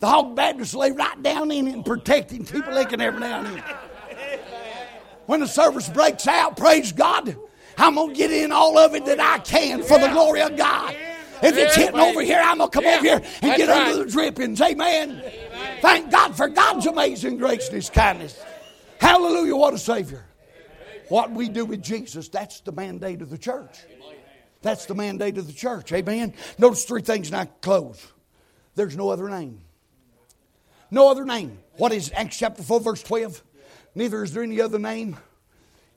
The 0.00 0.06
hog 0.06 0.36
Baptist 0.36 0.74
lay 0.74 0.90
right 0.90 1.22
down 1.22 1.50
in 1.50 1.66
it 1.66 1.74
and 1.74 1.84
protect 1.84 2.30
him, 2.30 2.44
keep 2.44 2.66
licking 2.66 3.00
every 3.00 3.20
now 3.20 3.40
and 3.40 3.56
then. 3.56 3.64
When 5.26 5.40
the 5.40 5.48
service 5.48 5.88
breaks 5.88 6.26
out, 6.26 6.56
praise 6.56 6.92
God, 6.92 7.36
I'm 7.78 7.94
going 7.94 8.10
to 8.10 8.14
get 8.14 8.30
in 8.30 8.52
all 8.52 8.76
of 8.76 8.94
it 8.94 9.06
that 9.06 9.20
I 9.20 9.38
can 9.38 9.82
for 9.82 9.98
the 9.98 10.08
glory 10.08 10.42
of 10.42 10.56
God. 10.56 10.94
If 11.42 11.56
it's 11.56 11.74
hitting 11.74 11.98
over 11.98 12.22
here, 12.22 12.40
I'm 12.42 12.58
going 12.58 12.70
to 12.70 12.74
come 12.74 12.86
over 12.86 13.04
here 13.04 13.22
and 13.42 13.56
get 13.56 13.68
under 13.68 14.04
the 14.04 14.10
drippings. 14.10 14.60
Amen. 14.60 15.22
Thank 15.80 16.10
God 16.10 16.36
for 16.36 16.48
God's 16.48 16.86
amazing 16.86 17.38
grace 17.38 17.66
and 17.66 17.76
His 17.76 17.90
kindness. 17.90 18.40
Hallelujah. 19.00 19.56
What 19.56 19.74
a 19.74 19.78
Savior. 19.78 20.24
What 21.08 21.30
we 21.32 21.48
do 21.48 21.64
with 21.64 21.82
Jesus, 21.82 22.28
that's 22.28 22.60
the 22.60 22.72
mandate 22.72 23.20
of 23.20 23.30
the 23.30 23.38
church. 23.38 23.78
That's 24.64 24.86
the 24.86 24.94
mandate 24.94 25.36
of 25.36 25.46
the 25.46 25.52
church. 25.52 25.92
Amen. 25.92 26.32
Notice 26.56 26.86
three 26.86 27.02
things 27.02 27.28
and 27.28 27.36
I 27.36 27.44
close. 27.44 28.04
There's 28.74 28.96
no 28.96 29.10
other 29.10 29.28
name. 29.28 29.60
No 30.90 31.10
other 31.10 31.26
name. 31.26 31.58
What 31.76 31.92
is 31.92 32.10
Acts 32.14 32.38
chapter 32.38 32.62
4, 32.62 32.80
verse 32.80 33.02
12? 33.02 33.44
Neither 33.94 34.24
is 34.24 34.32
there 34.32 34.42
any 34.42 34.62
other 34.62 34.78
name 34.78 35.18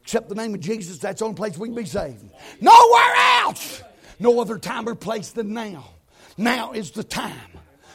except 0.01 0.27
the 0.27 0.35
name 0.35 0.53
of 0.53 0.59
Jesus. 0.59 0.99
That's 0.99 1.19
the 1.19 1.25
only 1.25 1.35
place 1.35 1.57
we 1.57 1.69
can 1.69 1.75
be 1.75 1.85
saved. 1.85 2.23
Nowhere 2.59 3.15
else. 3.43 3.83
No 4.19 4.39
other 4.41 4.59
time 4.59 4.87
or 4.87 4.95
place 4.95 5.31
than 5.31 5.53
now. 5.53 5.85
Now 6.37 6.73
is 6.73 6.91
the 6.91 7.03
time. 7.03 7.51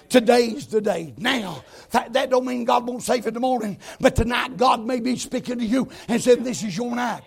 Today's 0.08 0.66
the 0.68 0.80
day. 0.80 1.12
Now. 1.18 1.64
That, 1.90 2.14
that 2.14 2.30
don't 2.30 2.46
mean 2.46 2.64
God 2.64 2.86
won't 2.86 3.02
save 3.02 3.26
in 3.26 3.34
the 3.34 3.40
morning, 3.40 3.78
but 4.00 4.16
tonight 4.16 4.56
God 4.56 4.86
may 4.86 5.00
be 5.00 5.16
speaking 5.16 5.58
to 5.58 5.64
you 5.64 5.90
and 6.08 6.22
saying, 6.22 6.42
This 6.42 6.62
is 6.62 6.74
your 6.76 6.94
night. 6.94 7.22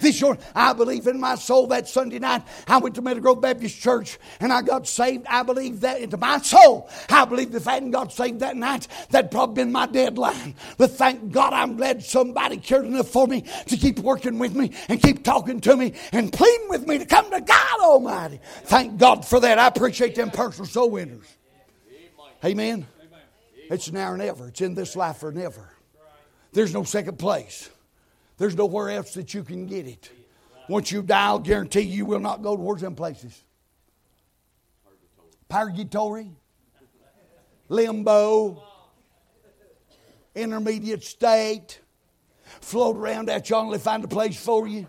This 0.00 0.20
your, 0.20 0.38
I 0.54 0.72
believe 0.72 1.06
in 1.06 1.20
my 1.20 1.34
soul 1.34 1.66
that 1.68 1.88
Sunday 1.88 2.18
night 2.18 2.42
I 2.66 2.78
went 2.78 2.94
to 2.96 3.02
Meadow 3.02 3.20
Grove 3.20 3.40
Baptist 3.40 3.80
Church 3.80 4.18
and 4.40 4.52
I 4.52 4.62
got 4.62 4.86
saved. 4.86 5.26
I 5.28 5.42
believe 5.42 5.80
that 5.80 6.00
into 6.00 6.16
my 6.16 6.38
soul. 6.38 6.90
I 7.08 7.24
believe 7.24 7.54
if 7.54 7.66
I 7.66 7.74
hadn't 7.74 7.90
got 7.90 8.12
saved 8.12 8.40
that 8.40 8.56
night, 8.56 8.88
that'd 9.10 9.30
probably 9.30 9.64
been 9.64 9.72
my 9.72 9.86
deadline. 9.86 10.54
But 10.78 10.92
thank 10.92 11.32
God 11.32 11.52
I'm 11.52 11.76
glad 11.76 12.02
somebody 12.02 12.56
cared 12.58 12.84
enough 12.84 13.08
for 13.08 13.26
me 13.26 13.44
to 13.66 13.76
keep 13.76 13.98
working 14.00 14.38
with 14.38 14.54
me 14.54 14.72
and 14.88 15.02
keep 15.02 15.24
talking 15.24 15.60
to 15.62 15.76
me 15.76 15.94
and 16.12 16.32
pleading 16.32 16.68
with 16.68 16.86
me 16.86 16.98
to 16.98 17.06
come 17.06 17.30
to 17.30 17.40
God 17.40 17.80
Almighty. 17.80 18.40
Thank 18.64 18.98
God 18.98 19.24
for 19.24 19.40
that. 19.40 19.58
I 19.58 19.68
appreciate 19.68 20.14
them 20.14 20.30
personal 20.30 20.66
soul 20.66 20.90
winners. 20.90 21.26
Amen. 22.44 22.86
It's 23.68 23.90
now 23.90 24.12
or 24.12 24.16
never. 24.16 24.48
It's 24.48 24.60
in 24.60 24.74
this 24.74 24.94
life 24.94 25.22
or 25.22 25.32
never. 25.32 25.70
There's 26.52 26.72
no 26.72 26.84
second 26.84 27.18
place. 27.18 27.68
There's 28.38 28.54
nowhere 28.54 28.90
else 28.90 29.14
that 29.14 29.32
you 29.34 29.42
can 29.42 29.66
get 29.66 29.86
it. 29.86 30.10
Once 30.68 30.90
you 30.90 31.02
die, 31.02 31.26
I'll 31.26 31.38
guarantee 31.38 31.82
you 31.82 32.04
will 32.04 32.20
not 32.20 32.42
go 32.42 32.56
towards 32.56 32.82
them 32.82 32.94
places. 32.94 33.42
Purgatory, 35.48 36.32
limbo, 37.68 38.62
intermediate 40.34 41.04
state, 41.04 41.80
float 42.60 42.96
around 42.96 43.26
that 43.26 43.48
you 43.48 43.56
only 43.56 43.78
find 43.78 44.04
a 44.04 44.08
place 44.08 44.36
for 44.36 44.66
you. 44.66 44.88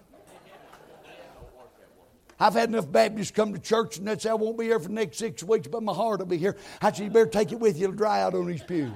I've 2.39 2.53
had 2.53 2.69
enough 2.69 2.91
Baptists 2.91 3.31
come 3.31 3.53
to 3.53 3.59
church 3.59 3.97
and 3.97 4.21
say, 4.21 4.29
I 4.29 4.35
won't 4.35 4.59
be 4.59 4.65
here 4.65 4.79
for 4.79 4.89
the 4.89 4.93
next 4.93 5.17
six 5.17 5.43
weeks, 5.43 5.67
but 5.67 5.81
my 5.81 5.93
heart 5.93 6.19
will 6.19 6.27
be 6.27 6.37
here. 6.37 6.55
I 6.81 6.91
said, 6.91 7.05
You 7.05 7.09
better 7.09 7.25
take 7.25 7.51
it 7.51 7.59
with 7.59 7.77
you, 7.77 7.85
it'll 7.85 7.95
dry 7.95 8.21
out 8.21 8.35
on 8.35 8.45
these 8.45 8.61
pews. 8.61 8.91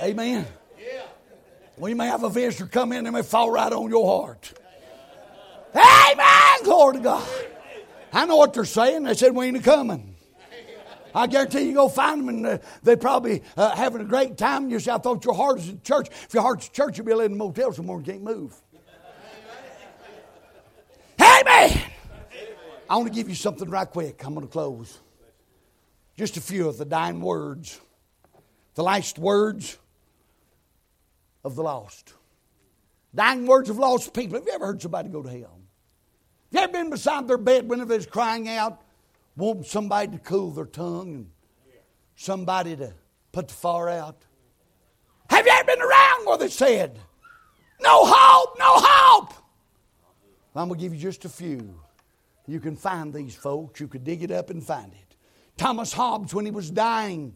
Amen. 0.00 0.46
We 1.76 1.94
may 1.94 2.06
have 2.06 2.22
a 2.22 2.30
visitor 2.30 2.66
come 2.66 2.92
in 2.92 3.06
and 3.06 3.14
may 3.14 3.22
fall 3.22 3.50
right 3.50 3.72
on 3.72 3.90
your 3.90 4.06
heart. 4.06 4.52
Amen. 5.74 6.64
Glory 6.64 6.96
to 6.96 7.00
God. 7.00 7.28
I 8.12 8.26
know 8.26 8.36
what 8.36 8.54
they're 8.54 8.64
saying. 8.64 9.04
They 9.04 9.14
said 9.14 9.34
we 9.34 9.46
ain't 9.46 9.64
coming. 9.64 10.14
I 11.16 11.28
guarantee 11.28 11.62
you 11.62 11.74
go 11.74 11.88
find 11.88 12.20
them 12.20 12.28
and 12.28 12.46
uh, 12.46 12.58
they're 12.82 12.96
probably 12.96 13.42
uh, 13.56 13.74
having 13.76 14.00
a 14.00 14.04
great 14.04 14.36
time. 14.36 14.68
You 14.68 14.80
say, 14.80 14.92
I 14.92 14.98
thought 14.98 15.24
your 15.24 15.34
heart 15.34 15.58
is 15.58 15.68
in 15.68 15.80
church. 15.82 16.08
If 16.08 16.34
your 16.34 16.42
heart's 16.42 16.66
in 16.66 16.72
church, 16.72 16.98
you'll 16.98 17.06
be 17.06 17.12
in 17.12 17.20
a 17.32 17.36
motel 17.36 17.72
somewhere 17.72 17.98
and 17.98 18.06
can't 18.06 18.22
move. 18.22 18.60
Amen. 21.20 21.82
I 22.90 22.96
want 22.96 23.06
to 23.06 23.14
give 23.14 23.28
you 23.28 23.36
something 23.36 23.70
right 23.70 23.88
quick. 23.88 24.24
I'm 24.26 24.34
going 24.34 24.46
to 24.46 24.52
close. 24.52 24.98
Just 26.16 26.36
a 26.36 26.40
few 26.40 26.68
of 26.68 26.78
the 26.78 26.84
dying 26.84 27.20
words. 27.20 27.80
The 28.74 28.82
last 28.82 29.18
words 29.18 29.78
of 31.44 31.54
the 31.54 31.62
lost. 31.62 32.14
Dying 33.14 33.46
words 33.46 33.70
of 33.70 33.78
lost 33.78 34.12
people. 34.12 34.38
Have 34.38 34.46
you 34.46 34.52
ever 34.52 34.66
heard 34.66 34.82
somebody 34.82 35.08
go 35.08 35.22
to 35.22 35.28
hell? 35.28 35.60
Have 36.52 36.52
you 36.52 36.60
ever 36.60 36.72
been 36.72 36.90
beside 36.90 37.28
their 37.28 37.38
bed 37.38 37.68
whenever 37.68 37.96
they're 37.96 38.06
crying 38.06 38.48
out, 38.48 38.82
wanting 39.36 39.64
somebody 39.64 40.12
to 40.12 40.18
cool 40.18 40.50
their 40.50 40.66
tongue 40.66 41.14
and 41.14 41.30
somebody 42.16 42.76
to 42.76 42.92
put 43.32 43.48
the 43.48 43.54
fire 43.54 43.88
out? 43.88 44.24
Have 45.30 45.46
you 45.46 45.52
ever 45.52 45.64
been 45.64 45.82
around 45.82 46.26
where 46.26 46.38
they 46.38 46.48
said, 46.48 46.98
no 47.80 48.04
hope, 48.04 48.58
no 48.58 48.66
hope? 48.68 49.34
I'm 50.56 50.68
going 50.68 50.78
to 50.78 50.84
give 50.84 50.94
you 50.94 51.00
just 51.00 51.24
a 51.24 51.28
few. 51.28 51.80
You 52.46 52.60
can 52.60 52.76
find 52.76 53.12
these 53.12 53.34
folks. 53.34 53.80
You 53.80 53.88
could 53.88 54.04
dig 54.04 54.22
it 54.22 54.30
up 54.30 54.50
and 54.50 54.62
find 54.62 54.92
it. 54.92 55.16
Thomas 55.56 55.92
Hobbes, 55.92 56.34
when 56.34 56.44
he 56.44 56.50
was 56.50 56.70
dying, 56.70 57.34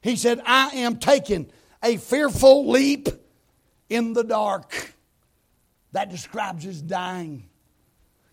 he 0.00 0.16
said, 0.16 0.40
I 0.46 0.68
am 0.76 0.98
taking 0.98 1.50
a 1.82 1.96
fearful 1.96 2.70
leap 2.70 3.08
in 3.88 4.12
the 4.12 4.24
dark. 4.24 4.94
That 5.92 6.10
describes 6.10 6.64
his 6.64 6.82
dying. 6.82 7.48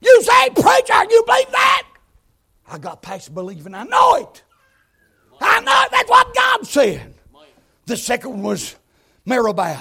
You 0.02 0.22
say, 0.24 0.50
preacher, 0.50 1.04
you 1.10 1.24
believe 1.26 1.52
that? 1.52 1.88
I 2.68 2.78
got 2.78 3.02
past 3.02 3.34
believing. 3.34 3.76
I 3.76 3.84
know 3.84 4.16
it. 4.16 4.44
I 5.40 5.60
know 5.60 5.82
it. 5.84 5.92
That's 5.92 6.10
what 6.10 6.34
God 6.34 6.66
said. 6.66 7.14
The 7.86 7.98
second 7.98 8.32
one 8.32 8.44
was 8.44 8.76
Mirabeau. 9.26 9.78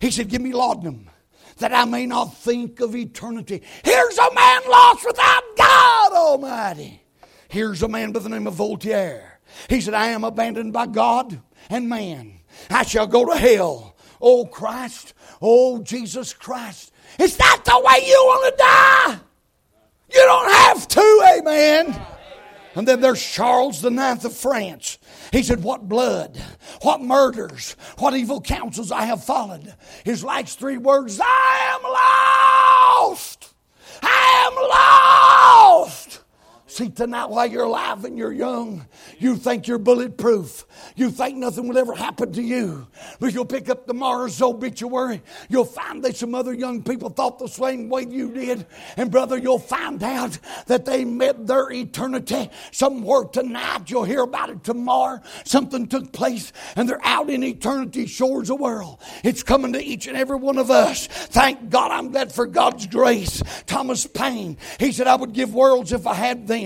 He 0.00 0.10
said, 0.10 0.28
Give 0.28 0.40
me 0.40 0.52
laudanum 0.52 1.10
that 1.58 1.72
I 1.72 1.84
may 1.84 2.06
not 2.06 2.36
think 2.36 2.80
of 2.80 2.94
eternity. 2.94 3.62
Here's 3.84 4.18
a 4.18 4.34
man 4.34 4.60
lost 4.68 5.04
without 5.04 5.42
God 5.56 6.12
Almighty. 6.12 7.02
Here's 7.48 7.82
a 7.82 7.88
man 7.88 8.12
by 8.12 8.20
the 8.20 8.28
name 8.28 8.46
of 8.46 8.54
Voltaire. 8.54 9.40
He 9.68 9.80
said, 9.80 9.94
I 9.94 10.08
am 10.08 10.24
abandoned 10.24 10.72
by 10.72 10.86
God 10.86 11.40
and 11.70 11.88
man. 11.88 12.40
I 12.70 12.84
shall 12.84 13.06
go 13.06 13.24
to 13.24 13.36
hell 13.36 13.95
Oh 14.20 14.46
Christ, 14.46 15.14
oh 15.40 15.82
Jesus 15.82 16.32
Christ. 16.32 16.92
Is 17.18 17.36
that 17.36 17.62
the 17.64 17.78
way 17.78 18.06
you 18.06 18.14
want 18.14 18.56
to 18.56 18.62
die? 18.62 19.20
You 20.12 20.20
don't 20.20 20.50
have 20.50 20.88
to, 20.88 21.38
amen. 21.38 22.06
And 22.76 22.86
then 22.86 23.00
there's 23.00 23.22
Charles 23.22 23.80
the 23.80 23.90
Ninth 23.90 24.26
of 24.26 24.34
France. 24.34 24.98
He 25.32 25.42
said, 25.42 25.62
What 25.62 25.88
blood, 25.88 26.36
what 26.82 27.00
murders, 27.00 27.74
what 27.98 28.14
evil 28.14 28.40
counsels 28.40 28.92
I 28.92 29.06
have 29.06 29.24
followed. 29.24 29.74
His 30.04 30.22
last 30.22 30.58
three 30.58 30.76
words 30.76 31.18
I 31.22 31.74
am 31.74 31.82
lost. 33.02 33.54
I 34.02 34.46
am 34.46 35.88
lost. 35.88 36.20
See, 36.76 36.90
tonight 36.90 37.30
while 37.30 37.46
you're 37.46 37.64
alive 37.64 38.04
and 38.04 38.18
you're 38.18 38.34
young, 38.34 38.86
you 39.18 39.36
think 39.36 39.66
you're 39.66 39.78
bulletproof. 39.78 40.66
You 40.94 41.10
think 41.10 41.38
nothing 41.38 41.68
will 41.68 41.78
ever 41.78 41.94
happen 41.94 42.34
to 42.34 42.42
you. 42.42 42.86
But 43.18 43.32
you'll 43.32 43.46
pick 43.46 43.70
up 43.70 43.86
tomorrow's 43.86 44.42
obituary. 44.42 45.22
You'll 45.48 45.64
find 45.64 46.04
that 46.04 46.18
some 46.18 46.34
other 46.34 46.52
young 46.52 46.82
people 46.82 47.08
thought 47.08 47.38
the 47.38 47.48
same 47.48 47.88
way 47.88 48.04
you 48.10 48.30
did. 48.30 48.66
And 48.98 49.10
brother, 49.10 49.38
you'll 49.38 49.58
find 49.58 50.02
out 50.02 50.38
that 50.66 50.84
they 50.84 51.06
met 51.06 51.46
their 51.46 51.72
eternity 51.72 52.50
somewhere 52.72 53.24
tonight. 53.24 53.90
You'll 53.90 54.04
hear 54.04 54.20
about 54.20 54.50
it 54.50 54.62
tomorrow. 54.62 55.22
Something 55.46 55.86
took 55.86 56.12
place 56.12 56.52
and 56.76 56.86
they're 56.86 57.00
out 57.06 57.30
in 57.30 57.42
eternity 57.42 58.06
shores 58.06 58.50
of 58.50 58.58
the 58.58 58.62
world. 58.62 59.00
It's 59.24 59.42
coming 59.42 59.72
to 59.72 59.82
each 59.82 60.08
and 60.08 60.16
every 60.16 60.36
one 60.36 60.58
of 60.58 60.70
us. 60.70 61.06
Thank 61.06 61.70
God 61.70 61.90
I'm 61.90 62.10
glad 62.10 62.32
for 62.32 62.44
God's 62.44 62.86
grace. 62.86 63.42
Thomas 63.64 64.06
Paine, 64.06 64.58
he 64.78 64.92
said, 64.92 65.06
I 65.06 65.16
would 65.16 65.32
give 65.32 65.54
worlds 65.54 65.92
if 65.92 66.06
I 66.06 66.12
had 66.12 66.46
them 66.46 66.65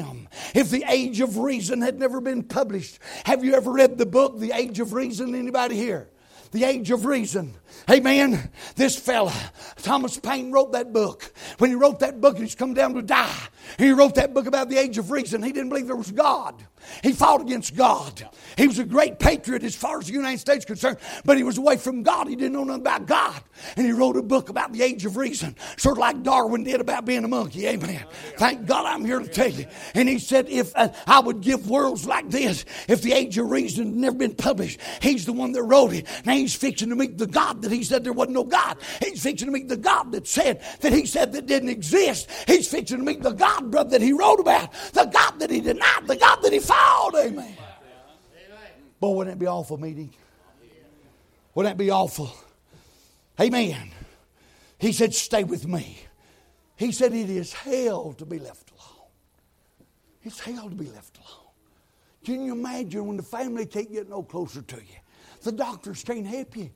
If 0.55 0.71
the 0.71 0.85
Age 0.89 1.21
of 1.21 1.39
Reason 1.39 1.81
had 1.83 1.99
never 1.99 2.21
been 2.21 2.43
published, 2.43 2.99
have 3.25 3.45
you 3.45 3.55
ever 3.55 3.73
read 3.73 3.99
the 3.99 4.07
book, 4.07 4.39
The 4.39 4.53
Age 4.53 4.81
of 4.81 4.93
Reason? 4.93 5.35
Anybody 5.35 5.77
here? 5.77 6.09
The 6.53 6.65
Age 6.65 6.91
of 6.91 7.05
Reason. 7.05 7.55
Amen. 7.91 8.51
This 8.77 8.97
fella, 8.97 9.35
Thomas 9.77 10.19
Paine, 10.19 10.53
wrote 10.53 10.73
that 10.73 10.93
book. 10.93 11.33
When 11.59 11.71
he 11.71 11.77
wrote 11.77 12.01
that 12.01 12.21
book, 12.21 12.39
he's 12.39 12.55
come 12.55 12.75
down 12.75 12.95
to 12.95 13.03
die. 13.03 13.37
He 13.79 13.91
wrote 13.91 14.15
that 14.17 14.35
book 14.35 14.47
about 14.47 14.69
the 14.69 14.79
Age 14.79 14.99
of 14.99 15.11
Reason. 15.11 15.43
He 15.43 15.53
didn't 15.53 15.71
believe 15.71 15.87
there 15.87 15.97
was 15.97 16.11
God. 16.11 16.65
He 17.03 17.13
fought 17.13 17.41
against 17.41 17.77
God. 17.77 18.27
He 18.57 18.67
was 18.67 18.79
a 18.79 18.85
great 18.85 19.19
patriot 19.19 19.63
as 19.63 19.75
far 19.75 19.99
as 19.99 20.07
the 20.07 20.13
United 20.13 20.39
States 20.39 20.65
concerned, 20.65 20.97
but 21.25 21.37
he 21.37 21.43
was 21.43 21.59
away 21.59 21.77
from 21.77 22.03
God. 22.03 22.27
He 22.27 22.37
didn't 22.37 22.55
know 22.55 22.65
nothing 22.65 22.81
about 22.81 23.07
God. 23.07 23.43
And 23.77 23.87
he 23.87 23.93
wrote 23.93 24.17
a 24.17 24.23
book 24.23 24.49
about 24.49 24.73
the 24.73 24.83
age 24.83 25.05
of 25.05 25.17
reason, 25.17 25.57
sort 25.77 25.97
of 25.97 25.99
like 25.99 26.23
Darwin 26.23 26.65
did 26.65 26.81
about 26.81 27.05
being 27.05 27.25
a 27.25 27.29
monkey. 27.29 27.67
Amen. 27.67 28.05
Thank 28.39 28.67
God 28.67 28.87
I'm 28.87 29.05
here 29.05 29.19
to 29.19 29.29
tell 29.29 29.51
you. 29.51 29.67
And 29.95 30.09
he 30.09 30.19
said, 30.19 30.49
if 30.49 30.73
uh, 30.75 30.89
I 31.07 31.21
would 31.21 31.43
give 31.43 31.69
worlds 31.69 32.07
like 32.07 32.31
this, 32.31 32.65
if 32.89 33.03
the 33.03 33.13
age 33.13 33.37
of 33.39 33.51
reason 33.51 33.87
had 33.87 33.97
never 33.97 34.17
been 34.17 34.35
published, 34.35 34.81
he's 35.03 35.27
the 35.27 35.33
one 35.33 35.53
that 35.53 35.63
wrote 35.63 35.93
it. 35.93 36.07
Now 36.25 36.35
he's 36.35 36.55
fixing 36.55 36.89
to 36.89 36.97
meet 36.97 37.19
the 37.19 37.27
God 37.27 37.60
that 37.63 37.73
he 37.73 37.83
said 37.83 38.05
there 38.05 38.13
wasn't 38.13 38.35
no 38.35 38.45
God. 38.45 38.79
He's 39.01 39.23
fixing 39.23 39.47
to 39.47 39.53
meet 39.53 39.69
the 39.69 39.77
God 39.77 40.13
that 40.13 40.27
said 40.27 40.63
that 40.81 40.93
he 40.93 41.07
said 41.07 41.33
that 41.33 41.47
didn't 41.47 41.69
exist. 41.69 42.31
He's 42.47 42.69
fixing 42.69 42.99
to 42.99 43.05
meet 43.05 43.23
the 43.23 43.33
God, 43.33 43.71
brother, 43.71 43.91
that 43.91 44.03
he 44.03 44.13
wrote 44.13 44.41
about, 44.41 44.73
the 44.93 45.05
God 45.05 45.39
that 45.41 45.51
he 45.51 45.61
denied, 45.61 46.07
the 46.07 46.17
God 46.17 46.43
that 46.43 46.53
he 46.53 46.59
found. 46.59 47.15
Amen. 47.15 47.57
Boy, 49.01 49.11
wouldn't 49.11 49.39
that 49.39 49.41
be 49.43 49.47
awful 49.47 49.79
meeting? 49.79 50.13
Wouldn't 51.55 51.77
that 51.77 51.83
be 51.83 51.91
awful? 51.91 52.31
Amen. 53.41 53.91
He 54.79 54.93
said, 54.93 55.15
Stay 55.15 55.45
with 55.45 55.67
me. 55.67 55.99
He 56.77 56.93
said, 56.93 57.13
It 57.13 57.31
is 57.31 57.53
hell 57.53 58.13
to 58.15 58.27
be 58.27 58.39
left 58.39 58.71
alone. 58.71 59.09
It's 60.23 60.41
hell 60.41 60.69
to 60.69 60.75
be 60.75 60.87
left 60.87 61.19
alone. 61.19 61.41
Can 62.25 62.43
you 62.43 62.53
imagine 62.53 63.07
when 63.07 63.17
the 63.17 63.23
family 63.23 63.67
can't 63.67 63.91
get 63.91 64.09
no 64.09 64.23
closer 64.23 64.63
to 64.63 64.77
you? 64.77 64.97
The 65.43 65.53
doctors 65.53 66.05
can't 66.05 66.27
help 66.27 66.57
you. 66.57 66.71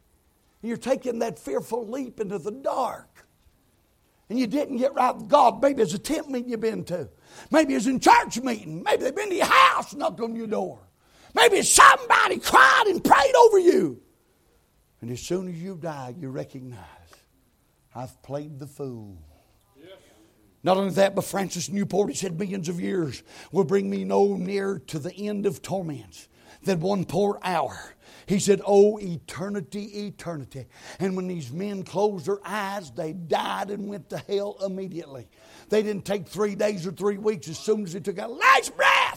You're 0.65 0.77
taking 0.77 1.19
that 1.21 1.39
fearful 1.39 1.87
leap 1.87 2.21
into 2.21 2.39
the 2.39 2.51
dark. 2.51 3.27
And 4.29 4.39
you 4.39 4.47
didn't 4.47 4.79
get 4.79 4.95
right 4.95 5.15
with 5.15 5.29
God. 5.29 5.61
Maybe 5.61 5.83
it's 5.83 5.93
a 5.93 5.99
tent 5.99 6.31
meeting 6.31 6.51
you've 6.51 6.61
been 6.61 6.85
to. 6.85 7.11
Maybe 7.51 7.75
it's 7.75 7.87
in 7.87 8.01
church 8.01 8.41
meeting. 8.41 8.83
Maybe 8.83 9.05
they've 9.05 9.15
been 9.15 9.29
to 9.29 9.35
your 9.35 9.45
house, 9.45 9.95
knocked 9.95 10.21
on 10.21 10.35
your 10.35 10.47
door. 10.47 10.81
Maybe 11.35 11.63
somebody 11.63 12.39
cried 12.39 12.85
and 12.87 13.05
prayed 13.05 13.35
over 13.35 13.59
you. 13.59 14.01
And 15.01 15.11
as 15.11 15.21
soon 15.21 15.49
as 15.49 15.63
you 15.63 15.77
die, 15.77 16.15
you 16.19 16.31
recognize, 16.31 16.79
I've 17.95 18.23
played 18.23 18.59
the 18.59 18.67
fool. 18.67 19.19
Not 20.63 20.79
only 20.79 20.95
that, 20.95 21.15
but 21.15 21.25
Francis 21.25 21.69
Newport, 21.69 22.09
he 22.09 22.17
said, 22.17 22.39
millions 22.39 22.71
of 22.71 22.81
years 22.81 23.23
will 23.53 23.65
bring 23.65 23.91
me 23.91 24.03
no 24.05 24.37
nearer 24.37 24.79
to 24.87 24.99
the 24.99 25.13
end 25.13 25.45
of 25.45 25.61
torments 25.61 26.27
than 26.63 26.81
one 26.81 27.05
poor 27.05 27.39
hour. 27.43 27.95
He 28.27 28.39
said, 28.39 28.61
Oh, 28.67 28.99
eternity, 28.99 30.07
eternity. 30.07 30.67
And 30.99 31.17
when 31.17 31.27
these 31.27 31.53
men 31.53 31.83
closed 31.83 32.27
their 32.27 32.39
eyes, 32.45 32.91
they 32.91 33.13
died 33.13 33.71
and 33.71 33.89
went 33.89 34.11
to 34.11 34.19
hell 34.19 34.57
immediately. 34.65 35.29
They 35.69 35.83
didn't 35.83 36.05
take 36.05 36.29
three 36.29 36.55
days 36.55 36.87
or 36.87 36.93
three 36.93 37.19
weeks 37.19 37.49
as 37.49 37.59
soon 37.59 37.85
as 37.85 37.93
they 37.93 38.01
took 38.01 38.19
a 38.19 38.27
last 38.27 38.77
breath. 38.77 39.14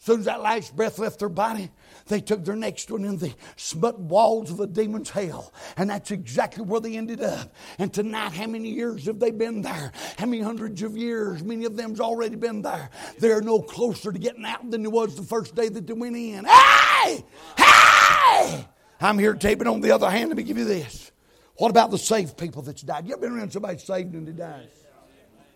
As 0.00 0.06
soon 0.06 0.20
as 0.20 0.24
that 0.24 0.40
last 0.40 0.74
breath 0.74 0.98
left 0.98 1.18
their 1.18 1.28
body, 1.28 1.70
they 2.06 2.22
took 2.22 2.42
their 2.42 2.56
next 2.56 2.90
one 2.90 3.04
in 3.04 3.18
the 3.18 3.34
smut 3.56 4.00
walls 4.00 4.50
of 4.50 4.56
the 4.56 4.66
demon's 4.66 5.10
hell. 5.10 5.52
And 5.76 5.90
that's 5.90 6.10
exactly 6.10 6.64
where 6.64 6.80
they 6.80 6.96
ended 6.96 7.20
up. 7.22 7.52
And 7.78 7.92
tonight, 7.92 8.32
how 8.32 8.46
many 8.46 8.70
years 8.70 9.04
have 9.04 9.20
they 9.20 9.30
been 9.30 9.60
there? 9.60 9.92
How 10.16 10.24
many 10.24 10.40
hundreds 10.40 10.80
of 10.80 10.96
years? 10.96 11.44
Many 11.44 11.66
of 11.66 11.76
them's 11.76 12.00
already 12.00 12.36
been 12.36 12.62
there. 12.62 12.88
They're 13.18 13.42
no 13.42 13.60
closer 13.60 14.10
to 14.10 14.18
getting 14.18 14.46
out 14.46 14.70
than 14.70 14.82
they 14.82 14.88
was 14.88 15.16
the 15.16 15.22
first 15.22 15.54
day 15.54 15.68
that 15.68 15.86
they 15.86 15.92
went 15.92 16.16
in. 16.16 16.46
Hey! 16.46 17.22
Hey! 17.58 18.66
I'm 19.02 19.18
here 19.18 19.34
but 19.34 19.66
on 19.66 19.82
the 19.82 19.90
other 19.90 20.08
hand, 20.08 20.30
let 20.30 20.38
me 20.38 20.44
give 20.44 20.56
you 20.56 20.64
this. 20.64 21.12
What 21.56 21.70
about 21.70 21.90
the 21.90 21.98
saved 21.98 22.38
people 22.38 22.62
that's 22.62 22.80
died? 22.80 23.06
You 23.06 23.12
ever 23.12 23.20
been 23.20 23.32
around 23.32 23.52
somebody 23.52 23.76
saved 23.76 24.14
and 24.14 24.26
they 24.26 24.32
died? 24.32 24.70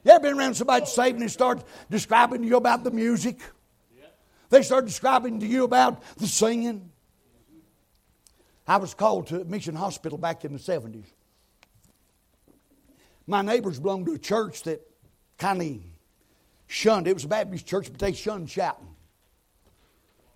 You 0.04 0.10
ever 0.10 0.20
been 0.20 0.38
around 0.38 0.52
somebody 0.52 0.84
saved 0.84 1.14
and 1.14 1.22
they 1.22 1.28
start 1.28 1.64
describing 1.88 2.42
to 2.42 2.46
you 2.46 2.56
about 2.58 2.84
the 2.84 2.90
music? 2.90 3.38
They 4.54 4.62
start 4.62 4.86
describing 4.86 5.40
to 5.40 5.46
you 5.48 5.64
about 5.64 6.00
the 6.16 6.28
singing. 6.28 6.92
I 8.68 8.76
was 8.76 8.94
called 8.94 9.26
to 9.26 9.44
mission 9.44 9.74
hospital 9.74 10.16
back 10.16 10.44
in 10.44 10.52
the 10.52 10.60
70s. 10.60 11.06
My 13.26 13.42
neighbors 13.42 13.80
belonged 13.80 14.06
to 14.06 14.12
a 14.12 14.18
church 14.18 14.62
that 14.62 14.80
kind 15.38 15.60
of 15.60 15.78
shunned. 16.68 17.08
It 17.08 17.14
was 17.14 17.24
a 17.24 17.28
Baptist 17.28 17.66
church, 17.66 17.90
but 17.90 17.98
they 17.98 18.12
shunned 18.12 18.48
shouting. 18.48 18.94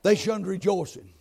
They 0.02 0.16
shunned 0.16 0.48
rejoicing. 0.48 1.12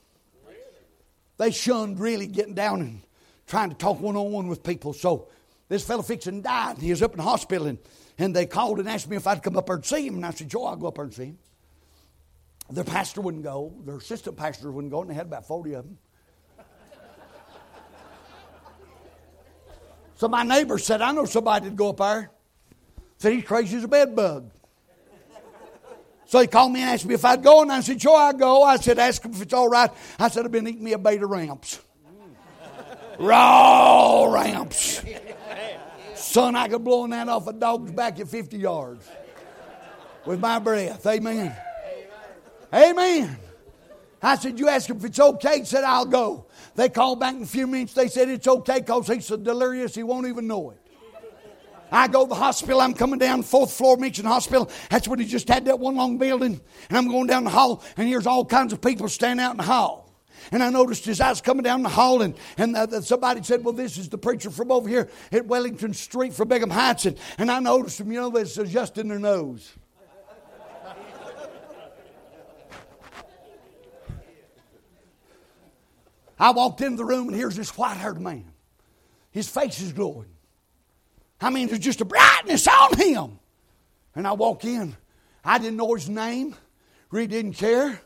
They 1.38 1.52
shunned 1.52 2.00
really 2.00 2.26
getting 2.26 2.56
down 2.56 2.82
and 2.82 3.02
trying 3.46 3.70
to 3.70 3.76
talk 3.76 4.02
one 4.02 4.16
on 4.16 4.32
one 4.32 4.48
with 4.48 4.64
people. 4.64 4.94
So 4.94 5.28
this 5.70 5.86
fellow 5.86 6.02
fixing 6.02 6.42
died. 6.42 6.80
He 6.80 6.90
was 6.90 7.04
up 7.04 7.12
in 7.12 7.18
the 7.18 7.24
hospital, 7.24 7.68
and, 7.68 7.78
and 8.18 8.36
they 8.36 8.48
called 8.48 8.80
and 8.80 8.90
asked 8.90 9.08
me 9.08 9.18
if 9.18 9.28
I'd 9.28 9.44
come 9.44 9.56
up 9.56 9.68
there 9.68 9.76
and 9.76 9.86
see 9.86 10.08
him. 10.08 10.16
And 10.16 10.26
I 10.26 10.32
said, 10.32 10.50
Joe, 10.50 10.66
I'll 10.66 10.76
go 10.76 10.88
up 10.88 10.96
there 10.96 11.04
and 11.04 11.14
see 11.14 11.26
him. 11.26 11.38
Their 12.70 12.84
pastor 12.84 13.22
wouldn't 13.22 13.44
go. 13.44 13.74
Their 13.86 13.96
assistant 13.96 14.36
pastor 14.36 14.72
wouldn't 14.72 14.92
go, 14.92 15.02
and 15.02 15.10
they 15.10 15.14
had 15.14 15.28
about 15.28 15.48
40 15.48 15.74
of 15.74 15.86
them. 15.86 15.98
So 20.16 20.28
my 20.28 20.44
neighbor 20.44 20.78
said, 20.80 21.02
I 21.02 21.12
know 21.12 21.26
somebody 21.26 21.66
that'd 21.66 21.78
go 21.78 21.90
up 21.90 21.98
there. 21.98 22.32
Said 23.20 23.34
he's 23.34 23.44
crazy 23.44 23.78
as 23.78 23.84
a 23.84 23.88
bed 23.88 24.16
bug. 24.16 24.52
So 26.26 26.42
he 26.42 26.48
called 26.48 26.74
me 26.74 26.82
and 26.82 26.90
asked 26.90 27.06
me 27.06 27.14
if 27.14 27.24
I'd 27.24 27.42
go, 27.42 27.62
and 27.62 27.72
I 27.72 27.80
said, 27.80 28.02
sure, 28.02 28.18
I'd 28.18 28.38
go. 28.38 28.64
I 28.64 28.78
said, 28.78 29.00
ask 29.00 29.24
him 29.24 29.32
if 29.32 29.44
it's 29.44 29.54
all 29.54 29.70
right. 29.70 29.90
I 30.20 30.28
said, 30.28 30.44
I've 30.44 30.52
been 30.52 30.68
eating 30.68 30.84
me 30.84 30.94
a 30.94 30.98
beta 30.98 31.26
ramps. 31.26 31.80
Raw 33.18 34.26
ramps. 34.26 35.04
Son, 36.16 36.56
I 36.56 36.68
could 36.68 36.84
blow 36.84 37.08
that 37.08 37.30
off 37.30 37.48
a 37.48 37.54
dog's 37.54 37.92
back 37.92 38.20
at 38.20 38.28
50 38.28 38.58
yards 38.58 39.08
with 40.26 40.40
my 40.40 40.60
breath. 40.60 41.06
Amen. 41.06 41.56
Amen. 42.74 43.38
I 44.22 44.36
said, 44.36 44.60
You 44.60 44.70
ask 44.70 44.90
him 44.90 44.98
if 44.98 45.06
it's 45.06 45.20
okay. 45.20 45.60
He 45.60 45.66
said, 45.66 45.84
I'll 45.84 46.06
go. 46.06 46.46
They 46.76 46.90
called 46.90 47.20
back 47.20 47.36
in 47.36 47.44
a 47.44 47.46
few 47.46 47.68
minutes. 47.68 47.94
They 47.94 48.08
said, 48.08 48.30
It's 48.30 48.48
okay 48.48 48.80
because 48.80 49.08
he's 49.08 49.26
so 49.26 49.38
delirious 49.38 49.96
he 49.96 50.04
won't 50.04 50.28
even 50.28 50.48
know 50.48 50.72
it. 50.72 50.80
I 51.92 52.08
go 52.08 52.24
to 52.24 52.30
the 52.30 52.36
hospital. 52.36 52.82
I'm 52.82 52.94
coming 52.94 53.20
down 53.20 53.44
fourth 53.44 53.72
floor 53.72 53.96
Mission 53.96 54.26
Hospital. 54.26 54.70
That's 54.90 55.08
when 55.08 55.20
he 55.20 55.26
just 55.26 55.48
had 55.48 55.66
that 55.66 55.80
one 55.80 55.96
long 55.96 56.18
building. 56.18 56.60
And 56.90 56.98
I'm 56.98 57.08
going 57.08 57.28
down 57.28 57.46
the 57.46 57.50
hall, 57.50 57.82
and 57.96 58.08
here's 58.08 58.28
all 58.28 58.44
kinds 58.44 58.74
of 58.74 58.82
people 58.82 59.08
standing 59.08 59.44
out 59.44 59.52
in 59.52 59.58
the 59.58 59.64
hall. 59.64 60.04
And 60.52 60.62
I 60.62 60.70
noticed 60.70 61.08
as 61.08 61.20
I 61.20 61.30
was 61.30 61.42
coming 61.42 61.64
down 61.64 61.84
the 61.84 61.90
hall, 61.90 62.22
and, 62.22 62.36
and 62.58 63.04
somebody 63.04 63.44
said, 63.44 63.64
Well, 63.64 63.74
this 63.74 63.98
is 63.98 64.10
the 64.10 64.18
preacher 64.18 64.50
from 64.50 64.72
over 64.72 64.88
here 64.90 65.10
at 65.32 65.46
Wellington 65.46 65.94
Street 65.94 66.34
from 66.34 66.50
Bingham 66.50 66.70
Heights. 66.70 67.06
And, 67.06 67.18
and 67.38 67.50
I 67.50 67.60
noticed 67.60 68.00
him, 68.00 68.12
you 68.12 68.20
know, 68.20 68.30
this 68.30 68.58
is 68.58 68.72
just 68.72 68.98
in 68.98 69.08
their 69.08 69.20
nose. 69.20 69.74
I 76.40 76.52
walked 76.52 76.82
into 76.82 76.98
the 76.98 77.06
room 77.06 77.28
and 77.28 77.36
here's 77.36 77.56
this 77.56 77.78
white 77.78 77.98
haired 77.98 78.22
man. 78.22 78.52
His 79.32 79.48
face 79.48 79.82
is 79.82 79.94
glowing. 79.94 80.30
I 81.40 81.50
mean, 81.50 81.68
there's 81.68 81.80
just 81.80 82.02
a 82.02 82.06
brightness 82.06 82.68
on 82.68 82.98
him. 82.98 83.40
And 84.16 84.28
I 84.28 84.34
walk 84.34 84.66
in. 84.66 84.96
I 85.44 85.60
didn't 85.60 85.78
know 85.78 85.94
his 85.94 86.10
name, 86.10 86.56
really 87.12 87.28
didn't 87.28 87.54
care. 87.54 88.02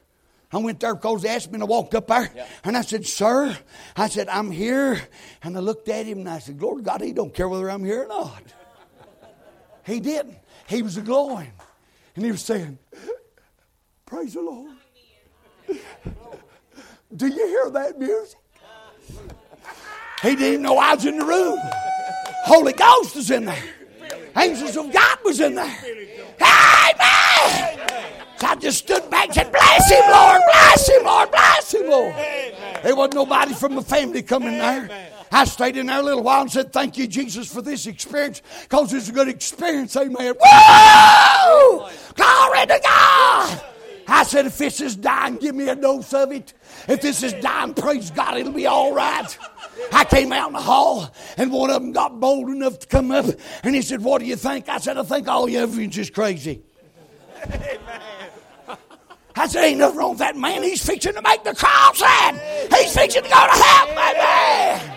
I 0.53 0.57
went 0.57 0.81
there 0.81 0.93
because 0.93 1.21
they 1.21 1.29
asked 1.29 1.49
me 1.49 1.55
and 1.55 1.63
I 1.63 1.65
walked 1.65 1.95
up 1.95 2.07
there 2.07 2.29
yeah. 2.35 2.45
and 2.65 2.75
I 2.75 2.81
said, 2.81 3.05
Sir, 3.05 3.57
I 3.95 4.09
said, 4.09 4.27
I'm 4.27 4.51
here. 4.51 5.01
And 5.41 5.55
I 5.55 5.61
looked 5.61 5.87
at 5.87 6.05
him 6.05 6.19
and 6.19 6.29
I 6.29 6.39
said, 6.39 6.61
Lord 6.61 6.83
God, 6.83 7.01
he 7.01 7.13
don't 7.13 7.33
care 7.33 7.47
whether 7.47 7.71
I'm 7.71 7.85
here 7.85 8.03
or 8.03 8.07
not. 8.07 8.43
he 9.85 10.01
didn't. 10.01 10.37
He 10.67 10.81
was 10.81 10.97
glowing. 10.97 11.51
And 12.15 12.25
he 12.25 12.31
was 12.31 12.41
saying, 12.41 12.77
Praise 14.05 14.33
the 14.33 14.41
Lord. 14.41 14.75
Do 17.15 17.27
you 17.27 17.47
hear 17.47 17.69
that 17.71 17.99
music? 17.99 18.37
He 20.21 20.35
didn't 20.35 20.61
know 20.61 20.77
I 20.77 20.95
was 20.95 21.05
in 21.05 21.17
the 21.17 21.25
room. 21.25 21.57
Holy 22.45 22.73
Ghost 22.73 23.15
is 23.15 23.31
in 23.31 23.45
there. 23.45 23.63
Angels 24.37 24.77
of 24.77 24.91
God 24.93 25.17
was 25.25 25.39
in 25.39 25.55
there. 25.55 25.65
Amen. 25.65 26.07
So 28.37 28.47
I 28.47 28.55
just 28.55 28.79
stood 28.79 29.09
back 29.09 29.25
and 29.25 29.35
said, 29.35 29.51
Bless 29.51 29.91
him, 29.91 30.01
Lord, 30.09 30.41
bless 30.51 30.89
him, 30.89 31.03
Lord, 31.03 31.31
bless 31.31 31.73
him, 31.73 31.89
Lord. 31.89 32.15
There 32.83 32.95
wasn't 32.95 33.15
nobody 33.15 33.53
from 33.53 33.75
the 33.75 33.81
family 33.81 34.21
coming 34.23 34.57
there. 34.57 34.89
I 35.31 35.45
stayed 35.45 35.77
in 35.77 35.87
there 35.87 35.99
a 35.99 36.03
little 36.03 36.23
while 36.23 36.41
and 36.41 36.51
said, 36.51 36.71
Thank 36.73 36.97
you, 36.97 37.07
Jesus, 37.07 37.51
for 37.53 37.61
this 37.61 37.85
experience 37.87 38.41
because 38.63 38.93
it's 38.93 39.09
a 39.09 39.11
good 39.11 39.27
experience. 39.27 39.95
Amen. 39.95 40.15
Woo! 40.15 40.33
Glory 42.15 42.65
to 42.67 42.79
God. 42.83 43.61
I 44.11 44.23
said, 44.23 44.45
if 44.45 44.57
this 44.57 44.81
is 44.81 44.97
dying, 44.97 45.37
give 45.37 45.55
me 45.55 45.69
a 45.69 45.75
dose 45.75 46.13
of 46.13 46.33
it. 46.33 46.53
If 46.89 47.01
this 47.01 47.23
is 47.23 47.31
dying, 47.35 47.73
praise 47.73 48.11
God, 48.11 48.37
it'll 48.37 48.51
be 48.51 48.67
all 48.67 48.93
right. 48.93 49.37
I 49.93 50.03
came 50.03 50.33
out 50.33 50.47
in 50.47 50.53
the 50.53 50.61
hall, 50.61 51.09
and 51.37 51.49
one 51.49 51.69
of 51.69 51.81
them 51.81 51.93
got 51.93 52.19
bold 52.19 52.49
enough 52.49 52.79
to 52.79 52.87
come 52.87 53.11
up, 53.11 53.25
and 53.63 53.73
he 53.73 53.81
said, 53.81 54.01
What 54.01 54.19
do 54.19 54.25
you 54.25 54.35
think? 54.35 54.67
I 54.67 54.79
said, 54.79 54.97
I 54.97 55.03
think 55.03 55.29
all 55.29 55.47
you 55.47 55.63
is 55.63 55.87
just 55.87 56.13
crazy. 56.13 56.61
I 59.33 59.47
said, 59.47 59.63
ain't 59.63 59.79
nothing 59.79 59.97
wrong 59.97 60.09
with 60.11 60.19
that 60.19 60.35
man. 60.35 60.61
He's 60.61 60.85
fixing 60.85 61.13
to 61.13 61.21
make 61.21 61.43
the 61.45 61.55
sign. 61.55 62.35
He's 62.69 62.93
fixing 62.93 63.23
to 63.23 63.29
go 63.29 63.41
to 63.47 63.57
hell, 63.63 63.87
baby. 63.95 64.91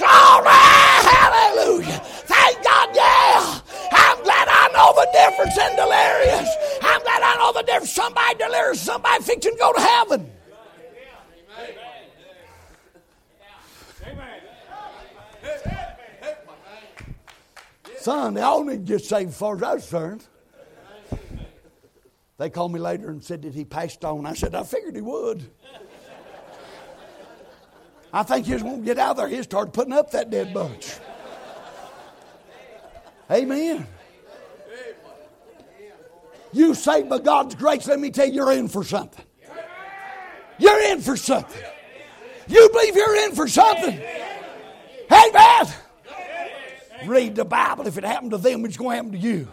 Glory, 0.00 0.64
hallelujah. 1.04 2.00
Thank 2.24 2.64
God, 2.64 2.88
yeah. 2.96 3.60
I'm 3.92 4.22
glad 4.24 4.48
I 4.48 4.72
know 4.72 4.90
the 4.96 5.06
difference 5.12 5.56
in 5.58 5.76
delirious. 5.76 6.48
I'm 6.82 7.02
glad 7.02 7.14
I 7.84 7.88
difference. 7.88 7.92
Somebody 7.92 8.38
delirious, 8.38 8.80
somebody 8.80 9.22
fixing 9.22 9.52
to 9.52 9.58
go 9.58 9.72
to 9.72 9.80
heaven. 9.80 10.30
Son, 18.00 18.34
they 18.34 18.42
all 18.42 18.62
need 18.64 18.86
to 18.86 18.92
get 18.92 19.02
saved 19.02 19.30
as 19.30 19.38
far 19.38 19.56
as 19.56 19.62
I'm 19.62 19.78
concerned. 19.78 20.26
They 22.36 22.50
called 22.50 22.72
me 22.72 22.80
later 22.80 23.08
and 23.08 23.24
said 23.24 23.42
that 23.42 23.54
he 23.54 23.64
passed 23.64 24.04
on. 24.04 24.26
I 24.26 24.34
said, 24.34 24.54
I 24.54 24.62
figured 24.62 24.94
he 24.94 25.00
would. 25.00 25.50
I 28.12 28.22
think 28.22 28.44
he 28.44 28.52
just 28.52 28.64
won't 28.64 28.84
get 28.84 28.98
out 28.98 29.16
there. 29.16 29.28
He 29.28 29.42
started 29.42 29.72
putting 29.72 29.94
up 29.94 30.10
that 30.10 30.30
dead 30.30 30.52
bunch. 30.52 30.96
Amen. 33.30 33.86
You 36.54 36.74
saved 36.74 37.08
by 37.08 37.18
God's 37.18 37.56
grace, 37.56 37.86
let 37.88 37.98
me 37.98 38.10
tell 38.10 38.26
you, 38.26 38.34
you're 38.34 38.52
in 38.52 38.68
for 38.68 38.84
something. 38.84 39.24
You're 40.56 40.80
in 40.92 41.00
for 41.00 41.16
something. 41.16 41.62
You 42.46 42.68
believe 42.72 42.94
you're 42.94 43.16
in 43.24 43.34
for 43.34 43.48
something. 43.48 44.00
Amen. 45.10 45.66
Read 47.06 47.34
the 47.34 47.44
Bible. 47.44 47.86
If 47.86 47.98
it 47.98 48.04
happened 48.04 48.30
to 48.30 48.38
them, 48.38 48.64
it's 48.64 48.76
going 48.76 48.90
to 48.90 48.96
happen 48.96 49.12
to 49.12 49.18
you. 49.18 49.48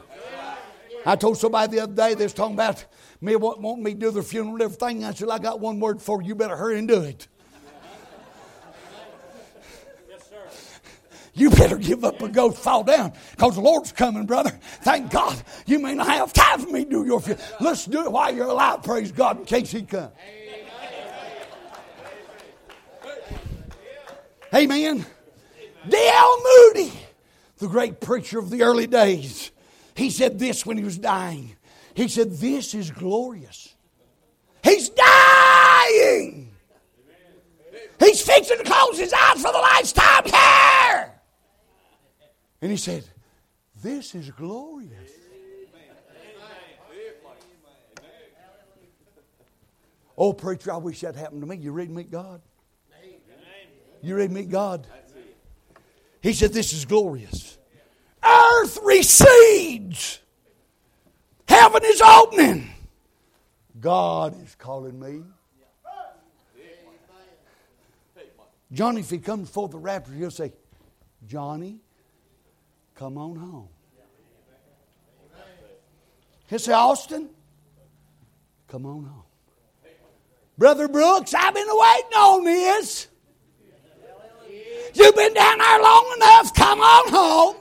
I 1.03 1.15
told 1.15 1.37
somebody 1.37 1.77
the 1.77 1.83
other 1.83 1.93
day, 1.93 2.13
they 2.13 2.25
was 2.25 2.33
talking 2.33 2.53
about 2.53 2.85
me 3.19 3.35
wanting 3.35 3.83
me 3.83 3.93
to 3.93 3.99
do 3.99 4.11
their 4.11 4.21
funeral 4.21 4.53
and 4.53 4.61
everything. 4.61 5.03
I 5.03 5.11
said, 5.13 5.29
I 5.29 5.39
got 5.39 5.59
one 5.59 5.79
word 5.79 6.01
for 6.01 6.21
you. 6.21 6.29
You 6.29 6.35
better 6.35 6.55
hurry 6.55 6.77
and 6.77 6.87
do 6.87 7.01
it. 7.01 7.27
You 11.33 11.49
better 11.49 11.77
give 11.77 12.03
up 12.03 12.21
and 12.21 12.33
go 12.33 12.51
fall 12.51 12.83
down 12.83 13.13
because 13.31 13.55
the 13.55 13.61
Lord's 13.61 13.91
coming, 13.91 14.25
brother. 14.25 14.51
Thank 14.81 15.11
God. 15.11 15.41
You 15.65 15.79
may 15.79 15.95
not 15.95 16.07
have 16.07 16.33
time 16.33 16.59
for 16.59 16.69
me 16.69 16.83
to 16.83 16.89
do 16.89 17.05
your 17.05 17.21
funeral. 17.21 17.45
Let's 17.61 17.85
do 17.85 18.03
it 18.03 18.11
while 18.11 18.35
you're 18.35 18.47
alive, 18.47 18.83
praise 18.83 19.11
God, 19.11 19.39
in 19.39 19.45
case 19.45 19.71
He 19.71 19.83
comes. 19.83 20.11
Amen. 24.53 25.05
D.L. 25.87 26.43
Moody, 26.43 26.91
the 27.57 27.67
great 27.67 28.01
preacher 28.01 28.37
of 28.37 28.49
the 28.49 28.63
early 28.63 28.85
days, 28.85 29.51
he 29.95 30.09
said 30.09 30.37
this 30.37 30.65
when 30.65 30.77
he 30.77 30.83
was 30.83 30.97
dying. 30.97 31.55
He 31.93 32.07
said, 32.07 32.31
This 32.31 32.73
is 32.73 32.91
glorious. 32.91 33.75
He's 34.63 34.89
dying. 34.89 36.51
He's 37.99 38.21
fixing 38.21 38.57
to 38.57 38.63
close 38.63 38.97
his 38.97 39.13
eyes 39.13 39.41
for 39.41 39.51
the 39.51 39.59
lifetime 39.59 40.23
here. 40.25 41.10
And 42.61 42.69
he 42.71 42.77
said, 42.77 43.03
This 43.81 44.15
is 44.15 44.29
glorious. 44.31 45.11
Oh, 50.17 50.33
preacher, 50.33 50.71
I 50.71 50.77
wish 50.77 51.01
that 51.01 51.15
happened 51.15 51.41
to 51.41 51.47
me. 51.47 51.55
You 51.57 51.71
ready 51.71 51.87
to 51.87 51.93
meet 51.93 52.11
God? 52.11 52.41
You 54.03 54.15
ready 54.15 54.27
to 54.27 54.33
meet 54.33 54.49
God? 54.49 54.85
He 56.21 56.33
said, 56.33 56.53
This 56.53 56.73
is 56.73 56.85
glorious. 56.85 57.57
Earth 58.23 58.77
recedes. 58.83 60.19
Heaven 61.47 61.81
is 61.83 62.01
opening. 62.01 62.69
God 63.79 64.41
is 64.43 64.55
calling 64.55 64.99
me. 64.99 65.23
Johnny, 68.71 69.01
if 69.01 69.09
he 69.09 69.17
comes 69.17 69.49
for 69.49 69.67
the 69.67 69.77
rapture, 69.77 70.13
he'll 70.13 70.31
say, 70.31 70.53
Johnny, 71.27 71.79
come 73.01 73.17
on 73.17 73.35
home. 73.35 73.67
He'll 76.45 76.75
Austin, 76.75 77.29
come 78.67 78.85
on 78.85 79.05
home. 79.05 79.23
Brother 80.55 80.87
Brooks, 80.87 81.33
I've 81.33 81.55
been 81.55 81.65
waiting 81.67 82.13
on 82.15 82.43
this. 82.43 83.07
You've 84.93 85.15
been 85.15 85.33
down 85.33 85.57
there 85.57 85.81
long 85.81 86.13
enough. 86.17 86.53
Come 86.53 86.79
on 86.79 87.11
home. 87.11 87.55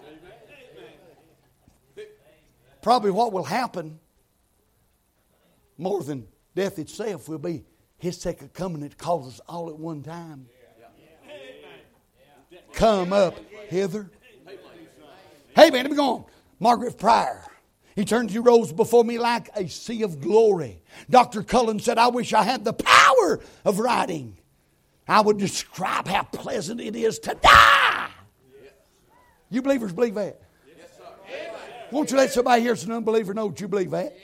Probably 2.83 3.11
what 3.11 3.33
will 3.33 3.45
happen 3.45 3.99
more 5.79 6.03
than 6.03 6.27
death 6.55 6.79
itself 6.79 7.31
will 7.31 7.39
be 7.39 7.65
his 7.97 8.21
second 8.21 8.53
coming 8.53 8.83
that 8.83 8.99
calls 8.99 9.27
us 9.27 9.41
all 9.49 9.71
at 9.71 9.79
one 9.79 10.03
time. 10.03 10.49
Come 12.75 13.15
up 13.15 13.39
hither. 13.69 14.11
Hey 15.61 15.69
man, 15.69 15.83
let 15.83 15.91
me 15.91 15.97
go 15.99 16.15
on. 16.15 16.25
Margaret 16.59 16.97
Pryor. 16.97 17.45
To 17.97 18.41
rose 18.41 18.73
before 18.73 19.05
me 19.05 19.19
like 19.19 19.51
a 19.55 19.69
sea 19.69 20.03
of 20.05 20.23
glory. 20.23 20.81
Dr. 21.11 21.43
Cullen 21.43 21.79
said, 21.81 21.99
I 21.99 22.09
wish 22.09 22.33
I 22.33 22.45
had 22.45 22.65
the 22.65 22.73
power 22.73 23.41
of 23.67 23.79
writing. 23.79 24.39
I 25.07 25.21
would 25.21 25.37
describe 25.37 26.09
how 26.09 26.23
pleasant 26.23 26.81
it 26.81 26.97
is 26.97 27.19
to 27.19 27.35
die. 27.35 28.09
You 29.51 29.61
believers 29.61 29.93
believe 29.93 30.15
that? 30.15 30.41
Won't 31.91 32.11
you 32.11 32.17
let 32.17 32.33
somebody 32.33 32.63
here, 32.63 32.73
an 32.73 32.91
unbeliever, 32.93 33.35
know 33.35 33.49
that 33.49 33.61
you 33.61 33.69
believe 33.69 33.91
that? 33.91 34.17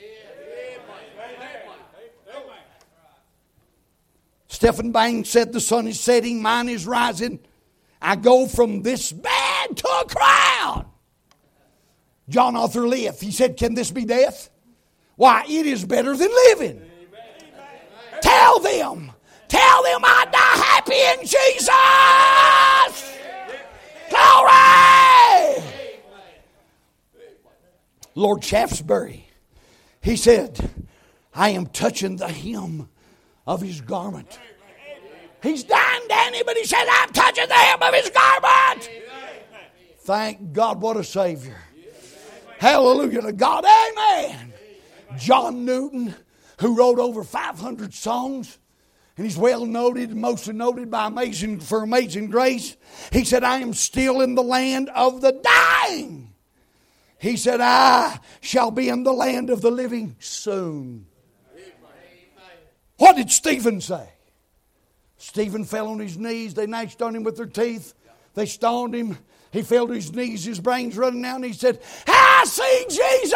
Stephen 4.47 4.91
Bangs 4.91 5.29
said, 5.29 5.53
The 5.53 5.61
sun 5.61 5.85
is 5.85 5.99
setting, 5.99 6.41
mine 6.41 6.67
is 6.67 6.87
rising. 6.87 7.41
I 8.01 8.15
go 8.15 8.47
from 8.47 8.81
this 8.81 9.11
bad 9.11 9.77
to 9.77 9.87
a 9.87 10.05
crown. 10.05 10.46
John 12.29 12.55
Arthur 12.55 12.87
Leaf, 12.87 13.21
he 13.21 13.31
said, 13.31 13.57
Can 13.57 13.73
this 13.73 13.91
be 13.91 14.05
death? 14.05 14.49
Why, 15.15 15.43
it 15.47 15.65
is 15.65 15.85
better 15.85 16.15
than 16.15 16.29
living. 16.49 16.81
Tell 18.21 18.59
them, 18.59 19.11
tell 19.47 19.83
them 19.83 20.01
I 20.03 20.25
die 20.31 20.57
happy 20.63 20.93
in 20.93 21.25
Jesus. 21.25 21.69
Glory! 24.09 25.63
Lord 28.15 28.43
Shaftesbury, 28.43 29.27
he 30.01 30.15
said, 30.15 30.71
I 31.33 31.49
am 31.49 31.67
touching 31.67 32.17
the 32.17 32.27
hem 32.27 32.89
of 33.45 33.61
his 33.61 33.81
garment. 33.81 34.39
He's 35.43 35.63
dying, 35.63 36.01
Danny, 36.09 36.41
but 36.43 36.57
he 36.57 36.65
said, 36.65 36.85
I'm 36.89 37.09
touching 37.13 37.47
the 37.47 37.53
hem 37.53 37.81
of 37.81 37.93
his 37.93 38.09
garment. 38.09 38.89
Thank 39.99 40.51
God, 40.51 40.81
what 40.81 40.97
a 40.97 41.03
Savior. 41.03 41.57
Hallelujah 42.59 43.21
to 43.21 43.33
God. 43.33 43.65
Amen. 43.65 44.53
John 45.17 45.65
Newton, 45.65 46.15
who 46.59 46.75
wrote 46.75 46.99
over 46.99 47.23
500 47.23 47.93
songs, 47.93 48.57
and 49.15 49.25
he's 49.25 49.37
well 49.37 49.65
noted, 49.65 50.15
mostly 50.15 50.53
noted 50.53 50.91
by 50.91 51.07
amazing 51.07 51.59
for 51.59 51.81
amazing 51.81 52.29
grace. 52.29 52.77
He 53.11 53.25
said, 53.25 53.43
I 53.43 53.59
am 53.59 53.73
still 53.73 54.21
in 54.21 54.35
the 54.35 54.43
land 54.43 54.89
of 54.89 55.21
the 55.21 55.31
dying. 55.31 56.33
He 57.19 57.35
said, 57.35 57.61
I 57.61 58.19
shall 58.41 58.69
be 58.69 58.89
in 58.89 59.03
the 59.03 59.13
land 59.13 59.49
of 59.49 59.61
the 59.61 59.71
living 59.71 60.15
soon. 60.19 61.07
What 62.97 63.15
did 63.15 63.31
Stephen 63.31 63.81
say? 63.81 64.07
Stephen 65.17 65.65
fell 65.65 65.87
on 65.87 65.99
his 65.99 66.17
knees. 66.17 66.53
They 66.53 66.67
gnashed 66.67 67.01
on 67.01 67.15
him 67.15 67.23
with 67.23 67.37
their 67.37 67.47
teeth. 67.47 67.93
They 68.35 68.45
stoned 68.45 68.93
him. 68.93 69.17
He 69.57 69.63
fell 69.63 69.87
to 69.87 69.93
his 69.93 70.13
knees, 70.13 70.45
his 70.45 70.59
brains 70.59 70.95
running 70.95 71.25
and 71.25 71.43
he 71.43 71.51
said, 71.51 71.79
I 72.05 72.43
see 72.45 72.85
Jesus! 72.89 73.33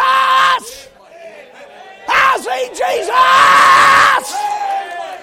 I 2.07 2.38
see 2.38 2.67
Jesus! 2.69 3.09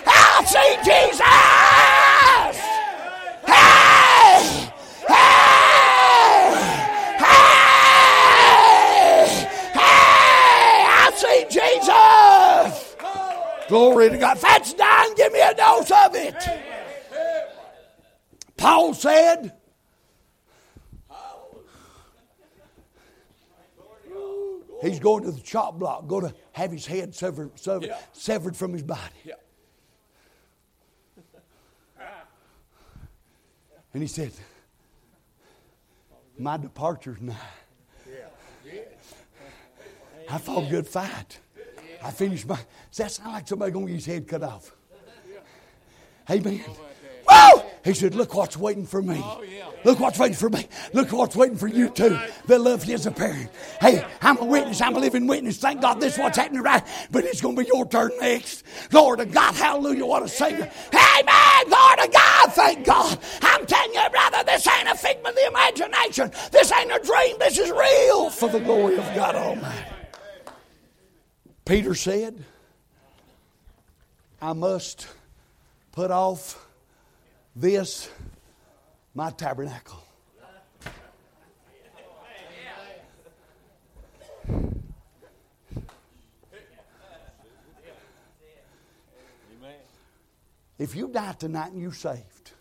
I 0.08 0.42
see 0.44 0.76
Jesus! 0.82 1.20
Hey! 3.46 3.62
Hey! 5.06 5.22
Hey! 7.16 7.46
Hey! 9.74 10.82
I 10.90 11.12
see 11.14 11.46
Jesus! 11.48 12.96
Glory 13.68 14.10
to 14.10 14.18
God. 14.18 14.38
That's 14.38 14.74
dying, 14.74 15.14
give 15.16 15.32
me 15.32 15.40
a 15.42 15.54
dose 15.54 15.92
of 15.92 16.16
it. 16.16 16.34
Paul 18.56 18.94
said, 18.94 19.57
He's 24.80 25.00
going 25.00 25.24
to 25.24 25.32
the 25.32 25.40
chop 25.40 25.78
block, 25.78 26.06
going 26.06 26.28
to 26.28 26.34
have 26.52 26.70
his 26.70 26.86
head 26.86 27.14
severed, 27.14 27.58
severed, 27.58 27.86
yeah. 27.86 27.98
severed 28.12 28.56
from 28.56 28.72
his 28.72 28.82
body. 28.82 29.00
Yeah. 29.24 29.34
And 33.94 34.02
he 34.02 34.06
said, 34.06 34.32
My 36.38 36.58
departure's 36.58 37.20
nigh. 37.22 37.34
I 40.28 40.38
fought 40.38 40.66
a 40.66 40.70
good 40.70 40.86
fight. 40.86 41.38
I 42.02 42.10
finished 42.10 42.46
my. 42.46 42.56
Does 42.56 42.98
that 42.98 43.10
sound 43.10 43.32
like 43.32 43.48
somebody 43.48 43.72
going 43.72 43.86
to 43.86 43.92
get 43.92 43.96
his 43.96 44.06
head 44.06 44.28
cut 44.28 44.42
off? 44.42 44.72
Amen. 46.30 46.62
Woo! 47.28 47.62
He 47.88 47.94
said, 47.94 48.14
Look 48.14 48.34
what's 48.34 48.54
waiting 48.54 48.84
for 48.84 49.00
me. 49.00 49.18
Oh, 49.18 49.42
Look 49.82 49.98
what's 49.98 50.18
waiting 50.18 50.36
for 50.36 50.50
me. 50.50 50.68
Look 50.92 51.10
what's 51.10 51.34
waiting 51.34 51.56
for 51.56 51.68
you 51.68 51.88
too. 51.88 52.18
The 52.46 52.58
love 52.58 52.82
His 52.82 53.06
apparent. 53.06 53.50
Hey, 53.80 54.04
I'm 54.20 54.36
a 54.36 54.44
witness. 54.44 54.82
I'm 54.82 54.94
a 54.94 54.98
living 54.98 55.26
witness. 55.26 55.56
Thank 55.56 55.80
God 55.80 55.98
this 55.98 56.12
is 56.12 56.18
what's 56.18 56.36
happening 56.36 56.62
right. 56.62 56.82
But 57.10 57.24
it's 57.24 57.40
going 57.40 57.56
to 57.56 57.62
be 57.62 57.68
your 57.72 57.88
turn 57.88 58.10
next. 58.20 58.64
Lord 58.92 59.20
of 59.20 59.32
God, 59.32 59.54
hallelujah. 59.54 60.04
What 60.04 60.22
a 60.22 60.28
Savior. 60.28 60.70
Amen. 60.92 61.70
Lord 61.70 61.98
of 62.00 62.12
God, 62.12 62.52
thank 62.52 62.84
God. 62.84 63.18
I'm 63.40 63.64
telling 63.64 63.94
you, 63.94 64.10
brother, 64.10 64.44
this 64.44 64.68
ain't 64.68 64.88
a 64.88 64.94
figment 64.94 65.28
of 65.28 65.34
the 65.36 65.46
imagination. 65.46 66.30
This 66.52 66.70
ain't 66.70 66.92
a 66.92 67.00
dream. 67.02 67.36
This 67.38 67.56
is 67.58 67.70
real 67.70 68.28
for 68.28 68.50
the 68.50 68.60
glory 68.60 68.98
of 68.98 69.14
God 69.14 69.34
Almighty. 69.34 69.84
Peter 71.64 71.94
said, 71.94 72.44
I 74.42 74.52
must 74.52 75.08
put 75.92 76.10
off 76.10 76.67
this, 77.54 78.08
my 79.14 79.30
tabernacle. 79.30 80.02
If 90.78 90.94
you 90.94 91.08
die 91.08 91.32
tonight 91.32 91.72
and 91.72 91.82
you're 91.82 91.92
saved, 91.92 92.52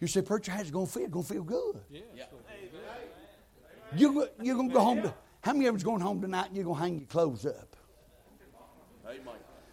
you 0.00 0.08
say, 0.08 0.20
Preacher, 0.20 0.50
how's 0.50 0.66
it 0.66 0.72
going 0.72 0.86
to 0.86 0.92
feel? 0.92 1.08
Going 1.08 1.24
to 1.24 1.32
feel 1.32 1.44
good. 1.44 1.80
You, 3.96 4.28
you're 4.42 4.56
going 4.56 4.68
to 4.70 4.74
go 4.74 4.80
home 4.80 5.02
to, 5.02 5.14
how 5.40 5.52
many 5.52 5.66
of 5.66 5.74
you's 5.76 5.84
going 5.84 6.00
home 6.00 6.20
tonight 6.20 6.48
and 6.48 6.56
you're 6.56 6.64
going 6.64 6.76
to 6.76 6.82
hang 6.82 6.98
your 6.98 7.06
clothes 7.06 7.46
up? 7.46 7.76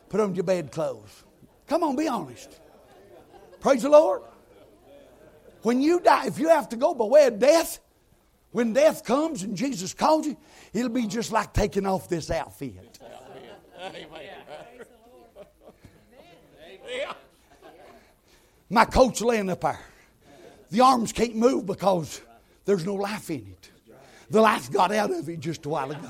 Put 0.09 0.19
on 0.19 0.35
your 0.35 0.43
bed 0.43 0.71
clothes. 0.71 1.23
Come 1.71 1.83
on, 1.83 1.95
be 1.95 2.05
honest. 2.05 2.59
Praise 3.61 3.83
the 3.83 3.87
Lord. 3.87 4.23
When 5.61 5.79
you 5.79 6.01
die, 6.01 6.25
if 6.25 6.37
you 6.37 6.49
have 6.49 6.67
to 6.67 6.75
go 6.75 6.93
by 6.93 7.05
way 7.05 7.27
of 7.27 7.39
death, 7.39 7.79
when 8.51 8.73
death 8.73 9.05
comes 9.05 9.43
and 9.43 9.55
Jesus 9.55 9.93
calls 9.93 10.27
you, 10.27 10.35
it'll 10.73 10.89
be 10.89 11.07
just 11.07 11.31
like 11.31 11.53
taking 11.53 11.85
off 11.85 12.09
this 12.09 12.29
outfit. 12.29 12.99
My 18.69 18.83
coat's 18.83 19.21
laying 19.21 19.49
up 19.49 19.61
there. 19.61 19.79
The 20.71 20.81
arms 20.81 21.13
can't 21.13 21.37
move 21.37 21.65
because 21.67 22.21
there's 22.65 22.85
no 22.85 22.95
life 22.95 23.29
in 23.29 23.47
it. 23.47 23.71
The 24.29 24.41
life 24.41 24.69
got 24.69 24.91
out 24.91 25.11
of 25.11 25.29
it 25.29 25.39
just 25.39 25.65
a 25.65 25.69
while 25.69 25.89
ago. 25.89 26.09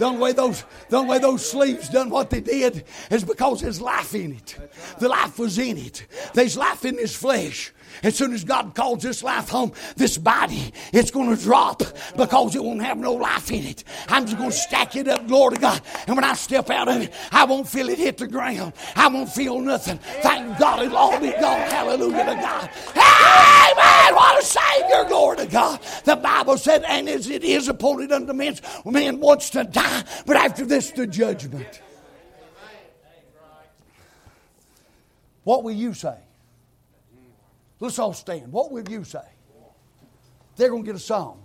The 0.00 0.06
only 0.06 0.18
way 0.22 0.32
those, 0.32 0.64
the 0.88 0.96
only 0.96 1.10
way 1.10 1.18
those 1.18 1.46
sleeves 1.46 1.90
done 1.90 2.08
what 2.08 2.30
they 2.30 2.40
did 2.40 2.84
is 3.10 3.22
because 3.22 3.60
there's 3.60 3.82
life 3.82 4.14
in 4.14 4.32
it. 4.32 4.56
The 4.98 5.10
life 5.10 5.38
was 5.38 5.58
in 5.58 5.76
it. 5.76 6.06
There's 6.32 6.56
life 6.56 6.86
in 6.86 6.96
this 6.96 7.14
flesh. 7.14 7.70
As 8.02 8.16
soon 8.16 8.32
as 8.32 8.44
God 8.44 8.74
calls 8.74 9.02
this 9.02 9.22
life 9.22 9.48
home, 9.48 9.72
this 9.96 10.16
body, 10.16 10.72
it's 10.92 11.10
going 11.10 11.34
to 11.34 11.42
drop 11.42 11.82
because 12.16 12.54
it 12.56 12.62
won't 12.62 12.82
have 12.82 12.98
no 12.98 13.12
life 13.12 13.50
in 13.50 13.64
it. 13.64 13.84
I'm 14.08 14.26
just 14.26 14.38
going 14.38 14.50
to 14.50 14.56
stack 14.56 14.96
it 14.96 15.08
up, 15.08 15.26
glory 15.26 15.56
to 15.56 15.60
God. 15.60 15.82
And 16.06 16.16
when 16.16 16.24
I 16.24 16.34
step 16.34 16.70
out 16.70 16.88
of 16.88 17.02
it, 17.02 17.12
I 17.30 17.44
won't 17.44 17.68
feel 17.68 17.88
it 17.88 17.98
hit 17.98 18.18
the 18.18 18.26
ground. 18.26 18.72
I 18.96 19.08
won't 19.08 19.28
feel 19.28 19.60
nothing. 19.60 19.98
Thank 20.22 20.58
God 20.58 20.82
it'll 20.84 20.96
all 20.96 21.20
be 21.20 21.30
gone. 21.32 21.68
Hallelujah 21.68 22.24
to 22.24 22.34
God. 22.34 22.70
Amen. 22.96 24.14
What 24.14 24.42
a 24.42 24.46
Savior, 24.46 25.04
glory 25.08 25.36
to 25.38 25.46
God. 25.46 25.80
The 26.04 26.16
Bible 26.16 26.56
said, 26.56 26.84
and 26.84 27.08
as 27.08 27.28
it 27.28 27.44
is 27.44 27.68
appointed 27.68 28.12
unto 28.12 28.32
men, 28.32 28.56
man 28.84 29.20
wants 29.20 29.50
to 29.50 29.64
die, 29.64 30.04
but 30.26 30.36
after 30.36 30.64
this, 30.64 30.90
the 30.90 31.06
judgment. 31.06 31.82
What 35.44 35.64
will 35.64 35.72
you 35.72 35.94
say? 35.94 36.16
Let's 37.80 37.98
all 37.98 38.12
stand. 38.12 38.52
What 38.52 38.70
will 38.70 38.86
you 38.88 39.04
say? 39.04 39.18
They're 40.56 40.68
going 40.68 40.84
to 40.84 40.86
get 40.86 40.96
a 40.96 40.98
song. 40.98 41.42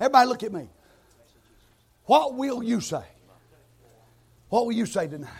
Everybody, 0.00 0.28
look 0.28 0.42
at 0.42 0.52
me. 0.52 0.68
What 2.04 2.34
will 2.34 2.62
you 2.62 2.80
say? 2.80 3.04
What 4.48 4.66
will 4.66 4.72
you 4.72 4.86
say 4.86 5.06
tonight? 5.06 5.30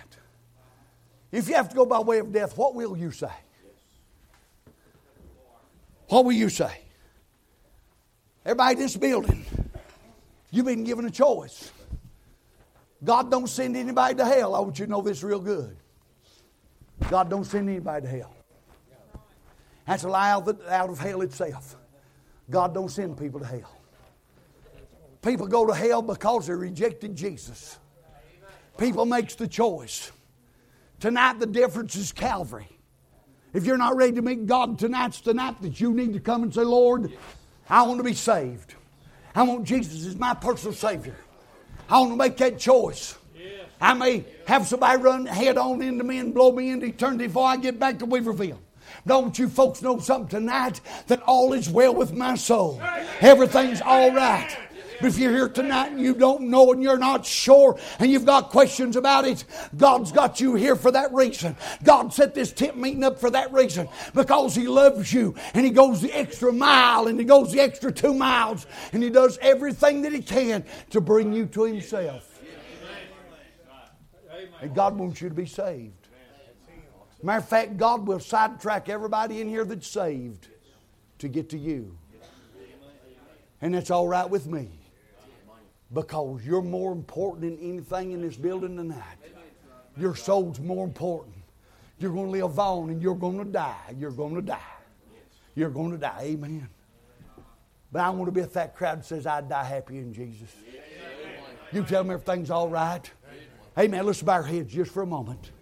If 1.32 1.48
you 1.48 1.54
have 1.54 1.68
to 1.70 1.74
go 1.74 1.86
by 1.86 1.98
way 2.00 2.18
of 2.18 2.32
death, 2.32 2.56
what 2.56 2.74
will 2.74 2.96
you 2.96 3.10
say? 3.10 3.32
What 6.08 6.24
will 6.24 6.32
you 6.32 6.48
say? 6.48 6.82
Everybody 8.44 8.74
in 8.74 8.78
this 8.78 8.96
building, 8.96 9.44
you've 10.50 10.66
been 10.66 10.84
given 10.84 11.04
a 11.06 11.10
choice. 11.10 11.72
God 13.02 13.30
don't 13.30 13.48
send 13.48 13.76
anybody 13.76 14.14
to 14.16 14.24
hell. 14.24 14.54
I 14.54 14.60
want 14.60 14.78
you 14.78 14.86
to 14.86 14.90
know 14.90 15.02
this 15.02 15.22
real 15.22 15.40
good. 15.40 15.76
God 17.08 17.30
don't 17.30 17.44
send 17.44 17.68
anybody 17.68 18.06
to 18.06 18.12
hell. 18.12 18.34
That's 19.86 20.04
a 20.04 20.08
lie 20.08 20.30
out 20.30 20.90
of 20.90 20.98
hell 20.98 21.22
itself. 21.22 21.76
God 22.48 22.74
don't 22.74 22.88
send 22.88 23.18
people 23.18 23.40
to 23.40 23.46
hell. 23.46 23.76
People 25.22 25.46
go 25.46 25.66
to 25.66 25.74
hell 25.74 26.02
because 26.02 26.46
they 26.46 26.54
rejected 26.54 27.16
Jesus. 27.16 27.78
People 28.78 29.04
makes 29.04 29.34
the 29.34 29.46
choice. 29.46 30.12
Tonight 30.98 31.38
the 31.40 31.46
difference 31.46 31.96
is 31.96 32.12
Calvary. 32.12 32.68
If 33.52 33.66
you're 33.66 33.76
not 33.76 33.96
ready 33.96 34.12
to 34.12 34.22
meet 34.22 34.46
God, 34.46 34.78
tonight's 34.78 35.20
the 35.20 35.34
night 35.34 35.60
that 35.62 35.80
you 35.80 35.92
need 35.92 36.12
to 36.12 36.20
come 36.20 36.44
and 36.44 36.54
say, 36.54 36.62
Lord, 36.62 37.12
I 37.68 37.82
want 37.82 37.98
to 37.98 38.04
be 38.04 38.14
saved. 38.14 38.74
I 39.34 39.42
want 39.42 39.64
Jesus 39.64 40.06
as 40.06 40.16
my 40.16 40.34
personal 40.34 40.74
Savior. 40.74 41.16
I 41.88 41.98
want 41.98 42.12
to 42.12 42.16
make 42.16 42.36
that 42.36 42.58
choice. 42.58 43.16
I 43.80 43.94
may 43.94 44.24
have 44.46 44.66
somebody 44.66 45.00
run 45.02 45.26
head 45.26 45.56
on 45.56 45.82
into 45.82 46.04
me 46.04 46.18
and 46.18 46.34
blow 46.34 46.52
me 46.52 46.70
into 46.70 46.86
eternity 46.86 47.26
before 47.26 47.46
I 47.46 47.56
get 47.56 47.78
back 47.78 47.98
to 48.00 48.06
Weaverville. 48.06 48.58
Don't 49.06 49.38
you 49.38 49.48
folks 49.48 49.82
know 49.82 49.98
something 49.98 50.28
tonight? 50.28 50.80
That 51.06 51.22
all 51.22 51.52
is 51.52 51.68
well 51.68 51.94
with 51.94 52.12
my 52.12 52.34
soul. 52.34 52.82
Everything's 53.20 53.80
all 53.80 54.12
right. 54.12 54.54
But 55.00 55.08
if 55.08 55.18
you're 55.18 55.32
here 55.32 55.48
tonight 55.48 55.92
and 55.92 56.00
you 56.00 56.14
don't 56.14 56.50
know 56.50 56.72
and 56.72 56.82
you're 56.82 56.98
not 56.98 57.24
sure 57.24 57.78
and 57.98 58.10
you've 58.10 58.26
got 58.26 58.50
questions 58.50 58.96
about 58.96 59.24
it, 59.24 59.44
God's 59.74 60.12
got 60.12 60.40
you 60.40 60.54
here 60.56 60.76
for 60.76 60.90
that 60.90 61.12
reason. 61.14 61.56
God 61.82 62.12
set 62.12 62.34
this 62.34 62.52
tent 62.52 62.76
meeting 62.76 63.02
up 63.02 63.18
for 63.18 63.30
that 63.30 63.50
reason 63.50 63.88
because 64.14 64.54
He 64.54 64.66
loves 64.66 65.10
you 65.10 65.34
and 65.54 65.64
He 65.64 65.70
goes 65.70 66.02
the 66.02 66.12
extra 66.12 66.52
mile 66.52 67.06
and 67.06 67.18
He 67.18 67.24
goes 67.24 67.50
the 67.50 67.60
extra 67.60 67.90
two 67.90 68.12
miles 68.12 68.66
and 68.92 69.02
He 69.02 69.08
does 69.08 69.38
everything 69.40 70.02
that 70.02 70.12
He 70.12 70.20
can 70.20 70.64
to 70.90 71.00
bring 71.00 71.32
you 71.32 71.46
to 71.46 71.64
Himself. 71.64 72.29
And 74.60 74.74
God 74.74 74.96
wants 74.96 75.20
you 75.20 75.28
to 75.28 75.34
be 75.34 75.46
saved. 75.46 76.08
Matter 77.22 77.38
of 77.38 77.48
fact, 77.48 77.76
God 77.76 78.06
will 78.06 78.20
sidetrack 78.20 78.88
everybody 78.88 79.40
in 79.40 79.48
here 79.48 79.64
that's 79.64 79.86
saved 79.86 80.48
to 81.18 81.28
get 81.28 81.50
to 81.50 81.58
you. 81.58 81.96
And 83.60 83.74
that's 83.74 83.90
all 83.90 84.08
right 84.08 84.28
with 84.28 84.46
me. 84.46 84.68
Because 85.92 86.44
you're 86.44 86.62
more 86.62 86.92
important 86.92 87.42
than 87.42 87.58
anything 87.58 88.12
in 88.12 88.22
this 88.22 88.36
building 88.36 88.76
tonight. 88.76 89.18
Your 89.96 90.14
soul's 90.14 90.60
more 90.60 90.84
important. 90.84 91.34
You're 91.98 92.12
going 92.12 92.26
to 92.26 92.46
live 92.46 92.58
on 92.58 92.90
and 92.90 93.02
you're 93.02 93.14
going 93.14 93.38
to 93.38 93.44
die. 93.44 93.94
You're 93.98 94.12
going 94.12 94.34
to 94.36 94.42
die. 94.42 94.58
You're 95.54 95.70
going 95.70 95.90
to 95.90 95.98
die. 95.98 96.20
Amen. 96.22 96.68
But 97.92 98.02
I 98.02 98.10
want 98.10 98.26
to 98.26 98.32
be 98.32 98.40
at 98.40 98.52
that 98.54 98.76
crowd 98.76 99.00
that 99.00 99.04
says, 99.04 99.26
I'd 99.26 99.48
die 99.48 99.64
happy 99.64 99.98
in 99.98 100.14
Jesus. 100.14 100.54
You 101.72 101.82
tell 101.82 102.04
me 102.04 102.14
if 102.14 102.22
everything's 102.22 102.50
all 102.50 102.68
right. 102.68 103.10
Amen. 103.78 104.04
Let's 104.04 104.22
bow 104.22 104.34
our 104.34 104.42
heads 104.42 104.72
just 104.72 104.92
for 104.92 105.02
a 105.02 105.06
moment. 105.06 105.52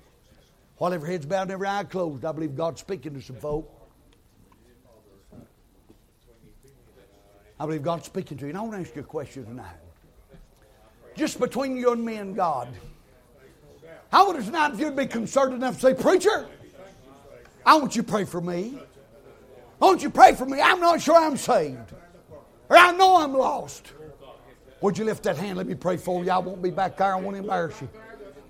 While 0.78 0.92
every 0.92 1.11
head's 1.11 1.26
bowed 1.26 1.42
and 1.42 1.52
every 1.52 1.68
eye 1.68 1.84
closed, 1.84 2.24
I 2.24 2.32
believe 2.32 2.56
God's 2.56 2.80
speaking 2.80 3.14
to 3.14 3.20
some 3.20 3.36
folk. 3.36 3.74
I 7.61 7.66
believe 7.66 7.82
God's 7.82 8.06
speaking 8.06 8.38
to 8.38 8.44
you. 8.44 8.50
And 8.50 8.59
I 8.59 8.62
want 8.62 8.74
to 8.74 8.80
ask 8.80 8.94
you 8.94 9.02
a 9.02 9.04
question 9.04 9.44
tonight. 9.44 9.76
Just 11.16 11.40
between 11.40 11.76
you 11.76 11.92
and 11.92 12.04
me 12.04 12.16
and 12.16 12.36
God. 12.36 12.68
How 14.12 14.28
would 14.28 14.40
it 14.40 14.44
tonight 14.44 14.72
if 14.72 14.80
you'd 14.80 14.96
be 14.96 15.06
concerned 15.06 15.52
enough 15.52 15.74
to 15.74 15.80
say, 15.80 15.94
Preacher, 15.94 16.46
I 17.66 17.74
want 17.74 17.96
you 17.96 18.02
to 18.02 18.09
pray 18.09 18.24
for 18.24 18.40
me. 18.40 18.78
I 19.82 19.84
want 19.84 20.02
you 20.02 20.09
to 20.09 20.14
pray 20.14 20.34
for 20.34 20.46
me. 20.46 20.61
I'm 20.61 20.80
not 20.80 21.00
sure 21.02 21.16
I'm 21.16 21.36
saved. 21.36 21.92
Or 22.68 22.76
I 22.76 22.92
know 22.92 23.16
I'm 23.16 23.34
lost. 23.34 23.92
Would 24.81 24.97
you 24.97 25.05
lift 25.05 25.24
that 25.24 25.37
hand? 25.37 25.59
Let 25.59 25.66
me 25.66 25.74
pray 25.74 25.97
for 25.97 26.24
you. 26.24 26.31
I 26.31 26.39
won't 26.39 26.62
be 26.62 26.70
back 26.70 26.97
there. 26.97 27.14
I 27.14 27.20
won't 27.20 27.37
embarrass 27.37 27.81
you. 27.81 27.89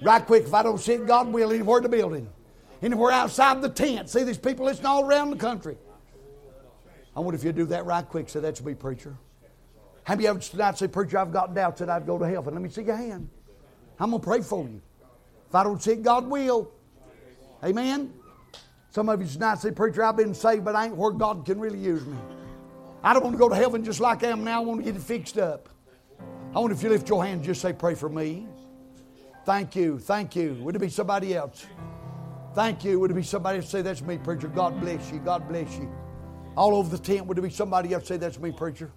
Right 0.02 0.24
quick, 0.24 0.44
if 0.44 0.54
I 0.54 0.62
don't 0.62 0.78
see 0.78 0.92
it, 0.92 1.06
God 1.06 1.28
will, 1.28 1.50
anywhere 1.50 1.78
in 1.78 1.82
the 1.84 1.88
building. 1.88 2.28
Anywhere 2.82 3.12
outside 3.12 3.60
the 3.62 3.68
tent. 3.68 4.08
See 4.08 4.22
these 4.22 4.38
people 4.38 4.66
listening 4.66 4.86
all 4.86 5.04
around 5.04 5.30
the 5.30 5.36
country. 5.36 5.76
I 7.16 7.20
wonder 7.20 7.34
if 7.34 7.42
you 7.42 7.52
do 7.52 7.66
that 7.66 7.84
right 7.84 8.08
quick. 8.08 8.28
Say, 8.28 8.40
that's 8.40 8.62
me, 8.62 8.74
preacher. 8.74 9.16
Have 10.04 10.20
you 10.20 10.28
ever 10.28 10.38
tonight 10.38 10.78
say, 10.78 10.88
Preacher, 10.88 11.18
I've 11.18 11.32
got 11.32 11.54
doubts 11.54 11.80
that 11.80 11.90
I'd 11.90 12.06
go 12.06 12.16
to 12.18 12.26
heaven? 12.26 12.54
Let 12.54 12.62
me 12.62 12.70
see 12.70 12.82
your 12.82 12.96
hand. 12.96 13.28
I'm 13.98 14.10
going 14.10 14.22
to 14.22 14.26
pray 14.26 14.40
for 14.40 14.62
you. 14.64 14.80
If 15.48 15.54
I 15.54 15.64
don't 15.64 15.82
see 15.82 15.92
it, 15.92 16.02
God 16.02 16.26
will. 16.28 16.70
Amen. 17.64 18.14
Some 18.90 19.08
of 19.08 19.20
you 19.20 19.26
tonight 19.26 19.58
say, 19.58 19.70
Preacher, 19.70 20.04
I've 20.04 20.16
been 20.16 20.32
saved, 20.32 20.64
but 20.64 20.76
I 20.76 20.86
ain't 20.86 20.96
where 20.96 21.10
God 21.10 21.44
can 21.44 21.58
really 21.58 21.78
use 21.78 22.06
me. 22.06 22.16
I 23.02 23.12
don't 23.12 23.22
want 23.22 23.34
to 23.34 23.38
go 23.38 23.48
to 23.48 23.54
heaven 23.54 23.84
just 23.84 24.00
like 24.00 24.22
I 24.24 24.28
am 24.28 24.44
now. 24.44 24.62
I 24.62 24.64
want 24.64 24.80
to 24.80 24.84
get 24.84 24.96
it 24.96 25.02
fixed 25.02 25.38
up. 25.38 25.68
I 26.54 26.60
wonder 26.60 26.74
if 26.74 26.82
you 26.82 26.88
lift 26.88 27.08
your 27.08 27.22
hand 27.22 27.36
and 27.36 27.44
just 27.44 27.60
say, 27.60 27.72
Pray 27.72 27.94
for 27.94 28.08
me. 28.08 28.46
Thank 29.44 29.76
you. 29.76 29.98
Thank 29.98 30.34
you. 30.34 30.54
Would 30.60 30.76
it 30.76 30.78
be 30.78 30.88
somebody 30.88 31.34
else? 31.34 31.66
Thank 32.54 32.84
you. 32.84 32.98
Would 33.00 33.10
it 33.10 33.14
be 33.14 33.22
somebody 33.22 33.58
else 33.58 33.68
say, 33.68 33.82
That's 33.82 34.02
me, 34.02 34.18
preacher? 34.18 34.48
God 34.48 34.80
bless 34.80 35.12
you. 35.12 35.18
God 35.18 35.46
bless 35.48 35.76
you. 35.76 35.90
All 36.56 36.74
over 36.74 36.88
the 36.88 37.02
tent, 37.02 37.26
would 37.26 37.38
it 37.38 37.42
be 37.42 37.50
somebody 37.50 37.92
else 37.92 38.08
say, 38.08 38.16
That's 38.16 38.38
me, 38.38 38.50
preacher? 38.50 38.90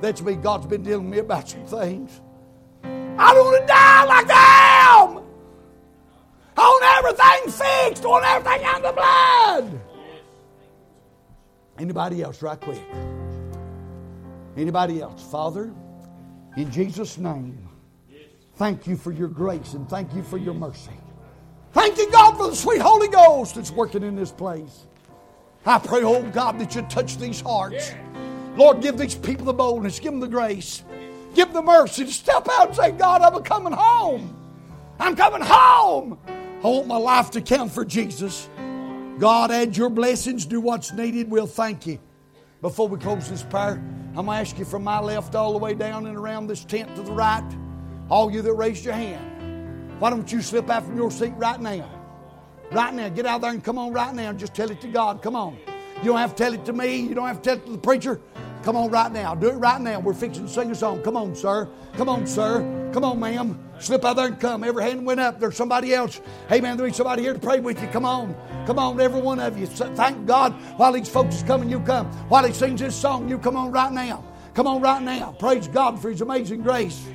That's 0.00 0.20
me. 0.22 0.34
God's 0.34 0.66
been 0.66 0.82
dealing 0.82 1.04
with 1.06 1.14
me 1.14 1.18
about 1.18 1.48
some 1.48 1.64
things. 1.64 2.20
I 2.84 3.34
don't 3.34 3.46
want 3.46 3.60
to 3.62 3.66
die 3.66 4.04
like 4.04 4.26
am. 4.30 5.24
I 6.56 6.60
want 6.60 6.84
everything 6.98 7.66
fixed. 7.66 8.04
I 8.04 8.08
want 8.08 8.24
everything 8.26 8.64
out 8.66 8.76
of 8.76 8.82
the 8.82 8.92
blood. 8.92 9.80
Anybody 11.78 12.22
else, 12.22 12.42
right 12.42 12.60
quick? 12.60 12.82
Anybody 14.56 15.00
else? 15.00 15.22
Father, 15.30 15.72
in 16.58 16.72
Jesus' 16.72 17.18
name, 17.18 17.56
thank 18.56 18.86
you 18.86 18.96
for 18.96 19.12
your 19.12 19.28
grace 19.28 19.74
and 19.74 19.88
thank 19.88 20.12
you 20.14 20.22
for 20.24 20.38
your 20.38 20.54
mercy. 20.54 20.90
Thank 21.72 21.98
you, 21.98 22.10
God, 22.10 22.36
for 22.36 22.48
the 22.50 22.56
sweet 22.56 22.80
Holy 22.80 23.06
Ghost 23.06 23.54
that's 23.54 23.70
working 23.70 24.02
in 24.02 24.16
this 24.16 24.32
place. 24.32 24.86
I 25.64 25.78
pray, 25.78 26.02
oh 26.02 26.22
God, 26.30 26.58
that 26.58 26.74
you 26.74 26.82
touch 26.82 27.18
these 27.18 27.40
hearts. 27.40 27.92
Lord, 28.56 28.82
give 28.82 28.98
these 28.98 29.14
people 29.14 29.44
the 29.44 29.52
boldness, 29.52 30.00
give 30.00 30.12
them 30.12 30.20
the 30.20 30.26
grace, 30.26 30.82
give 31.34 31.52
them 31.52 31.54
the 31.54 31.62
mercy 31.62 32.04
to 32.06 32.10
step 32.10 32.48
out 32.50 32.68
and 32.68 32.76
say, 32.76 32.90
God, 32.90 33.22
I'm 33.22 33.40
coming 33.44 33.72
home. 33.72 34.34
I'm 34.98 35.14
coming 35.14 35.42
home. 35.42 36.18
I 36.26 36.66
want 36.66 36.88
my 36.88 36.96
life 36.96 37.30
to 37.32 37.40
count 37.40 37.70
for 37.70 37.84
Jesus. 37.84 38.48
God, 39.20 39.52
add 39.52 39.76
your 39.76 39.90
blessings, 39.90 40.44
do 40.44 40.60
what's 40.60 40.92
needed. 40.92 41.30
We'll 41.30 41.46
thank 41.46 41.86
you. 41.86 42.00
Before 42.60 42.88
we 42.88 42.98
close 42.98 43.30
this 43.30 43.44
prayer, 43.44 43.80
I'm 44.18 44.26
going 44.26 44.34
to 44.34 44.40
ask 44.40 44.58
you 44.58 44.64
from 44.64 44.82
my 44.82 44.98
left 44.98 45.36
all 45.36 45.52
the 45.52 45.58
way 45.58 45.74
down 45.74 46.06
and 46.06 46.16
around 46.16 46.48
this 46.48 46.64
tent 46.64 46.96
to 46.96 47.02
the 47.02 47.12
right, 47.12 47.48
all 48.08 48.32
you 48.32 48.42
that 48.42 48.52
raised 48.52 48.84
your 48.84 48.94
hand, 48.94 50.00
why 50.00 50.10
don't 50.10 50.32
you 50.32 50.42
slip 50.42 50.68
out 50.68 50.86
from 50.86 50.96
your 50.96 51.12
seat 51.12 51.34
right 51.36 51.60
now? 51.60 51.88
Right 52.72 52.92
now. 52.92 53.10
Get 53.10 53.26
out 53.26 53.42
there 53.42 53.52
and 53.52 53.62
come 53.62 53.78
on 53.78 53.92
right 53.92 54.12
now 54.12 54.30
and 54.30 54.36
just 54.36 54.54
tell 54.54 54.72
it 54.72 54.80
to 54.80 54.88
God. 54.88 55.22
Come 55.22 55.36
on. 55.36 55.56
You 55.98 56.06
don't 56.06 56.16
have 56.16 56.34
to 56.34 56.42
tell 56.42 56.52
it 56.52 56.64
to 56.64 56.72
me. 56.72 56.96
You 56.96 57.14
don't 57.14 57.28
have 57.28 57.42
to 57.42 57.48
tell 57.48 57.58
it 57.58 57.66
to 57.66 57.70
the 57.70 57.78
preacher. 57.78 58.20
Come 58.64 58.74
on 58.74 58.90
right 58.90 59.12
now. 59.12 59.36
Do 59.36 59.50
it 59.50 59.52
right 59.52 59.80
now. 59.80 60.00
We're 60.00 60.14
fixing 60.14 60.46
to 60.46 60.52
sing 60.52 60.72
a 60.72 60.74
song. 60.74 61.00
Come 61.02 61.16
on, 61.16 61.36
sir. 61.36 61.68
Come 61.92 62.08
on, 62.08 62.26
sir. 62.26 62.90
Come 62.92 63.04
on, 63.04 63.20
ma'am. 63.20 63.67
Slip 63.80 64.04
out 64.04 64.16
there 64.16 64.26
and 64.26 64.40
come. 64.40 64.64
Every 64.64 64.82
hand 64.82 65.06
went 65.06 65.20
up. 65.20 65.38
There's 65.38 65.56
somebody 65.56 65.94
else. 65.94 66.20
Hey, 66.48 66.60
man, 66.60 66.76
there's 66.76 66.96
somebody 66.96 67.22
here 67.22 67.32
to 67.32 67.38
pray 67.38 67.60
with 67.60 67.80
you. 67.80 67.88
Come 67.88 68.04
on. 68.04 68.34
Come 68.66 68.78
on, 68.78 69.00
every 69.00 69.20
one 69.20 69.38
of 69.38 69.58
you. 69.58 69.66
Thank 69.66 70.26
God 70.26 70.52
while 70.76 70.92
these 70.92 71.08
folks 71.08 71.36
is 71.36 71.42
coming, 71.42 71.70
you 71.70 71.80
come. 71.80 72.06
While 72.28 72.44
he 72.44 72.52
sings 72.52 72.80
this 72.80 72.94
song, 72.94 73.28
you 73.28 73.38
come 73.38 73.56
on 73.56 73.72
right 73.72 73.92
now. 73.92 74.24
Come 74.54 74.66
on 74.66 74.80
right 74.82 75.02
now. 75.02 75.34
Praise 75.38 75.68
God 75.68 76.00
for 76.02 76.10
his 76.10 76.20
amazing 76.20 76.62
grace. 76.62 77.06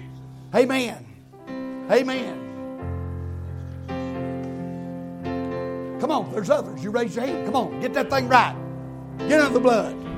Amen. 0.55 1.05
Amen. 1.91 2.39
Come 5.99 6.11
on, 6.11 6.31
there's 6.33 6.49
others. 6.49 6.83
You 6.83 6.91
raise 6.91 7.15
your 7.15 7.25
hand. 7.25 7.45
Come 7.45 7.55
on, 7.55 7.79
get 7.81 7.93
that 7.93 8.09
thing 8.09 8.27
right. 8.27 8.55
Get 9.19 9.39
out 9.39 9.47
of 9.47 9.53
the 9.53 9.59
blood. 9.59 10.12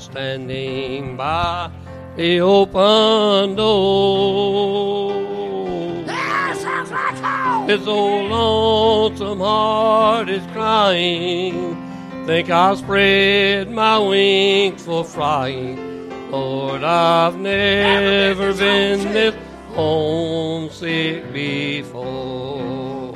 Standing 0.00 1.16
by 1.16 1.70
the 2.16 2.40
open 2.40 3.56
door. 3.56 5.26
His 7.66 7.86
old 7.88 8.30
lonesome 8.30 9.40
heart 9.40 10.28
is 10.28 10.46
crying. 10.52 11.76
Think 12.24 12.48
I'll 12.48 12.76
spread 12.76 13.70
my 13.70 13.98
wings 13.98 14.84
for 14.84 15.04
flying. 15.04 16.30
Lord, 16.30 16.82
I've 16.84 17.36
never 17.36 18.54
been 18.54 19.12
this 19.12 19.34
homesick 19.74 21.32
before. 21.32 23.14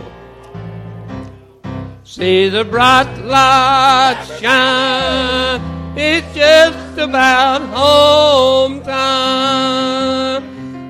See 2.03 2.49
the 2.49 2.65
bright 2.65 3.13
lights 3.25 4.41
shine 4.41 5.70
it's 6.03 6.35
just 6.35 6.97
about 6.97 7.61
home 7.61 8.83
time. 8.83 10.43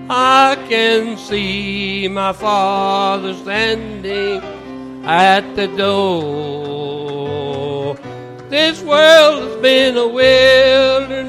I 0.08 0.56
can 0.68 1.16
see 1.18 2.06
my 2.06 2.32
father 2.32 3.34
standing 3.34 4.40
at 5.04 5.56
the 5.56 5.66
door. 5.76 7.10
This 8.48 8.80
world 8.82 9.42
has 9.42 9.56
been 9.60 9.96
a 9.96 10.06
wilderness. 10.06 11.28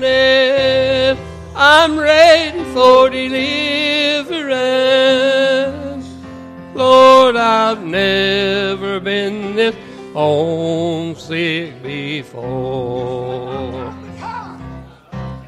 I'm 1.56 1.98
ready 1.98 2.64
for 2.76 3.10
deliverance. 3.10 4.32
Lord, 6.76 7.36
I've 7.36 7.84
never 7.84 9.00
been 9.00 9.56
this 9.56 9.76
homesick 10.14 11.84
before. 11.84 13.94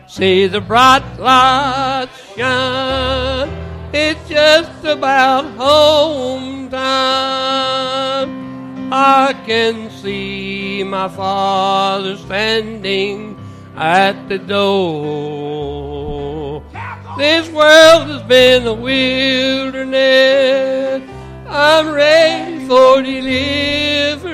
See 0.07 0.47
the 0.47 0.61
bright 0.61 1.03
lights 1.20 2.36
shine, 2.36 3.49
it's 3.93 4.30
just 4.30 4.86
about 4.86 5.45
home 5.55 6.70
time. 6.70 8.43
I 8.93 9.34
can 9.45 9.89
see 9.89 10.84
my 10.84 11.07
father 11.07 12.16
standing 12.18 13.39
at 13.76 14.30
the 14.30 14.38
door. 14.38 16.64
This 17.18 17.49
world 17.49 18.09
has 18.09 18.22
been 18.24 18.68
a 18.68 18.74
wilderness 18.74 20.43
I'm 21.55 21.91
ready 21.91 22.53
for 22.68 23.01
deliverance. 23.01 24.30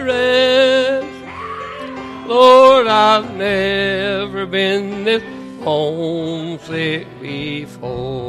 Lord, 2.28 2.88
I've 2.88 3.36
never 3.36 4.46
been 4.46 5.04
this 5.04 5.24
homesick 5.64 7.08
before. 7.22 8.20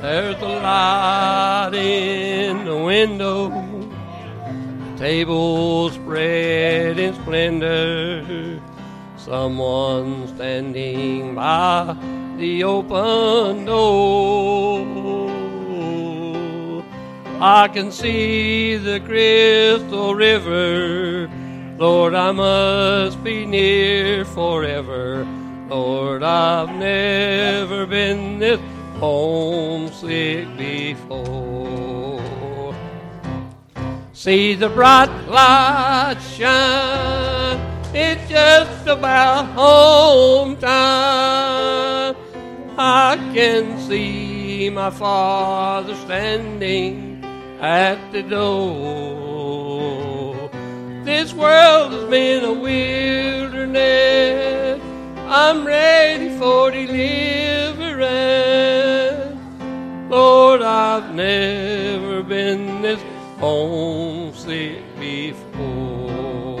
There's 0.00 0.42
a 0.42 0.46
light 0.46 1.74
in 1.74 2.64
the 2.64 2.76
window, 2.76 3.50
table 5.02 5.90
spread 5.90 6.96
in 6.96 7.12
splendor. 7.14 8.60
Someone 9.16 10.28
standing 10.28 11.34
by 11.34 11.96
the 12.36 12.62
open 12.62 13.64
door. 13.64 14.86
I 17.40 17.66
can 17.66 17.90
see 17.90 18.76
the 18.76 19.00
crystal 19.00 20.14
river. 20.14 21.28
Lord, 21.78 22.14
I 22.14 22.30
must 22.30 23.24
be 23.24 23.44
near 23.44 24.24
forever. 24.24 25.26
Lord, 25.68 26.22
I've 26.22 26.76
never 26.76 27.86
been 27.86 28.38
this 28.38 28.60
homesick 29.00 30.46
before. 30.56 32.31
See 34.22 34.54
the 34.54 34.68
bright 34.68 35.10
light 35.26 36.18
shine, 36.36 37.58
it's 37.92 38.30
just 38.30 38.86
about 38.86 39.46
home 39.46 40.56
time. 40.58 42.14
I 42.78 43.16
can 43.34 43.80
see 43.80 44.70
my 44.70 44.90
father 44.90 45.96
standing 45.96 47.24
at 47.60 48.12
the 48.12 48.22
door. 48.22 49.58
This 51.02 51.34
world 51.34 51.90
has 51.90 52.04
been 52.08 52.44
a 52.44 52.52
wilderness. 52.52 53.60
I'm 55.26 55.66
ready 55.66 56.28
for 56.38 56.70
deliverance. 56.70 57.98
Lord, 60.08 60.62
I've 60.62 61.12
never 61.12 62.22
been 62.22 62.82
this 62.82 63.02
homesick 63.42 64.82
before. 65.00 66.60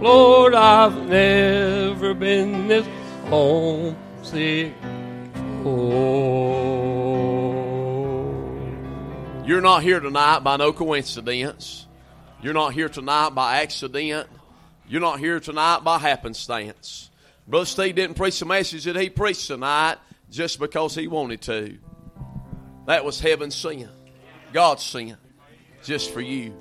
Lord, 0.00 0.54
I've 0.54 1.08
never 1.08 2.14
been 2.14 2.68
this 2.68 2.86
homesick 3.24 4.72
before. 5.32 6.38
You're 9.44 9.60
not 9.60 9.82
here 9.82 9.98
tonight 9.98 10.44
by 10.44 10.56
no 10.56 10.72
coincidence. 10.72 11.88
You're 12.40 12.54
not 12.54 12.72
here 12.72 12.88
tonight 12.88 13.30
by 13.30 13.62
accident. 13.62 14.28
You're 14.86 15.00
not 15.00 15.18
here 15.18 15.40
tonight 15.40 15.80
by 15.82 15.98
happenstance. 15.98 17.10
Brother 17.48 17.66
Steve 17.66 17.96
didn't 17.96 18.14
preach 18.14 18.38
the 18.38 18.46
message 18.46 18.84
that 18.84 18.94
he 18.94 19.10
preached 19.10 19.48
tonight 19.48 19.96
just 20.30 20.60
because 20.60 20.94
he 20.94 21.08
wanted 21.08 21.40
to. 21.42 21.78
That 22.86 23.04
was 23.04 23.18
heaven's 23.18 23.56
sin, 23.56 23.88
God's 24.52 24.82
sin, 24.82 25.16
just 25.84 26.10
for 26.10 26.20
you. 26.20 26.54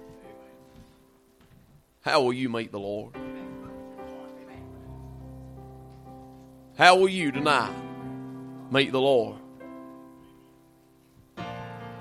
How 2.02 2.22
will 2.22 2.34
you 2.34 2.50
meet 2.50 2.72
the 2.72 2.80
Lord? 2.80 3.14
How 6.78 6.96
will 6.96 7.10
you 7.10 7.32
tonight 7.32 7.76
meet 8.72 8.92
the 8.92 9.02
Lord? 9.02 9.40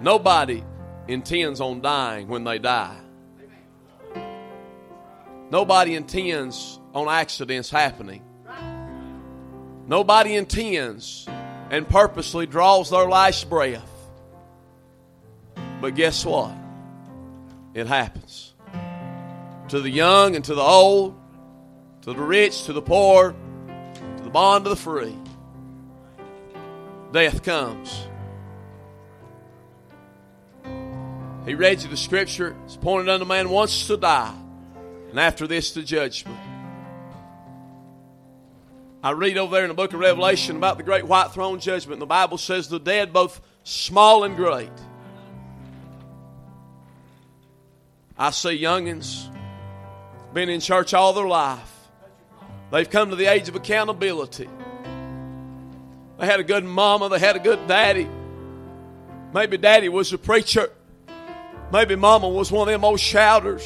Nobody 0.01 0.62
intends 1.09 1.61
on 1.61 1.80
dying 1.80 2.28
when 2.28 2.45
they 2.45 2.59
die. 2.59 3.01
Nobody 5.51 5.95
intends 5.95 6.78
on 6.95 7.09
accidents 7.09 7.70
happening. 7.70 8.22
Nobody 9.87 10.34
intends 10.34 11.26
and 11.70 11.89
purposely 11.89 12.47
draws 12.47 12.91
their 12.91 13.07
last 13.07 13.49
breath. 13.49 13.95
But 15.87 15.95
guess 15.95 16.26
what? 16.26 16.51
It 17.72 17.87
happens. 17.87 18.55
To 19.68 19.80
the 19.80 19.89
young 19.89 20.34
and 20.34 20.45
to 20.47 20.53
the 20.57 20.61
old, 20.61 21.14
to 22.03 22.12
the 22.12 22.20
rich, 22.20 22.64
to 22.64 22.72
the 22.72 22.82
poor, 22.82 23.37
to 24.16 24.22
the 24.24 24.30
bond 24.30 24.64
to 24.64 24.70
the 24.70 24.74
free. 24.74 25.16
Death 27.12 27.45
comes. 27.45 28.05
He 31.47 31.55
read 31.55 31.80
you 31.80 31.89
the 31.89 31.97
scripture. 31.97 32.57
It's 32.64 32.74
pointed 32.74 33.09
unto 33.09 33.24
man 33.24 33.49
once 33.49 33.87
to 33.87 33.97
die, 33.97 34.34
and 35.11 35.20
after 35.20 35.47
this 35.47 35.70
the 35.70 35.82
judgment. 35.82 36.37
I 39.05 39.12
read 39.12 39.39
over 39.39 39.55
there 39.55 39.62
in 39.62 39.68
the 39.68 39.74
book 39.74 39.93
of 39.93 40.01
Revelation 40.01 40.57
about 40.57 40.78
the 40.78 40.82
great 40.82 41.07
white 41.07 41.30
throne 41.30 41.61
judgment. 41.61 42.01
The 42.01 42.07
Bible 42.07 42.39
says 42.39 42.68
the 42.68 42.80
dead, 42.80 43.12
both 43.12 43.41
small 43.62 44.24
and 44.24 44.34
great. 44.34 44.68
I 48.19 48.31
see 48.31 48.61
youngins 48.61 49.29
been 50.33 50.49
in 50.49 50.61
church 50.61 50.95
all 50.95 51.12
their 51.12 51.27
life. 51.27 51.73
They've 52.71 52.89
come 52.89 53.11
to 53.11 53.17
the 53.17 53.27
age 53.27 53.49
of 53.49 53.57
accountability. 53.57 54.49
They 56.19 56.27
had 56.27 56.41
a 56.41 56.45
good 56.45 56.64
mama, 56.64 57.09
they 57.09 57.19
had 57.19 57.37
a 57.37 57.39
good 57.39 57.67
daddy. 57.67 58.09
Maybe 59.35 59.59
daddy 59.59 59.89
was 59.89 60.12
a 60.12 60.19
preacher. 60.19 60.71
Maybe 61.73 61.97
mama 61.97 62.29
was 62.29 62.51
one 62.51 62.69
of 62.69 62.73
them 62.73 62.85
old 62.85 63.01
shouters. 63.01 63.62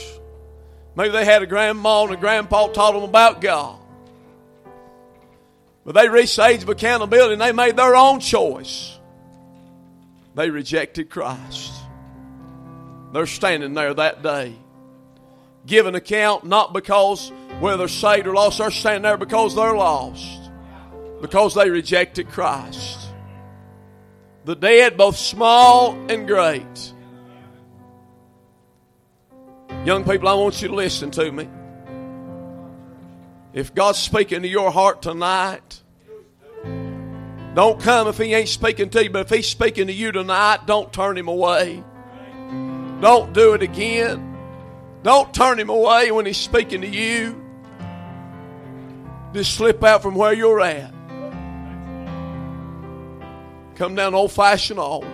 Maybe 0.96 1.10
they 1.10 1.24
had 1.24 1.42
a 1.42 1.46
grandma 1.46 2.04
and 2.04 2.12
a 2.12 2.16
grandpa 2.16 2.68
taught 2.68 2.92
them 2.92 3.02
about 3.02 3.40
God. 3.40 3.78
But 5.84 5.94
they 5.94 6.08
reached 6.08 6.36
the 6.36 6.44
age 6.46 6.62
of 6.62 6.68
accountability 6.68 7.34
and 7.34 7.42
they 7.42 7.52
made 7.52 7.76
their 7.76 7.94
own 7.94 8.20
choice. 8.20 8.98
They 10.34 10.50
rejected 10.50 11.10
Christ. 11.10 11.79
They're 13.12 13.26
standing 13.26 13.74
there 13.74 13.92
that 13.94 14.22
day, 14.22 14.54
giving 15.66 15.94
account 15.94 16.44
not 16.44 16.72
because 16.72 17.32
whether 17.58 17.88
saved 17.88 18.26
or 18.26 18.34
lost, 18.34 18.58
they're 18.58 18.70
standing 18.70 19.02
there 19.02 19.16
because 19.16 19.54
they're 19.54 19.74
lost, 19.74 20.50
because 21.20 21.54
they 21.54 21.68
rejected 21.68 22.28
Christ. 22.28 23.00
The 24.44 24.54
dead, 24.54 24.96
both 24.96 25.16
small 25.16 25.92
and 26.10 26.26
great. 26.26 26.92
Young 29.84 30.04
people, 30.04 30.28
I 30.28 30.34
want 30.34 30.60
you 30.62 30.68
to 30.68 30.74
listen 30.74 31.10
to 31.12 31.30
me. 31.32 31.48
If 33.52 33.74
God's 33.74 33.98
speaking 33.98 34.42
to 34.42 34.48
your 34.48 34.70
heart 34.70 35.02
tonight, 35.02 35.82
don't 37.54 37.80
come 37.80 38.06
if 38.06 38.18
He 38.18 38.32
ain't 38.32 38.48
speaking 38.48 38.88
to 38.90 39.02
you, 39.02 39.10
but 39.10 39.22
if 39.22 39.30
He's 39.30 39.48
speaking 39.48 39.88
to 39.88 39.92
you 39.92 40.12
tonight, 40.12 40.66
don't 40.66 40.92
turn 40.92 41.18
Him 41.18 41.28
away. 41.28 41.82
Don't 43.00 43.32
do 43.32 43.54
it 43.54 43.62
again. 43.62 44.26
Don't 45.02 45.32
turn 45.32 45.58
Him 45.58 45.70
away 45.70 46.10
when 46.10 46.26
He's 46.26 46.36
speaking 46.36 46.82
to 46.82 46.86
you. 46.86 47.42
Just 49.32 49.54
slip 49.54 49.82
out 49.82 50.02
from 50.02 50.14
where 50.14 50.32
you're 50.32 50.60
at. 50.60 50.92
Come 53.76 53.94
down 53.94 54.14
old 54.14 54.32
fashioned 54.32 54.78
hall. 54.78 55.04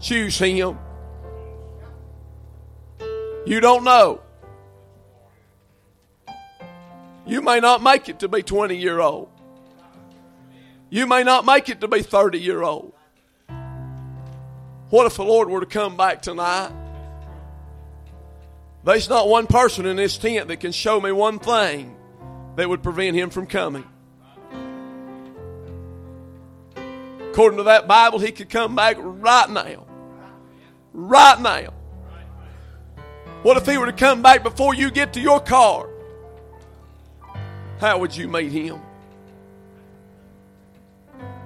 Choose 0.00 0.38
Him. 0.38 0.78
You 3.46 3.60
don't 3.60 3.84
know. 3.84 4.20
You 7.26 7.40
may 7.40 7.60
not 7.60 7.82
make 7.82 8.08
it 8.08 8.18
to 8.20 8.28
be 8.28 8.42
20 8.42 8.76
year 8.76 9.00
old. 9.00 9.30
You 10.90 11.06
may 11.06 11.22
not 11.22 11.44
make 11.44 11.68
it 11.68 11.80
to 11.80 11.88
be 11.88 12.02
30 12.02 12.38
year 12.38 12.62
old. 12.62 12.92
What 14.90 15.06
if 15.06 15.16
the 15.16 15.24
Lord 15.24 15.50
were 15.50 15.60
to 15.60 15.66
come 15.66 15.96
back 15.96 16.22
tonight? 16.22 16.70
There's 18.84 19.08
not 19.08 19.28
one 19.28 19.46
person 19.46 19.84
in 19.84 19.96
this 19.96 20.16
tent 20.16 20.48
that 20.48 20.60
can 20.60 20.72
show 20.72 21.00
me 21.00 21.12
one 21.12 21.38
thing 21.38 21.94
that 22.56 22.68
would 22.68 22.82
prevent 22.82 23.14
him 23.16 23.28
from 23.28 23.46
coming. 23.46 23.84
According 27.30 27.58
to 27.58 27.64
that 27.64 27.86
Bible, 27.86 28.18
he 28.18 28.32
could 28.32 28.48
come 28.48 28.74
back 28.74 28.96
right 28.98 29.50
now. 29.50 29.86
Right 30.92 31.40
now. 31.40 31.74
What 33.42 33.56
if 33.56 33.66
he 33.66 33.78
were 33.78 33.86
to 33.86 33.92
come 33.92 34.22
back 34.22 34.42
before 34.42 34.74
you 34.74 34.90
get 34.90 35.12
to 35.12 35.20
your 35.20 35.38
car? 35.38 35.88
How 37.78 37.98
would 37.98 38.16
you 38.16 38.26
meet 38.26 38.50
him? 38.50 38.80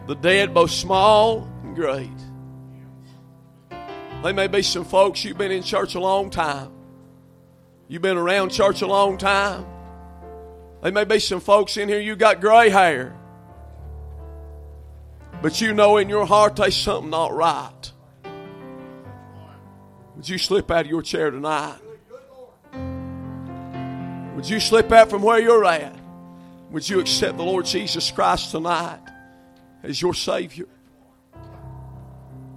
The 0.06 0.14
dead, 0.14 0.54
both 0.54 0.70
small 0.70 1.48
and 1.62 1.74
great. 1.74 2.08
There 4.22 4.32
may 4.32 4.46
be 4.46 4.62
some 4.62 4.84
folks 4.84 5.24
you've 5.24 5.36
been 5.36 5.50
in 5.50 5.64
church 5.64 5.96
a 5.96 6.00
long 6.00 6.30
time. 6.30 6.70
You've 7.88 8.02
been 8.02 8.16
around 8.16 8.50
church 8.50 8.80
a 8.80 8.86
long 8.86 9.18
time. 9.18 9.66
There 10.80 10.92
may 10.92 11.04
be 11.04 11.18
some 11.18 11.40
folks 11.40 11.76
in 11.76 11.88
here, 11.88 12.00
you 12.00 12.14
got 12.14 12.40
gray 12.40 12.70
hair. 12.70 13.18
But 15.42 15.60
you 15.60 15.74
know 15.74 15.96
in 15.96 16.08
your 16.08 16.24
heart 16.24 16.54
there's 16.54 16.76
something 16.76 17.10
not 17.10 17.34
right. 17.34 17.92
Would 20.14 20.28
you 20.28 20.38
slip 20.38 20.70
out 20.70 20.84
of 20.84 20.90
your 20.90 21.02
chair 21.02 21.32
tonight? 21.32 21.78
Would 24.36 24.48
you 24.48 24.60
slip 24.60 24.92
out 24.92 25.10
from 25.10 25.22
where 25.22 25.40
you're 25.40 25.64
at? 25.64 25.96
Would 26.70 26.88
you 26.88 27.00
accept 27.00 27.36
the 27.38 27.44
Lord 27.44 27.66
Jesus 27.66 28.10
Christ 28.12 28.52
tonight 28.52 29.00
as 29.82 30.00
your 30.00 30.14
Savior? 30.14 30.66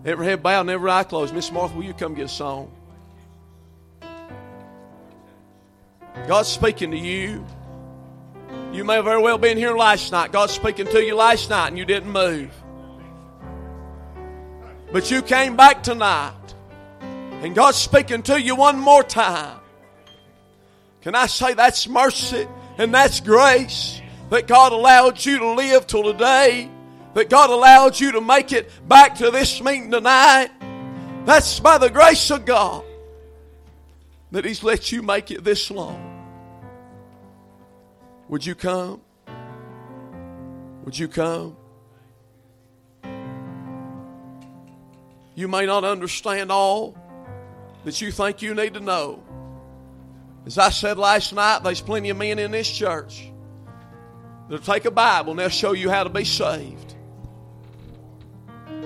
Every 0.05 0.27
head 0.27 0.43
bowed 0.43 0.61
and 0.61 0.69
every 0.69 0.91
eye 0.91 1.03
closed. 1.03 1.33
Miss 1.33 1.51
Martha, 1.51 1.75
will 1.75 1.83
you 1.83 1.93
come 1.93 2.13
get 2.13 2.25
a 2.25 2.29
song? 2.29 2.71
God's 6.27 6.47
speaking 6.47 6.91
to 6.91 6.97
you. 6.97 7.43
You 8.71 8.83
may 8.83 8.95
have 8.95 9.05
very 9.05 9.21
well 9.21 9.39
been 9.39 9.57
here 9.57 9.75
last 9.75 10.11
night. 10.11 10.31
God's 10.31 10.53
speaking 10.53 10.85
to 10.87 11.03
you 11.03 11.15
last 11.15 11.49
night 11.49 11.69
and 11.69 11.77
you 11.77 11.85
didn't 11.85 12.11
move. 12.11 12.51
But 14.91 15.09
you 15.09 15.23
came 15.23 15.55
back 15.55 15.81
tonight. 15.81 16.33
And 17.01 17.55
God's 17.55 17.77
speaking 17.77 18.21
to 18.23 18.39
you 18.39 18.55
one 18.55 18.77
more 18.77 19.03
time. 19.03 19.59
Can 21.01 21.15
I 21.15 21.25
say 21.25 21.53
that's 21.53 21.87
mercy 21.87 22.47
and 22.77 22.93
that's 22.93 23.21
grace 23.21 24.01
that 24.29 24.47
God 24.47 24.71
allowed 24.71 25.23
you 25.25 25.39
to 25.39 25.51
live 25.51 25.87
till 25.87 26.03
today? 26.03 26.69
That 27.15 27.29
God 27.29 27.49
allowed 27.49 27.99
you 27.99 28.11
to 28.11 28.21
make 28.21 28.51
it 28.51 28.69
back 28.87 29.15
to 29.15 29.31
this 29.31 29.61
meeting 29.61 29.89
tonight? 29.89 30.49
That's 31.25 31.59
by 31.59 31.77
the 31.79 31.89
grace 31.89 32.29
of 32.29 32.45
God 32.45 32.83
that 34.31 34.43
He's 34.43 34.63
let 34.63 34.91
you 34.91 35.01
make 35.01 35.31
it 35.31 35.43
this 35.43 35.71
long. 35.71 36.11
Would 38.27 38.45
you 38.45 38.53
come? 38.53 39.01
Would 40.83 40.99
you 40.99 41.07
come? 41.07 41.55
You 45.35 45.47
may 45.47 45.65
not 45.65 45.85
understand 45.85 46.51
all 46.51 46.97
that 47.85 48.01
you 48.01 48.11
think 48.11 48.41
you 48.41 48.53
need 48.53 48.73
to 48.73 48.81
know. 48.81 49.23
As 50.45 50.57
I 50.57 50.69
said 50.69 50.97
last 50.97 51.33
night, 51.33 51.63
there's 51.63 51.81
plenty 51.81 52.09
of 52.09 52.17
men 52.17 52.39
in 52.39 52.51
this 52.51 52.69
church 52.69 53.31
that'll 54.49 54.65
take 54.65 54.83
a 54.83 54.91
Bible 54.91 55.31
and 55.31 55.39
they'll 55.39 55.49
show 55.49 55.71
you 55.71 55.89
how 55.89 56.03
to 56.03 56.09
be 56.09 56.25
saved. 56.25 56.84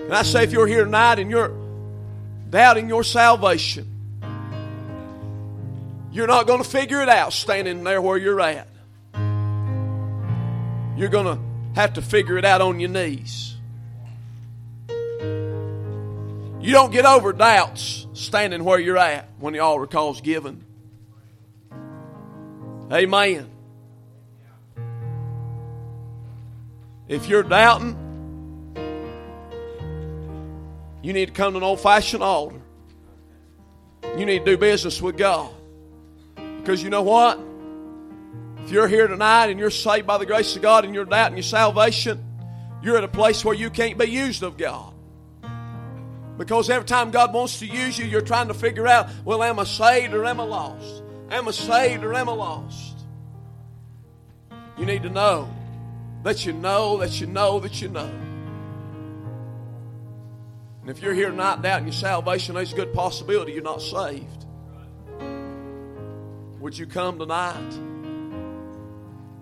And 0.10 0.18
I 0.18 0.24
say, 0.24 0.43
if 0.43 0.51
you're 0.51 0.66
here 0.66 0.86
tonight 0.86 1.20
and 1.20 1.30
you're 1.30 1.55
doubting 2.49 2.89
your 2.89 3.03
salvation, 3.03 3.86
you're 6.12 6.26
not 6.26 6.47
going 6.47 6.64
to 6.64 6.68
figure 6.68 6.99
it 7.03 7.10
out 7.10 7.32
standing 7.32 7.84
there 7.84 8.01
where 8.01 8.18
you're 8.18 8.41
at. 8.41 8.68
You're 10.97 11.10
going 11.10 11.28
to 11.28 11.39
have 11.80 11.93
to 11.93 12.01
figure 12.01 12.39
it 12.39 12.43
out 12.43 12.60
on 12.60 12.80
your 12.80 12.89
knees. 12.89 13.55
You 14.89 16.72
don't 16.74 16.91
get 16.91 17.05
over 17.05 17.32
doubts 17.32 18.07
standing 18.14 18.64
where 18.64 18.80
you're 18.80 18.97
at 18.97 19.30
when 19.38 19.53
the 19.53 19.60
altar 19.60 19.86
call's 19.86 20.22
given. 20.22 20.66
Amen. 22.91 23.47
If 27.07 27.30
you're 27.30 27.43
doubting, 27.43 28.09
you 31.02 31.14
need 31.14 31.28
to 31.28 31.34
come 31.34 31.54
to 31.54 31.58
an 31.58 31.64
old 31.64 31.80
fashioned 31.80 32.24
altar. 32.24 32.62
You 34.18 34.26
need 34.26 34.39
to 34.39 34.45
do 34.45 34.58
business 34.58 35.02
with 35.02 35.18
God. 35.18 35.52
Because 36.58 36.84
you 36.84 36.89
know 36.89 37.04
what? 37.04 37.39
If 38.66 38.72
you're 38.72 38.88
here 38.88 39.08
tonight 39.08 39.47
and 39.47 39.60
you're 39.60 39.70
saved 39.70 40.06
by 40.06 40.18
the 40.18 40.26
grace 40.26 40.56
of 40.56 40.62
God 40.62 40.86
and 40.86 40.93
you're 40.93 41.06
doubting 41.06 41.38
your 41.38 41.43
salvation, 41.43 42.24
you're 42.84 42.97
at 42.97 43.04
a 43.04 43.10
place 43.10 43.43
where 43.43 43.56
you 43.56 43.70
can't 43.70 43.97
be 43.97 44.06
used 44.06 44.43
of 44.43 44.58
God. 44.58 44.93
Because 46.38 46.70
every 46.70 46.86
time 46.86 47.12
God 47.12 47.34
wants 47.34 47.60
to 47.60 47.66
use 47.66 47.97
you, 47.97 48.06
you're 48.06 48.22
trying 48.22 48.47
to 48.47 48.54
figure 48.54 48.88
out, 48.88 49.10
well, 49.26 49.43
am 49.43 49.60
I 49.60 49.66
saved 49.66 50.14
or 50.14 50.26
am 50.26 50.39
I 50.39 50.43
lost? 50.43 51.04
Am 51.30 51.47
I 51.47 51.52
saved 51.52 52.04
or 52.04 52.14
am 52.14 52.30
I 52.30 52.34
lost? 52.34 52.95
You 54.78 54.86
need 54.86 55.04
to 55.04 55.10
know 55.10 55.54
that 56.24 56.45
you 56.45 56.54
know 56.54 56.97
that 56.97 57.20
you 57.20 57.28
know 57.28 57.60
that 57.60 57.82
you 57.82 57.89
know. 57.89 58.28
And 60.89 60.97
if 60.97 61.03
you're 61.03 61.13
here 61.13 61.29
tonight 61.29 61.61
doubting 61.61 61.85
your 61.85 61.93
salvation, 61.93 62.55
there's 62.55 62.73
a 62.73 62.75
good 62.75 62.95
possibility 62.95 63.51
you're 63.51 63.61
not 63.61 63.79
saved. 63.79 64.45
Would 66.59 66.75
you 66.75 66.87
come 66.87 67.19
tonight? 67.19 67.79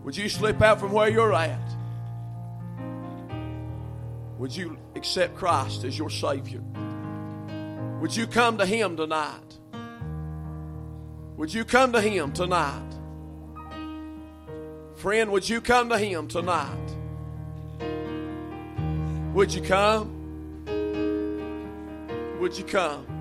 Would 0.04 0.18
you 0.18 0.28
slip 0.28 0.62
out 0.62 0.82
from 0.82 0.92
where 0.92 1.08
you're 1.08 1.34
at? 1.34 1.72
Would 4.38 4.54
you 4.58 4.78
accept 4.98 5.36
Christ 5.36 5.86
as 5.86 5.98
your 5.98 6.10
Savior? 6.10 6.60
Would 8.02 8.14
you 8.14 8.28
come 8.28 8.58
to 8.58 8.66
Him 8.66 8.98
tonight? 8.98 9.58
Would 11.38 11.54
you 11.54 11.64
come 11.64 11.94
to 11.94 12.02
Him 12.02 12.34
tonight? 12.34 12.92
Friend, 14.98 15.32
would 15.32 15.48
you 15.48 15.62
come 15.62 15.88
to 15.88 15.98
Him 15.98 16.28
tonight? 16.28 16.76
Would 19.34 19.54
you 19.54 19.62
come? 19.62 20.17
Would 22.40 22.56
you 22.56 22.64
come? 22.66 23.17